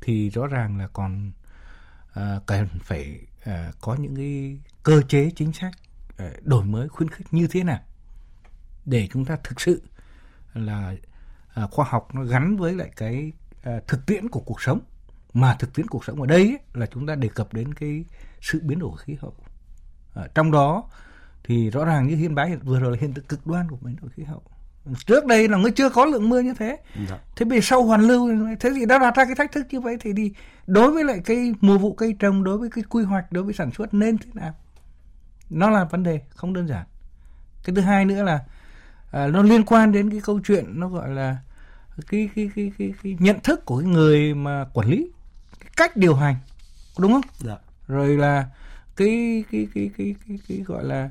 thì 0.00 0.30
rõ 0.30 0.46
ràng 0.46 0.78
là 0.78 0.88
còn 0.92 1.32
à, 2.14 2.40
cần 2.46 2.68
phải 2.80 3.20
à, 3.44 3.72
có 3.80 3.94
những 3.94 4.16
cái 4.16 4.58
cơ 4.82 5.02
chế 5.08 5.30
chính 5.36 5.52
sách 5.52 5.72
à, 6.16 6.30
đổi 6.42 6.64
mới 6.64 6.88
khuyến 6.88 7.10
khích 7.10 7.26
như 7.30 7.46
thế 7.46 7.64
nào 7.64 7.80
để 8.84 9.08
chúng 9.12 9.24
ta 9.24 9.36
thực 9.44 9.60
sự 9.60 9.82
là 10.54 10.94
à, 11.54 11.66
khoa 11.66 11.86
học 11.88 12.14
nó 12.14 12.24
gắn 12.24 12.56
với 12.56 12.74
lại 12.74 12.90
cái 12.96 13.32
thực 13.86 14.06
tiễn 14.06 14.28
của 14.28 14.40
cuộc 14.40 14.62
sống. 14.62 14.80
Mà 15.34 15.56
thực 15.58 15.74
tiễn 15.74 15.86
cuộc 15.88 16.04
sống 16.04 16.20
ở 16.20 16.26
đây 16.26 16.40
ấy, 16.40 16.58
là 16.74 16.86
chúng 16.86 17.06
ta 17.06 17.14
đề 17.14 17.28
cập 17.28 17.54
đến 17.54 17.74
cái 17.74 18.04
sự 18.40 18.60
biến 18.62 18.78
đổi 18.78 18.96
khí 18.98 19.16
hậu. 19.20 19.34
À, 20.14 20.22
trong 20.34 20.50
đó 20.50 20.84
thì 21.44 21.70
rõ 21.70 21.84
ràng 21.84 22.06
như 22.08 22.16
hiên 22.16 22.34
bái 22.34 22.56
vừa 22.56 22.80
rồi 22.80 22.90
là 22.90 22.98
hiện 23.00 23.12
tượng 23.14 23.24
cực 23.24 23.46
đoan 23.46 23.68
của 23.70 23.76
biến 23.80 23.96
đổi 24.00 24.10
khí 24.10 24.22
hậu. 24.22 24.42
Trước 25.06 25.26
đây 25.26 25.48
là 25.48 25.58
nó 25.58 25.68
chưa 25.76 25.90
có 25.90 26.04
lượng 26.04 26.28
mưa 26.28 26.40
như 26.40 26.54
thế. 26.54 26.76
Dạ. 27.08 27.18
thế 27.36 27.44
bây 27.44 27.60
sau 27.60 27.82
hoàn 27.82 28.00
lưu 28.00 28.30
thế 28.60 28.70
thì 28.76 28.86
đã 28.86 28.98
đặt 28.98 29.16
ra 29.16 29.24
cái 29.24 29.34
thách 29.34 29.52
thức 29.52 29.66
như 29.70 29.80
vậy 29.80 29.96
thì 30.00 30.12
đi 30.12 30.32
đối 30.66 30.92
với 30.92 31.04
lại 31.04 31.20
cái 31.24 31.54
mùa 31.60 31.78
vụ 31.78 31.94
cây 31.94 32.16
trồng 32.18 32.44
đối 32.44 32.58
với 32.58 32.70
cái 32.70 32.84
quy 32.88 33.04
hoạch 33.04 33.32
đối 33.32 33.44
với 33.44 33.54
sản 33.54 33.70
xuất 33.70 33.94
nên 33.94 34.18
thế 34.18 34.30
nào? 34.34 34.54
Nó 35.50 35.70
là 35.70 35.84
vấn 35.84 36.02
đề 36.02 36.20
không 36.28 36.52
đơn 36.52 36.68
giản. 36.68 36.86
Cái 37.64 37.76
thứ 37.76 37.82
hai 37.82 38.04
nữa 38.04 38.22
là 38.22 38.44
à, 39.10 39.26
nó 39.26 39.42
liên 39.42 39.64
quan 39.64 39.92
đến 39.92 40.10
cái 40.10 40.20
câu 40.24 40.40
chuyện 40.44 40.80
nó 40.80 40.88
gọi 40.88 41.10
là 41.10 41.36
cái 42.08 42.28
cái 42.34 42.50
cái 42.56 42.72
cái, 42.78 42.92
cái 43.02 43.16
nhận 43.18 43.40
thức 43.40 43.64
của 43.64 43.78
cái 43.78 43.88
người 43.88 44.34
mà 44.34 44.64
quản 44.72 44.88
lý 44.88 45.10
cái 45.60 45.70
cách 45.76 45.96
điều 45.96 46.14
hành 46.14 46.36
đúng 46.98 47.12
không? 47.12 47.22
Dạ. 47.38 47.56
rồi 47.88 48.16
là 48.16 48.48
cái 48.96 49.44
cái 49.50 49.68
cái 49.74 49.90
cái 49.98 50.14
cái, 50.28 50.38
cái 50.48 50.58
gọi 50.58 50.84
là 50.84 51.10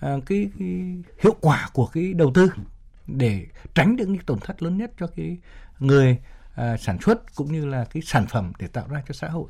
à, 0.00 0.16
cái, 0.26 0.50
cái 0.58 1.02
hiệu 1.22 1.36
quả 1.40 1.68
của 1.72 1.86
cái 1.86 2.12
đầu 2.14 2.30
tư 2.34 2.50
để 3.06 3.46
tránh 3.74 3.96
được 3.96 4.08
những 4.08 4.22
tổn 4.22 4.40
thất 4.40 4.62
lớn 4.62 4.78
nhất 4.78 4.90
cho 4.98 5.06
cái 5.06 5.38
người 5.78 6.18
à, 6.54 6.76
sản 6.76 6.98
xuất 7.00 7.34
cũng 7.34 7.52
như 7.52 7.64
là 7.64 7.84
cái 7.84 8.02
sản 8.06 8.26
phẩm 8.26 8.52
để 8.58 8.66
tạo 8.66 8.86
ra 8.88 9.02
cho 9.08 9.12
xã 9.12 9.28
hội. 9.28 9.48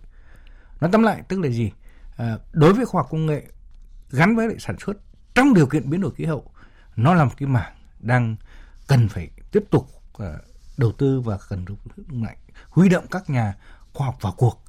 Nói 0.80 0.90
tóm 0.92 1.02
lại 1.02 1.22
tức 1.28 1.40
là 1.40 1.48
gì? 1.48 1.72
À, 2.16 2.38
đối 2.52 2.72
với 2.72 2.86
khoa 2.86 3.02
học 3.02 3.08
công 3.10 3.26
nghệ 3.26 3.46
gắn 4.10 4.36
với 4.36 4.48
lại 4.48 4.56
sản 4.58 4.76
xuất 4.78 4.96
trong 5.34 5.54
điều 5.54 5.66
kiện 5.66 5.90
biến 5.90 6.00
đổi 6.00 6.14
khí 6.14 6.24
hậu 6.24 6.50
nó 6.96 7.14
là 7.14 7.24
một 7.24 7.32
cái 7.36 7.48
mảng 7.48 7.72
đang 8.00 8.36
cần 8.88 9.08
phải 9.08 9.30
tiếp 9.52 9.64
tục 9.70 9.88
uh, 10.22 10.26
đầu 10.80 10.92
tư 10.92 11.20
và 11.20 11.38
cần 11.48 11.64
lại 12.10 12.36
huy 12.68 12.88
động 12.88 13.04
các 13.10 13.30
nhà 13.30 13.54
khoa 13.92 14.06
học 14.06 14.16
vào 14.20 14.34
cuộc. 14.36 14.64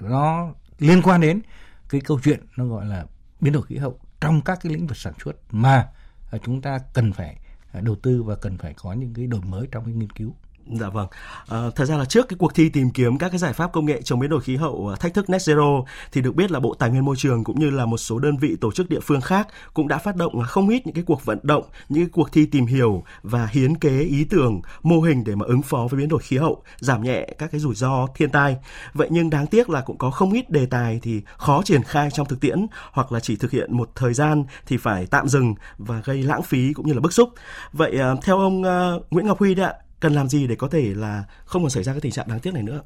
Nó 0.00 0.52
liên 0.78 1.02
quan 1.02 1.20
đến 1.20 1.40
cái 1.88 2.00
câu 2.00 2.20
chuyện 2.24 2.40
nó 2.56 2.64
gọi 2.64 2.86
là 2.86 3.06
biến 3.40 3.52
đổi 3.52 3.62
khí 3.62 3.76
hậu 3.76 3.98
trong 4.20 4.40
các 4.40 4.58
cái 4.62 4.72
lĩnh 4.72 4.86
vực 4.86 4.96
sản 4.96 5.12
xuất 5.24 5.36
mà 5.50 5.88
à, 6.30 6.38
chúng 6.44 6.62
ta 6.62 6.78
cần 6.94 7.12
phải 7.12 7.36
à, 7.72 7.80
đầu 7.80 7.94
tư 7.94 8.22
và 8.22 8.36
cần 8.36 8.58
phải 8.58 8.74
có 8.74 8.92
những 8.92 9.14
cái 9.14 9.26
đổi 9.26 9.40
mới 9.40 9.68
trong 9.72 9.84
cái 9.84 9.94
nghiên 9.94 10.10
cứu. 10.10 10.34
Dạ 10.66 10.88
vâng. 10.88 11.08
À, 11.48 11.58
thật 11.76 11.84
ra 11.84 11.96
là 11.96 12.04
trước 12.04 12.28
cái 12.28 12.36
cuộc 12.38 12.54
thi 12.54 12.68
tìm 12.68 12.90
kiếm 12.90 13.18
các 13.18 13.28
cái 13.28 13.38
giải 13.38 13.52
pháp 13.52 13.72
công 13.72 13.86
nghệ 13.86 14.02
chống 14.02 14.20
biến 14.20 14.30
đổi 14.30 14.40
khí 14.40 14.56
hậu 14.56 14.88
ờ, 14.88 14.96
thách 14.96 15.14
thức 15.14 15.30
net 15.30 15.38
zero 15.38 15.84
thì 16.12 16.20
được 16.20 16.34
biết 16.34 16.50
là 16.50 16.60
Bộ 16.60 16.74
Tài 16.74 16.90
nguyên 16.90 17.04
Môi 17.04 17.16
trường 17.16 17.44
cũng 17.44 17.60
như 17.60 17.70
là 17.70 17.86
một 17.86 17.96
số 17.96 18.18
đơn 18.18 18.36
vị 18.36 18.56
tổ 18.60 18.72
chức 18.72 18.88
địa 18.88 19.00
phương 19.00 19.20
khác 19.20 19.48
cũng 19.74 19.88
đã 19.88 19.98
phát 19.98 20.16
động 20.16 20.42
không 20.42 20.68
ít 20.68 20.86
những 20.86 20.94
cái 20.94 21.04
cuộc 21.06 21.24
vận 21.24 21.38
động, 21.42 21.64
những 21.88 22.04
cái 22.04 22.10
cuộc 22.12 22.32
thi 22.32 22.46
tìm 22.46 22.66
hiểu 22.66 23.02
và 23.22 23.46
hiến 23.46 23.76
kế 23.76 24.00
ý 24.00 24.24
tưởng, 24.24 24.60
mô 24.82 25.00
hình 25.00 25.24
để 25.24 25.34
mà 25.34 25.44
ứng 25.46 25.62
phó 25.62 25.86
với 25.90 25.98
biến 25.98 26.08
đổi 26.08 26.20
khí 26.20 26.36
hậu, 26.36 26.62
giảm 26.78 27.02
nhẹ 27.02 27.26
các 27.38 27.50
cái 27.52 27.60
rủi 27.60 27.74
ro 27.74 28.06
thiên 28.14 28.30
tai. 28.30 28.56
Vậy 28.94 29.08
nhưng 29.10 29.30
đáng 29.30 29.46
tiếc 29.46 29.70
là 29.70 29.80
cũng 29.80 29.98
có 29.98 30.10
không 30.10 30.32
ít 30.32 30.50
đề 30.50 30.66
tài 30.66 31.00
thì 31.02 31.22
khó 31.36 31.62
triển 31.64 31.82
khai 31.82 32.10
trong 32.10 32.26
thực 32.28 32.40
tiễn 32.40 32.66
hoặc 32.92 33.12
là 33.12 33.20
chỉ 33.20 33.36
thực 33.36 33.50
hiện 33.50 33.76
một 33.76 33.90
thời 33.94 34.14
gian 34.14 34.44
thì 34.66 34.76
phải 34.76 35.06
tạm 35.06 35.28
dừng 35.28 35.54
và 35.78 36.00
gây 36.04 36.22
lãng 36.22 36.42
phí 36.42 36.72
cũng 36.72 36.86
như 36.86 36.92
là 36.92 37.00
bức 37.00 37.12
xúc. 37.12 37.28
Vậy 37.72 37.96
ờ, 37.96 38.16
theo 38.22 38.38
ông 38.38 38.62
Nguyễn 39.10 39.26
Ngọc 39.26 39.38
Huy 39.38 39.54
đấy 39.54 39.66
ạ, 39.66 39.74
cần 40.00 40.12
làm 40.12 40.28
gì 40.28 40.46
để 40.46 40.56
có 40.58 40.68
thể 40.68 40.94
là 40.96 41.24
không 41.44 41.62
còn 41.62 41.70
xảy 41.70 41.82
ra 41.82 41.92
cái 41.92 42.00
tình 42.00 42.12
trạng 42.12 42.28
đáng 42.28 42.40
tiếc 42.42 42.54
này 42.54 42.62
nữa? 42.62 42.80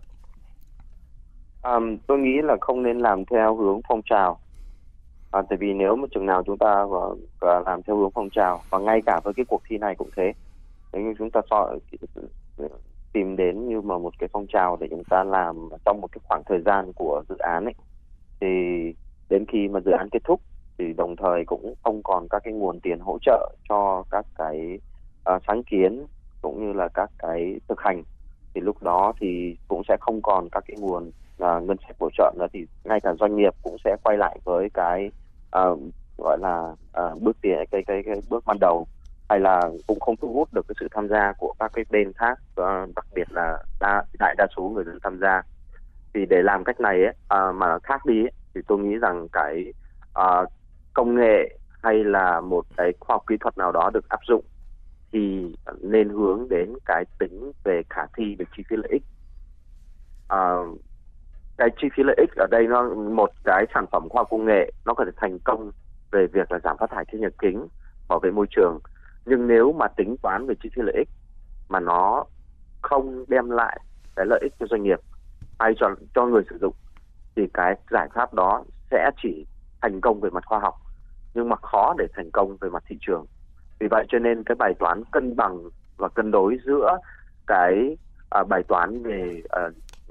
À, 1.63 1.79
tôi 2.07 2.19
nghĩ 2.19 2.43
là 2.43 2.57
không 2.61 2.83
nên 2.83 2.99
làm 2.99 3.25
theo 3.25 3.57
hướng 3.57 3.81
phong 3.89 4.03
trào. 4.11 4.39
À, 5.31 5.43
tại 5.49 5.59
vì 5.61 5.73
nếu 5.73 5.97
mà 5.97 6.07
chừng 6.15 6.27
nào 6.27 6.43
chúng 6.47 6.59
ta 6.59 6.85
có, 6.91 7.17
có 7.41 7.63
làm 7.67 7.83
theo 7.83 7.97
hướng 7.97 8.11
phong 8.15 8.31
trào 8.31 8.61
và 8.71 8.79
ngay 8.79 9.01
cả 9.07 9.21
với 9.25 9.35
cái 9.35 9.45
cuộc 9.49 9.63
thi 9.69 9.79
này 9.79 9.95
cũng 9.95 10.11
thế. 10.17 10.33
Nếu 10.93 11.03
như 11.03 11.15
chúng 11.19 11.31
ta 11.31 11.41
so, 11.51 11.75
tìm 13.13 13.37
đến 13.37 13.69
như 13.69 13.81
mà 13.81 13.99
một 13.99 14.19
cái 14.19 14.29
phong 14.33 14.47
trào 14.47 14.77
để 14.81 14.87
chúng 14.91 15.05
ta 15.11 15.25
làm 15.25 15.69
trong 15.85 16.01
một 16.01 16.09
cái 16.13 16.21
khoảng 16.29 16.43
thời 16.47 16.61
gian 16.61 16.93
của 16.93 17.23
dự 17.29 17.37
án 17.39 17.65
ấy 17.65 17.75
thì 18.41 18.47
đến 19.29 19.45
khi 19.49 19.69
mà 19.69 19.81
dự 19.81 19.91
án 19.91 20.09
kết 20.13 20.25
thúc 20.25 20.41
thì 20.79 20.93
đồng 20.97 21.17
thời 21.17 21.45
cũng 21.47 21.75
không 21.85 22.03
còn 22.03 22.29
các 22.31 22.43
cái 22.45 22.53
nguồn 22.53 22.81
tiền 22.81 22.99
hỗ 23.01 23.19
trợ 23.23 23.55
cho 23.69 24.05
các 24.11 24.27
cái 24.39 24.79
uh, 25.35 25.43
sáng 25.47 25.63
kiến 25.63 26.07
cũng 26.45 26.67
như 26.67 26.73
là 26.73 26.89
các 26.89 27.11
cái 27.19 27.61
thực 27.69 27.81
hành 27.81 28.03
thì 28.55 28.61
lúc 28.61 28.83
đó 28.83 29.13
thì 29.21 29.57
cũng 29.69 29.83
sẽ 29.89 29.97
không 30.01 30.23
còn 30.23 30.49
các 30.53 30.65
cái 30.69 30.77
nguồn 30.81 31.09
uh, 31.09 31.63
ngân 31.63 31.77
sách 31.87 31.97
bổ 31.99 32.11
trợ 32.19 32.33
nữa 32.39 32.47
thì 32.53 32.67
ngay 32.85 33.01
cả 33.01 33.15
doanh 33.21 33.37
nghiệp 33.37 33.55
cũng 33.63 33.77
sẽ 33.85 33.97
quay 34.03 34.17
lại 34.19 34.39
với 34.45 34.69
cái 34.75 35.11
uh, 35.59 35.81
gọi 36.19 36.39
là 36.41 36.75
uh, 37.05 37.23
bước 37.23 37.37
tiền 37.43 37.59
cái, 37.71 37.83
cái 37.87 38.03
cái 38.07 38.15
bước 38.29 38.45
ban 38.47 38.57
đầu 38.61 38.87
hay 39.29 39.41
là 39.41 39.71
cũng 39.87 40.01
không 40.01 40.17
thu 40.17 40.33
hút 40.33 40.49
được 40.55 40.67
cái 40.69 40.75
sự 40.81 40.89
tham 40.91 41.09
gia 41.09 41.33
của 41.39 41.55
các 41.59 41.71
cái 41.75 41.85
bên 41.91 42.13
khác 42.13 42.39
uh, 42.61 42.95
đặc 42.97 43.07
biệt 43.15 43.33
là 43.33 43.59
đa, 43.81 44.05
đại 44.19 44.35
đa 44.39 44.47
số 44.57 44.63
người 44.63 44.85
dân 44.85 44.99
tham 45.03 45.19
gia. 45.21 45.43
Thì 46.15 46.27
để 46.27 46.43
làm 46.43 46.65
cách 46.65 46.81
này 46.81 47.05
ấy, 47.05 47.15
uh, 47.49 47.55
mà 47.57 47.79
khác 47.83 48.07
đi 48.07 48.25
ấy, 48.25 48.33
thì 48.55 48.61
tôi 48.69 48.79
nghĩ 48.79 48.99
rằng 48.99 49.29
cái 49.33 49.73
uh, 50.19 50.49
công 50.95 51.15
nghệ 51.15 51.59
hay 51.83 52.05
là 52.05 52.41
một 52.41 52.65
cái 52.77 52.93
khoa 53.01 53.15
học 53.15 53.23
kỹ 53.27 53.37
thuật 53.41 53.59
nào 53.59 53.73
đó 53.73 53.91
được 53.95 54.09
áp 54.09 54.21
dụng 54.29 54.45
thì 55.15 55.55
nên 55.81 56.09
hướng 56.09 56.49
đến 56.49 56.73
cái 56.85 57.05
tính 57.19 57.53
về 57.65 57.83
khả 57.91 58.03
thi 58.17 58.37
về 58.39 58.45
chi 58.57 58.63
phí 58.69 58.77
lợi 58.77 58.89
ích. 58.93 59.03
À, 60.29 60.55
cái 61.57 61.69
chi 61.81 61.89
phí 61.97 62.03
lợi 62.03 62.17
ích 62.19 62.31
ở 62.37 62.47
đây 62.51 62.67
nó 62.67 62.95
một 62.95 63.31
cái 63.45 63.67
sản 63.75 63.87
phẩm 63.93 64.09
khoa 64.09 64.21
học 64.21 64.29
công 64.31 64.45
nghệ 64.45 64.71
nó 64.85 64.95
có 64.95 65.05
thể 65.05 65.11
thành 65.17 65.39
công 65.45 65.71
về 66.13 66.27
việc 66.27 66.53
là 66.53 66.59
giảm 66.65 66.77
phát 66.81 66.91
thải 66.91 67.05
khí 67.05 67.19
nhà 67.19 67.29
kính 67.39 67.67
bảo 68.09 68.19
vệ 68.19 68.31
môi 68.31 68.47
trường. 68.51 68.79
Nhưng 69.27 69.47
nếu 69.47 69.73
mà 69.73 69.89
tính 69.89 70.17
toán 70.23 70.47
về 70.47 70.55
chi 70.63 70.69
phí 70.77 70.83
lợi 70.83 70.95
ích 70.99 71.09
mà 71.69 71.81
nó 71.81 72.25
không 72.83 73.25
đem 73.29 73.51
lại 73.51 73.81
cái 74.17 74.27
lợi 74.27 74.41
ích 74.43 74.53
cho 74.61 74.67
doanh 74.71 74.83
nghiệp 74.83 75.01
hay 75.59 75.73
cho 75.81 75.95
cho 76.15 76.27
người 76.27 76.43
sử 76.51 76.59
dụng 76.61 76.75
thì 77.37 77.43
cái 77.55 77.75
giải 77.91 78.09
pháp 78.15 78.35
đó 78.35 78.65
sẽ 78.91 79.11
chỉ 79.23 79.47
thành 79.83 80.01
công 80.01 80.21
về 80.21 80.31
mặt 80.31 80.45
khoa 80.47 80.59
học 80.59 80.75
nhưng 81.35 81.49
mà 81.49 81.57
khó 81.57 81.95
để 81.99 82.07
thành 82.15 82.31
công 82.31 82.57
về 82.61 82.71
mặt 82.71 82.83
thị 82.89 82.97
trường 83.01 83.27
vì 83.79 83.89
vậy 83.91 84.05
cho 84.09 84.19
nên 84.19 84.45
cái 84.45 84.55
bài 84.55 84.75
toán 84.79 85.03
cân 85.13 85.37
bằng 85.37 85.59
và 85.97 86.09
cân 86.09 86.31
đối 86.31 86.59
giữa 86.67 86.99
cái 87.47 87.97
à, 88.31 88.45
bài 88.49 88.63
toán 88.69 89.03
về 89.03 89.43
à, 89.49 89.63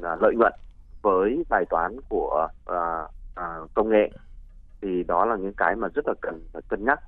à, 0.03 0.15
lợi 0.21 0.35
nhuận 0.35 0.53
với 1.01 1.43
bài 1.49 1.65
toán 1.69 1.97
của 2.09 2.47
à, 2.65 3.07
à, 3.35 3.57
công 3.73 3.89
nghệ 3.89 4.09
thì 4.81 5.03
đó 5.03 5.25
là 5.25 5.35
những 5.35 5.53
cái 5.53 5.75
mà 5.75 5.87
rất 5.95 6.07
là 6.07 6.13
cần 6.21 6.41
phải 6.53 6.61
cân 6.67 6.85
nhắc. 6.85 6.99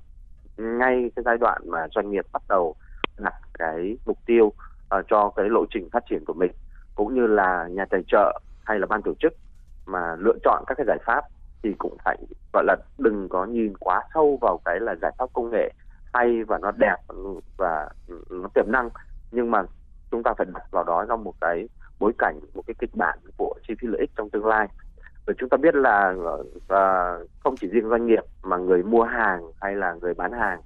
Ngay 0.56 1.10
cái 1.16 1.22
giai 1.24 1.36
đoạn 1.38 1.62
mà 1.66 1.86
doanh 1.94 2.10
nghiệp 2.10 2.26
bắt 2.32 2.42
đầu 2.48 2.74
đặt 3.18 3.34
cái 3.58 3.96
mục 4.06 4.18
tiêu 4.26 4.46
uh, 4.46 5.04
cho 5.08 5.30
cái 5.36 5.48
lộ 5.48 5.64
trình 5.70 5.88
phát 5.92 6.04
triển 6.10 6.24
của 6.24 6.34
mình 6.34 6.52
cũng 6.94 7.14
như 7.14 7.26
là 7.26 7.68
nhà 7.70 7.84
tài 7.90 8.00
trợ 8.08 8.40
hay 8.64 8.78
là 8.78 8.86
ban 8.86 9.02
tổ 9.02 9.12
chức 9.20 9.32
mà 9.86 10.16
lựa 10.18 10.38
chọn 10.44 10.64
các 10.66 10.74
cái 10.74 10.86
giải 10.86 10.98
pháp 11.06 11.24
thì 11.62 11.74
cũng 11.78 11.96
phải 12.04 12.16
gọi 12.52 12.64
là 12.66 12.76
đừng 12.98 13.28
có 13.28 13.44
nhìn 13.44 13.76
quá 13.80 14.02
sâu 14.14 14.38
vào 14.40 14.60
cái 14.64 14.80
là 14.80 14.94
giải 15.02 15.12
pháp 15.18 15.26
công 15.32 15.50
nghệ 15.50 15.72
hay 16.16 16.44
và 16.44 16.58
nó 16.58 16.72
đẹp 16.78 16.96
và 17.56 17.88
nó 18.30 18.48
tiềm 18.54 18.64
năng. 18.72 18.88
Nhưng 19.30 19.50
mà 19.50 19.62
chúng 20.10 20.22
ta 20.22 20.34
phải 20.38 20.46
đặt 20.54 20.62
vào 20.70 20.84
đó 20.84 21.04
trong 21.08 21.24
một 21.24 21.34
cái 21.40 21.68
bối 21.98 22.12
cảnh 22.18 22.40
một 22.54 22.62
cái 22.66 22.74
kịch 22.78 22.94
bản 22.94 23.18
của 23.36 23.54
chi 23.68 23.74
phí 23.80 23.88
lợi 23.88 24.00
ích 24.00 24.10
trong 24.16 24.30
tương 24.30 24.46
lai. 24.46 24.68
Và 25.26 25.34
chúng 25.38 25.48
ta 25.48 25.56
biết 25.56 25.74
là 25.74 26.14
uh, 26.56 27.30
không 27.40 27.54
chỉ 27.60 27.68
riêng 27.68 27.88
doanh 27.88 28.06
nghiệp 28.06 28.24
mà 28.42 28.56
người 28.56 28.82
mua 28.82 29.02
hàng 29.02 29.42
hay 29.60 29.74
là 29.74 29.94
người 29.94 30.14
bán 30.14 30.32
hàng 30.32 30.60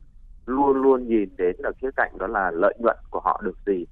luôn 0.47 0.83
luôn 0.83 1.09
nhìn 1.09 1.29
đến 1.37 1.57
ở 1.63 1.73
khía 1.81 1.91
cạnh 1.97 2.19
đó 2.19 2.27
là 2.27 2.51
lợi 2.51 2.75
nhuận 2.79 2.97
của 3.11 3.21
họ 3.21 3.41
được 3.45 3.57
gì. 3.67 3.87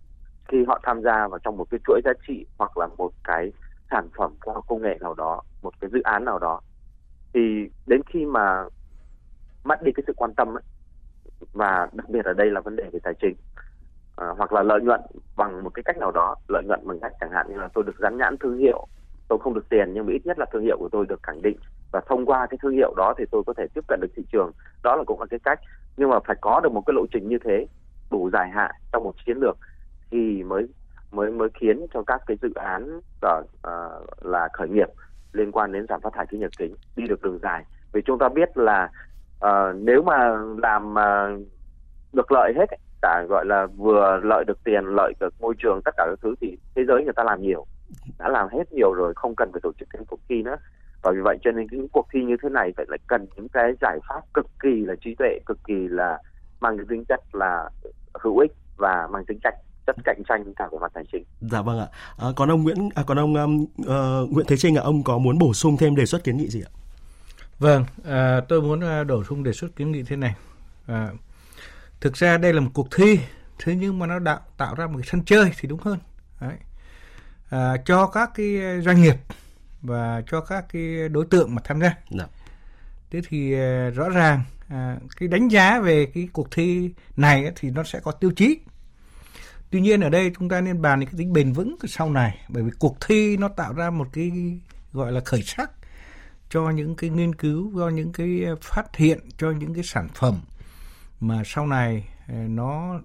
Khi 0.48 0.64
họ 0.68 0.80
tham 0.82 1.02
gia 1.02 1.28
vào 1.28 1.38
trong 1.38 1.56
một 1.56 1.66
cái 1.70 1.80
chuỗi 1.86 2.00
giá 2.04 2.12
trị 2.26 2.46
hoặc 2.58 2.78
là 2.78 2.86
một 2.86 3.10
cái 3.24 3.52
sản 3.90 4.08
phẩm 4.16 4.34
khoa 4.40 4.54
học 4.54 4.64
công 4.68 4.82
nghệ 4.82 4.98
nào 5.00 5.14
đó 5.14 5.42
một 5.62 5.72
cái 5.80 5.90
dự 5.92 6.00
án 6.02 6.24
nào 6.24 6.38
đó 6.38 6.60
thì 7.34 7.70
đến 7.86 8.00
khi 8.06 8.24
mà 8.24 8.64
mất 9.64 9.82
đi 9.82 9.92
cái 9.92 10.04
sự 10.06 10.12
quan 10.16 10.34
tâm 10.34 10.56
ấy, 10.56 10.62
và 11.52 11.88
đặc 11.92 12.08
biệt 12.08 12.24
ở 12.24 12.32
đây 12.32 12.50
là 12.50 12.60
vấn 12.60 12.76
đề 12.76 12.84
về 12.92 12.98
tài 13.02 13.14
chính. 13.20 13.34
À, 14.16 14.26
hoặc 14.36 14.52
là 14.52 14.62
lợi 14.62 14.80
nhuận 14.80 15.00
bằng 15.36 15.64
một 15.64 15.70
cái 15.74 15.82
cách 15.82 15.98
nào 15.98 16.10
đó 16.10 16.34
lợi 16.48 16.62
nhuận 16.66 16.80
bằng 16.84 17.00
cách 17.00 17.12
chẳng 17.20 17.30
hạn 17.30 17.46
như 17.48 17.56
là 17.56 17.68
tôi 17.74 17.84
được 17.84 17.98
gắn 17.98 18.16
nhãn 18.16 18.36
thương 18.38 18.58
hiệu 18.58 18.88
tôi 19.28 19.38
không 19.38 19.54
được 19.54 19.68
tiền 19.68 19.92
nhưng 19.94 20.06
mà 20.06 20.12
ít 20.12 20.26
nhất 20.26 20.38
là 20.38 20.46
thương 20.52 20.62
hiệu 20.62 20.76
của 20.78 20.88
tôi 20.92 21.06
được 21.06 21.22
khẳng 21.22 21.42
định. 21.42 21.56
Và 21.92 22.00
thông 22.06 22.26
qua 22.26 22.46
cái 22.50 22.58
thương 22.62 22.72
hiệu 22.72 22.94
đó 22.96 23.14
thì 23.18 23.24
tôi 23.30 23.42
có 23.46 23.54
thể 23.56 23.66
tiếp 23.74 23.84
cận 23.88 24.00
được 24.00 24.08
thị 24.16 24.22
trường. 24.32 24.52
Đó 24.82 24.96
là 24.96 25.04
cũng 25.06 25.20
là 25.20 25.26
cái 25.30 25.38
cách. 25.44 25.60
Nhưng 25.96 26.10
mà 26.10 26.20
phải 26.26 26.36
có 26.40 26.60
được 26.60 26.72
một 26.72 26.82
cái 26.86 26.94
lộ 26.94 27.06
trình 27.12 27.28
như 27.28 27.38
thế 27.44 27.66
đủ 28.10 28.30
dài 28.32 28.48
hạn 28.48 28.70
trong 28.92 29.04
một 29.04 29.14
chiến 29.26 29.38
lược 29.38 29.56
thì 30.10 30.42
mới 30.42 30.68
mới 31.12 31.30
mới 31.30 31.48
khiến 31.54 31.86
cho 31.94 32.02
các 32.02 32.22
cái 32.26 32.36
dự 32.42 32.52
án 32.54 33.00
ở 33.22 33.42
uh, 33.68 34.26
là 34.26 34.48
khởi 34.52 34.68
nghiệp 34.68 34.88
liên 35.32 35.52
quan 35.52 35.72
đến 35.72 35.86
giảm 35.88 36.00
phát 36.00 36.12
thải 36.12 36.26
khí 36.26 36.38
nhà 36.38 36.48
kính 36.58 36.74
đi 36.96 37.04
được 37.08 37.22
đường 37.22 37.38
dài. 37.42 37.64
Vì 37.92 38.02
chúng 38.02 38.18
ta 38.18 38.28
biết 38.28 38.56
là 38.58 38.90
uh, 39.44 39.76
nếu 39.82 40.02
mà 40.02 40.36
làm 40.62 40.92
uh, 40.92 41.46
được 42.12 42.32
lợi 42.32 42.52
hết 42.56 42.66
cả 43.02 43.24
gọi 43.28 43.46
là 43.46 43.66
vừa 43.66 44.20
lợi 44.22 44.44
được 44.46 44.64
tiền 44.64 44.84
lợi 44.84 45.12
được 45.20 45.34
môi 45.40 45.54
trường 45.58 45.80
tất 45.84 45.94
cả 45.96 46.06
các 46.10 46.18
thứ 46.22 46.34
thì 46.40 46.58
thế 46.74 46.82
giới 46.88 47.04
người 47.04 47.12
ta 47.16 47.24
làm 47.24 47.42
nhiều 47.42 47.66
đã 48.18 48.28
làm 48.28 48.48
hết 48.52 48.72
nhiều 48.72 48.92
rồi 48.92 49.12
không 49.16 49.34
cần 49.36 49.52
phải 49.52 49.60
tổ 49.62 49.72
chức 49.78 49.88
thêm 49.94 50.04
cuộc 50.04 50.20
thi 50.28 50.42
nữa 50.42 50.56
và 51.02 51.12
vì 51.14 51.20
vậy 51.20 51.38
cho 51.44 51.50
nên 51.50 51.66
những 51.70 51.88
cuộc 51.88 52.06
thi 52.12 52.24
như 52.24 52.36
thế 52.42 52.48
này 52.48 52.72
phải 52.76 52.86
lại 52.88 52.98
cần 53.06 53.26
những 53.36 53.48
cái 53.48 53.72
giải 53.80 53.98
pháp 54.08 54.20
cực 54.34 54.46
kỳ 54.62 54.84
là 54.84 54.94
trí 55.04 55.14
tuệ 55.14 55.38
cực 55.46 55.58
kỳ 55.66 55.88
là 55.88 56.18
mang 56.60 56.76
cái 56.76 56.86
tính 56.88 57.04
chất 57.08 57.20
là 57.32 57.70
hữu 58.14 58.38
ích 58.38 58.52
và 58.76 59.08
mang 59.10 59.24
tính 59.24 59.38
chất 59.42 59.54
rất 59.86 59.96
cạnh 60.04 60.22
tranh 60.28 60.52
cả 60.56 60.68
về 60.72 60.78
mặt 60.80 60.90
tài 60.94 61.04
chính. 61.12 61.24
Dạ 61.40 61.62
vâng 61.62 61.78
ạ. 61.78 61.86
À, 62.18 62.28
còn 62.36 62.50
ông 62.50 62.62
Nguyễn 62.62 62.88
à, 62.94 63.02
còn 63.06 63.18
ông 63.18 63.34
um, 63.34 63.62
uh, 63.62 64.32
Nguyễn 64.32 64.46
Thế 64.48 64.56
Trinh 64.56 64.76
ạ, 64.76 64.82
ông 64.84 65.02
có 65.02 65.18
muốn 65.18 65.38
bổ 65.38 65.52
sung 65.52 65.76
thêm 65.76 65.96
đề 65.96 66.06
xuất 66.06 66.24
kiến 66.24 66.36
nghị 66.36 66.48
gì 66.48 66.62
ạ? 66.66 66.70
Vâng, 67.58 67.84
à, 68.04 68.40
tôi 68.48 68.62
muốn 68.62 68.80
bổ 69.08 69.24
sung 69.24 69.42
đề 69.42 69.52
xuất 69.52 69.76
kiến 69.76 69.92
nghị 69.92 70.02
thế 70.02 70.16
này. 70.16 70.34
À, 70.86 71.08
thực 72.00 72.14
ra 72.16 72.38
đây 72.38 72.52
là 72.52 72.60
một 72.60 72.70
cuộc 72.74 72.88
thi, 72.96 73.20
thế 73.58 73.74
nhưng 73.74 73.98
mà 73.98 74.06
nó 74.06 74.18
tạo 74.24 74.40
tạo 74.56 74.74
ra 74.74 74.86
một 74.86 74.98
cái 74.98 75.06
sân 75.10 75.24
chơi 75.24 75.50
thì 75.60 75.68
đúng 75.68 75.80
hơn. 75.80 75.98
Đấy 76.40 76.56
à, 77.50 77.76
cho 77.84 78.06
các 78.06 78.30
cái 78.34 78.60
doanh 78.84 79.02
nghiệp 79.02 79.16
và 79.82 80.22
cho 80.26 80.40
các 80.40 80.64
cái 80.72 81.08
đối 81.08 81.26
tượng 81.26 81.54
mà 81.54 81.62
tham 81.64 81.80
gia. 81.80 81.94
Dạ. 82.10 82.26
Thế 83.10 83.20
thì 83.28 83.54
à, 83.54 83.90
rõ 83.94 84.08
ràng 84.08 84.42
à, 84.68 84.96
cái 85.16 85.28
đánh 85.28 85.48
giá 85.48 85.80
về 85.80 86.06
cái 86.14 86.28
cuộc 86.32 86.50
thi 86.50 86.90
này 87.16 87.52
thì 87.56 87.70
nó 87.70 87.82
sẽ 87.82 88.00
có 88.00 88.12
tiêu 88.12 88.30
chí. 88.36 88.58
Tuy 89.70 89.80
nhiên 89.80 90.00
ở 90.00 90.08
đây 90.08 90.32
chúng 90.38 90.48
ta 90.48 90.60
nên 90.60 90.82
bàn 90.82 91.04
cái 91.04 91.14
tính 91.18 91.32
bền 91.32 91.52
vững 91.52 91.76
sau 91.88 92.10
này 92.10 92.38
bởi 92.48 92.62
vì 92.62 92.70
cuộc 92.78 92.96
thi 93.06 93.36
nó 93.36 93.48
tạo 93.48 93.72
ra 93.72 93.90
một 93.90 94.08
cái 94.12 94.32
gọi 94.92 95.12
là 95.12 95.20
khởi 95.24 95.42
sắc 95.42 95.70
cho 96.50 96.70
những 96.70 96.96
cái 96.96 97.10
nghiên 97.10 97.34
cứu, 97.34 97.72
cho 97.76 97.88
những 97.88 98.12
cái 98.12 98.44
ờ, 98.44 98.56
phát 98.60 98.96
hiện, 98.96 99.18
cho 99.38 99.50
những 99.50 99.74
cái 99.74 99.84
sản 99.84 100.08
phẩm 100.14 100.40
mà 101.20 101.42
sau 101.46 101.66
này 101.66 102.08
ờ, 102.28 102.34
nó 102.34 103.00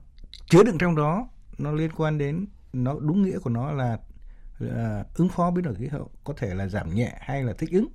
chứa 0.49 0.63
đựng 0.63 0.77
trong 0.77 0.95
đó 0.95 1.27
nó 1.57 1.71
liên 1.71 1.91
quan 1.97 2.17
đến 2.17 2.45
nó 2.73 2.95
đúng 2.99 3.23
nghĩa 3.23 3.39
của 3.39 3.49
nó 3.49 3.71
là 3.71 3.97
là 4.59 5.05
ứng 5.15 5.29
phó 5.29 5.51
biến 5.51 5.63
đổi 5.65 5.75
khí 5.75 5.87
hậu 5.87 6.09
có 6.23 6.33
thể 6.37 6.53
là 6.53 6.67
giảm 6.67 6.95
nhẹ 6.95 7.17
hay 7.21 7.43
là 7.43 7.53
thích 7.53 7.71
ứng 7.71 7.87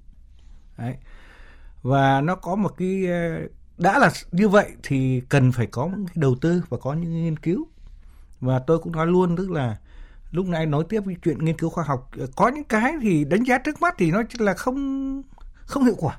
Đấy. 0.79 0.95
và 1.83 2.21
nó 2.21 2.35
có 2.35 2.57
một 2.57 2.75
cái 2.77 3.07
đã 3.79 3.99
là 3.99 4.11
như 4.33 4.49
vậy 4.49 4.73
thì 4.83 5.23
cần 5.29 5.53
phải 5.53 5.67
có 5.67 5.87
những 5.87 6.07
cái 6.07 6.15
đầu 6.17 6.35
tư 6.41 6.63
và 6.69 6.79
có 6.79 6.95
những 6.95 7.25
nghiên 7.25 7.37
cứu 7.37 7.67
và 8.41 8.59
tôi 8.59 8.79
cũng 8.79 8.93
nói 8.93 9.07
luôn 9.07 9.37
tức 9.37 9.51
là 9.51 9.77
lúc 10.31 10.47
nãy 10.47 10.67
nói 10.67 10.85
tiếp 10.89 11.03
cái 11.07 11.17
chuyện 11.25 11.45
nghiên 11.45 11.57
cứu 11.57 11.71
khoa 11.71 11.85
học 11.85 12.11
có 12.37 12.49
những 12.49 12.65
cái 12.65 12.93
thì 13.03 13.25
đánh 13.25 13.43
giá 13.43 13.59
trước 13.59 13.81
mắt 13.81 13.95
thì 13.99 14.11
nó 14.11 14.23
là 14.39 14.55
không 14.55 15.23
không 15.69 15.85
hiệu 15.85 15.97
quả. 15.99 16.19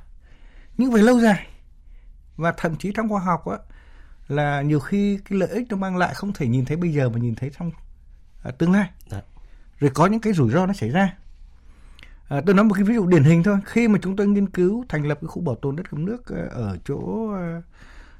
Nhưng 0.78 0.92
về 0.92 1.02
lâu 1.02 1.20
dài 1.20 1.48
và 2.38 2.54
thậm 2.58 2.76
chí 2.76 2.92
trong 2.96 3.10
khoa 3.10 3.20
học 3.20 3.46
á 3.48 3.58
là 4.28 4.62
nhiều 4.62 4.80
khi 4.80 5.20
cái 5.30 5.40
lợi 5.40 5.50
ích 5.50 5.68
nó 5.70 5.78
mang 5.78 5.98
lại 5.98 6.14
không 6.14 6.34
thể 6.34 6.48
nhìn 6.48 6.66
thấy 6.66 6.78
bây 6.78 6.94
giờ 6.94 7.10
mà 7.10 7.20
nhìn 7.20 7.36
thấy 7.36 7.52
trong 7.60 7.72
à, 8.44 8.52
tương 8.52 8.72
lai. 8.72 8.90
Đấy 9.12 9.22
rồi 9.80 9.92
có 9.94 10.06
những 10.06 10.22
cái 10.22 10.34
rủi 10.34 10.52
ro 10.52 10.66
nó 10.66 10.74
xảy 10.74 10.90
ra. 10.90 11.18
À, 12.28 12.42
tôi 12.46 12.56
nói 12.56 12.66
một 12.66 12.74
cái 12.74 12.84
ví 12.84 12.96
dụ 12.96 13.08
điển 13.08 13.24
hình 13.24 13.44
thôi. 13.44 13.58
Khi 13.66 13.88
mà 13.88 14.00
chúng 14.02 14.16
tôi 14.16 14.28
nghiên 14.28 14.50
cứu 14.50 14.86
thành 14.90 15.08
lập 15.08 15.18
cái 15.22 15.28
khu 15.28 15.42
bảo 15.42 15.56
tồn 15.56 15.76
đất 15.76 15.88
ngập 15.92 16.06
nước 16.06 16.28
ờ, 16.28 16.48
ở 16.52 16.78
chỗ 16.86 17.30
ờ, 17.34 17.62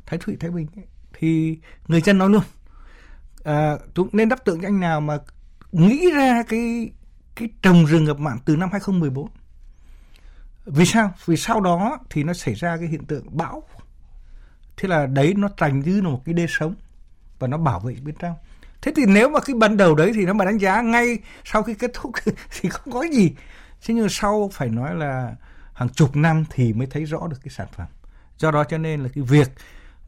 thái 0.06 0.20
thụy 0.20 0.36
thái 0.40 0.52
bình 0.52 0.68
ấy, 0.76 0.86
thì 1.14 1.60
người 1.88 2.02
dân 2.02 2.18
nói 2.18 2.30
luôn 2.30 2.42
à, 3.44 3.78
chúng 3.96 4.10
nên 4.12 4.30
đáp 4.30 4.46
tượng 4.46 4.62
cho 4.62 4.68
anh 4.68 4.80
nào 4.80 5.02
mà 5.02 5.18
nghĩ 5.72 6.12
ra 6.16 6.44
cái 6.44 6.92
cái 7.36 7.50
trồng 7.62 7.86
rừng 7.86 8.04
ngập 8.04 8.20
mặn 8.20 8.38
từ 8.46 8.56
năm 8.56 8.70
2014 8.72 9.30
vì 10.70 10.86
sao? 10.86 11.14
Vì 11.26 11.38
sau 11.38 11.62
đó 11.62 12.00
thì 12.10 12.24
nó 12.24 12.34
xảy 12.34 12.54
ra 12.54 12.78
cái 12.78 12.88
hiện 12.88 13.06
tượng 13.06 13.38
bão. 13.38 13.64
Thế 14.78 14.88
là 14.88 15.06
đấy 15.06 15.34
nó 15.38 15.50
thành 15.58 15.80
như 15.80 16.02
là 16.02 16.10
một 16.10 16.22
cái 16.26 16.34
đê 16.34 16.46
sống 16.50 16.76
và 17.40 17.48
nó 17.48 17.58
bảo 17.58 17.80
vệ 17.80 17.96
bên 18.04 18.16
trong. 18.20 18.36
Thế 18.82 18.92
thì 18.96 19.06
nếu 19.08 19.30
mà 19.30 19.40
cái 19.40 19.56
ban 19.56 19.78
đầu 19.78 19.96
đấy 19.96 20.12
thì 20.16 20.26
nó 20.26 20.34
mà 20.34 20.46
đánh 20.46 20.58
giá 20.58 20.82
ngay 20.82 21.18
sau 21.46 21.64
khi 21.64 21.74
kết 21.74 21.92
thúc 21.94 22.12
thì 22.62 22.70
không 22.70 22.94
có 22.94 23.04
gì. 23.04 23.32
Thế 23.86 23.94
nhưng 23.94 24.10
sau 24.10 24.50
phải 24.54 24.70
nói 24.70 24.96
là 24.96 25.36
hàng 25.74 25.90
chục 25.90 26.16
năm 26.16 26.46
thì 26.50 26.74
mới 26.74 26.88
thấy 26.88 27.06
rõ 27.06 27.28
được 27.28 27.38
cái 27.44 27.50
sản 27.50 27.68
phẩm. 27.76 27.88
Do 28.38 28.52
đó 28.52 28.64
cho 28.64 28.78
nên 28.78 29.04
là 29.04 29.10
cái 29.16 29.24
việc 29.24 29.50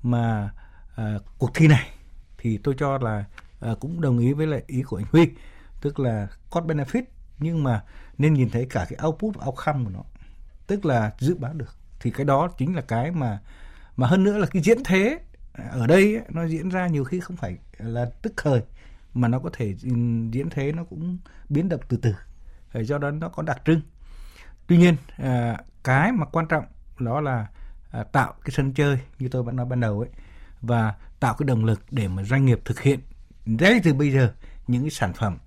mà 0.04 0.50
à, 0.96 1.16
cuộc 1.38 1.52
thi 1.54 1.68
này 1.68 1.90
thì 2.38 2.58
tôi 2.64 2.76
cho 2.78 2.98
là 2.98 3.26
à, 3.60 3.70
cũng 3.80 4.02
đồng 4.02 4.20
ý 4.20 4.34
với 4.34 4.48
lại 4.48 4.64
ý 4.68 4.82
của 4.82 4.98
anh 4.98 5.06
Huy. 5.12 5.30
Tức 5.82 6.00
là 6.00 6.28
cost 6.50 6.66
benefit 6.66 7.04
nhưng 7.40 7.64
mà 7.64 7.84
nên 8.18 8.34
nhìn 8.34 8.50
thấy 8.50 8.68
cả 8.70 8.86
cái 8.90 9.00
output 9.08 9.36
và 9.36 9.46
outcome 9.46 9.84
của 9.84 9.92
nó 9.94 10.04
tức 10.68 10.86
là 10.86 11.14
dự 11.20 11.36
báo 11.36 11.54
được. 11.54 11.76
Thì 12.00 12.12
cái 12.12 12.26
đó 12.26 12.50
chính 12.58 12.76
là 12.76 12.82
cái 12.82 13.12
mà 13.12 13.40
mà 13.96 14.08
hơn 14.08 14.24
nữa 14.24 14.38
là 14.38 14.46
cái 14.46 14.62
diễn 14.62 14.78
thế 14.86 15.20
ở 15.56 15.88
đây 15.88 16.16
ấy, 16.16 16.26
nó 16.30 16.48
diễn 16.48 16.70
ra 16.70 16.88
nhiều 16.88 17.04
khi 17.04 17.20
không 17.20 17.38
phải 17.38 17.58
là 17.78 18.12
tức 18.22 18.34
thời 18.38 18.62
mà 19.14 19.28
nó 19.28 19.40
có 19.40 19.50
thể 19.54 19.76
diễn 20.32 20.50
thế 20.52 20.72
nó 20.72 20.84
cũng 20.84 21.18
biến 21.50 21.70
động 21.70 21.82
từ 21.88 21.98
từ. 21.98 22.16
Do 22.74 22.98
đó 22.98 23.12
nó 23.12 23.30
có 23.30 23.44
đặc 23.44 23.62
trưng. 23.66 23.82
Tuy 24.68 24.78
nhiên 24.78 24.96
à, 25.18 25.58
cái 25.84 26.12
mà 26.12 26.26
quan 26.26 26.48
trọng 26.48 26.66
đó 27.00 27.22
là 27.22 27.48
à, 27.92 28.04
tạo 28.04 28.34
cái 28.44 28.52
sân 28.52 28.74
chơi 28.74 29.00
như 29.20 29.28
tôi 29.28 29.44
vẫn 29.44 29.56
nói 29.56 29.66
ban 29.66 29.80
đầu 29.80 30.00
ấy 30.00 30.10
và 30.62 30.96
tạo 31.20 31.36
cái 31.38 31.46
động 31.46 31.66
lực 31.66 31.82
để 31.92 32.08
mà 32.08 32.24
doanh 32.24 32.46
nghiệp 32.46 32.60
thực 32.66 32.80
hiện 32.80 33.00
ngay 33.46 33.80
từ 33.84 33.94
bây 33.94 34.12
giờ 34.12 34.34
những 34.68 34.82
cái 34.82 34.90
sản 34.90 35.14
phẩm 35.14 35.38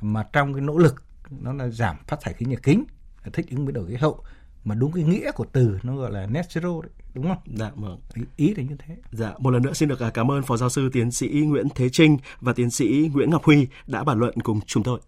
mà 0.00 0.22
trong 0.32 0.54
cái 0.54 0.60
nỗ 0.60 0.78
lực 0.78 1.04
nó 1.30 1.52
là 1.52 1.68
giảm 1.68 1.96
phát 2.06 2.20
thải 2.20 2.34
khí 2.34 2.46
nhà 2.46 2.56
kính 2.62 2.84
thích 3.32 3.46
ứng 3.50 3.66
biến 3.66 3.74
đổi 3.74 3.88
khí 3.88 3.96
hậu 3.96 4.24
mà 4.64 4.74
đúng 4.74 4.92
cái 4.92 5.04
nghĩa 5.04 5.32
của 5.32 5.46
từ 5.52 5.78
nó 5.82 5.96
gọi 5.96 6.12
là 6.12 6.26
net 6.26 6.46
zero 6.48 6.80
đấy 6.80 6.90
đúng 7.14 7.28
không? 7.28 7.38
Dạ 7.56 7.70
vâng. 7.74 8.00
Ý, 8.14 8.22
ý 8.36 8.54
là 8.54 8.62
như 8.62 8.76
thế. 8.78 8.96
Dạ, 9.12 9.32
một 9.38 9.50
lần 9.50 9.62
nữa 9.62 9.72
xin 9.72 9.88
được 9.88 10.00
à, 10.00 10.10
cảm 10.10 10.30
ơn 10.30 10.42
Phó 10.42 10.56
giáo 10.56 10.68
sư 10.68 10.90
tiến 10.92 11.10
sĩ 11.10 11.28
Nguyễn 11.28 11.66
Thế 11.74 11.88
Trinh 11.88 12.18
và 12.40 12.52
tiến 12.52 12.70
sĩ 12.70 13.10
Nguyễn 13.14 13.30
Ngọc 13.30 13.44
Huy 13.44 13.66
đã 13.86 14.04
bàn 14.04 14.18
luận 14.18 14.40
cùng 14.40 14.60
chúng 14.66 14.82
tôi. 14.82 15.00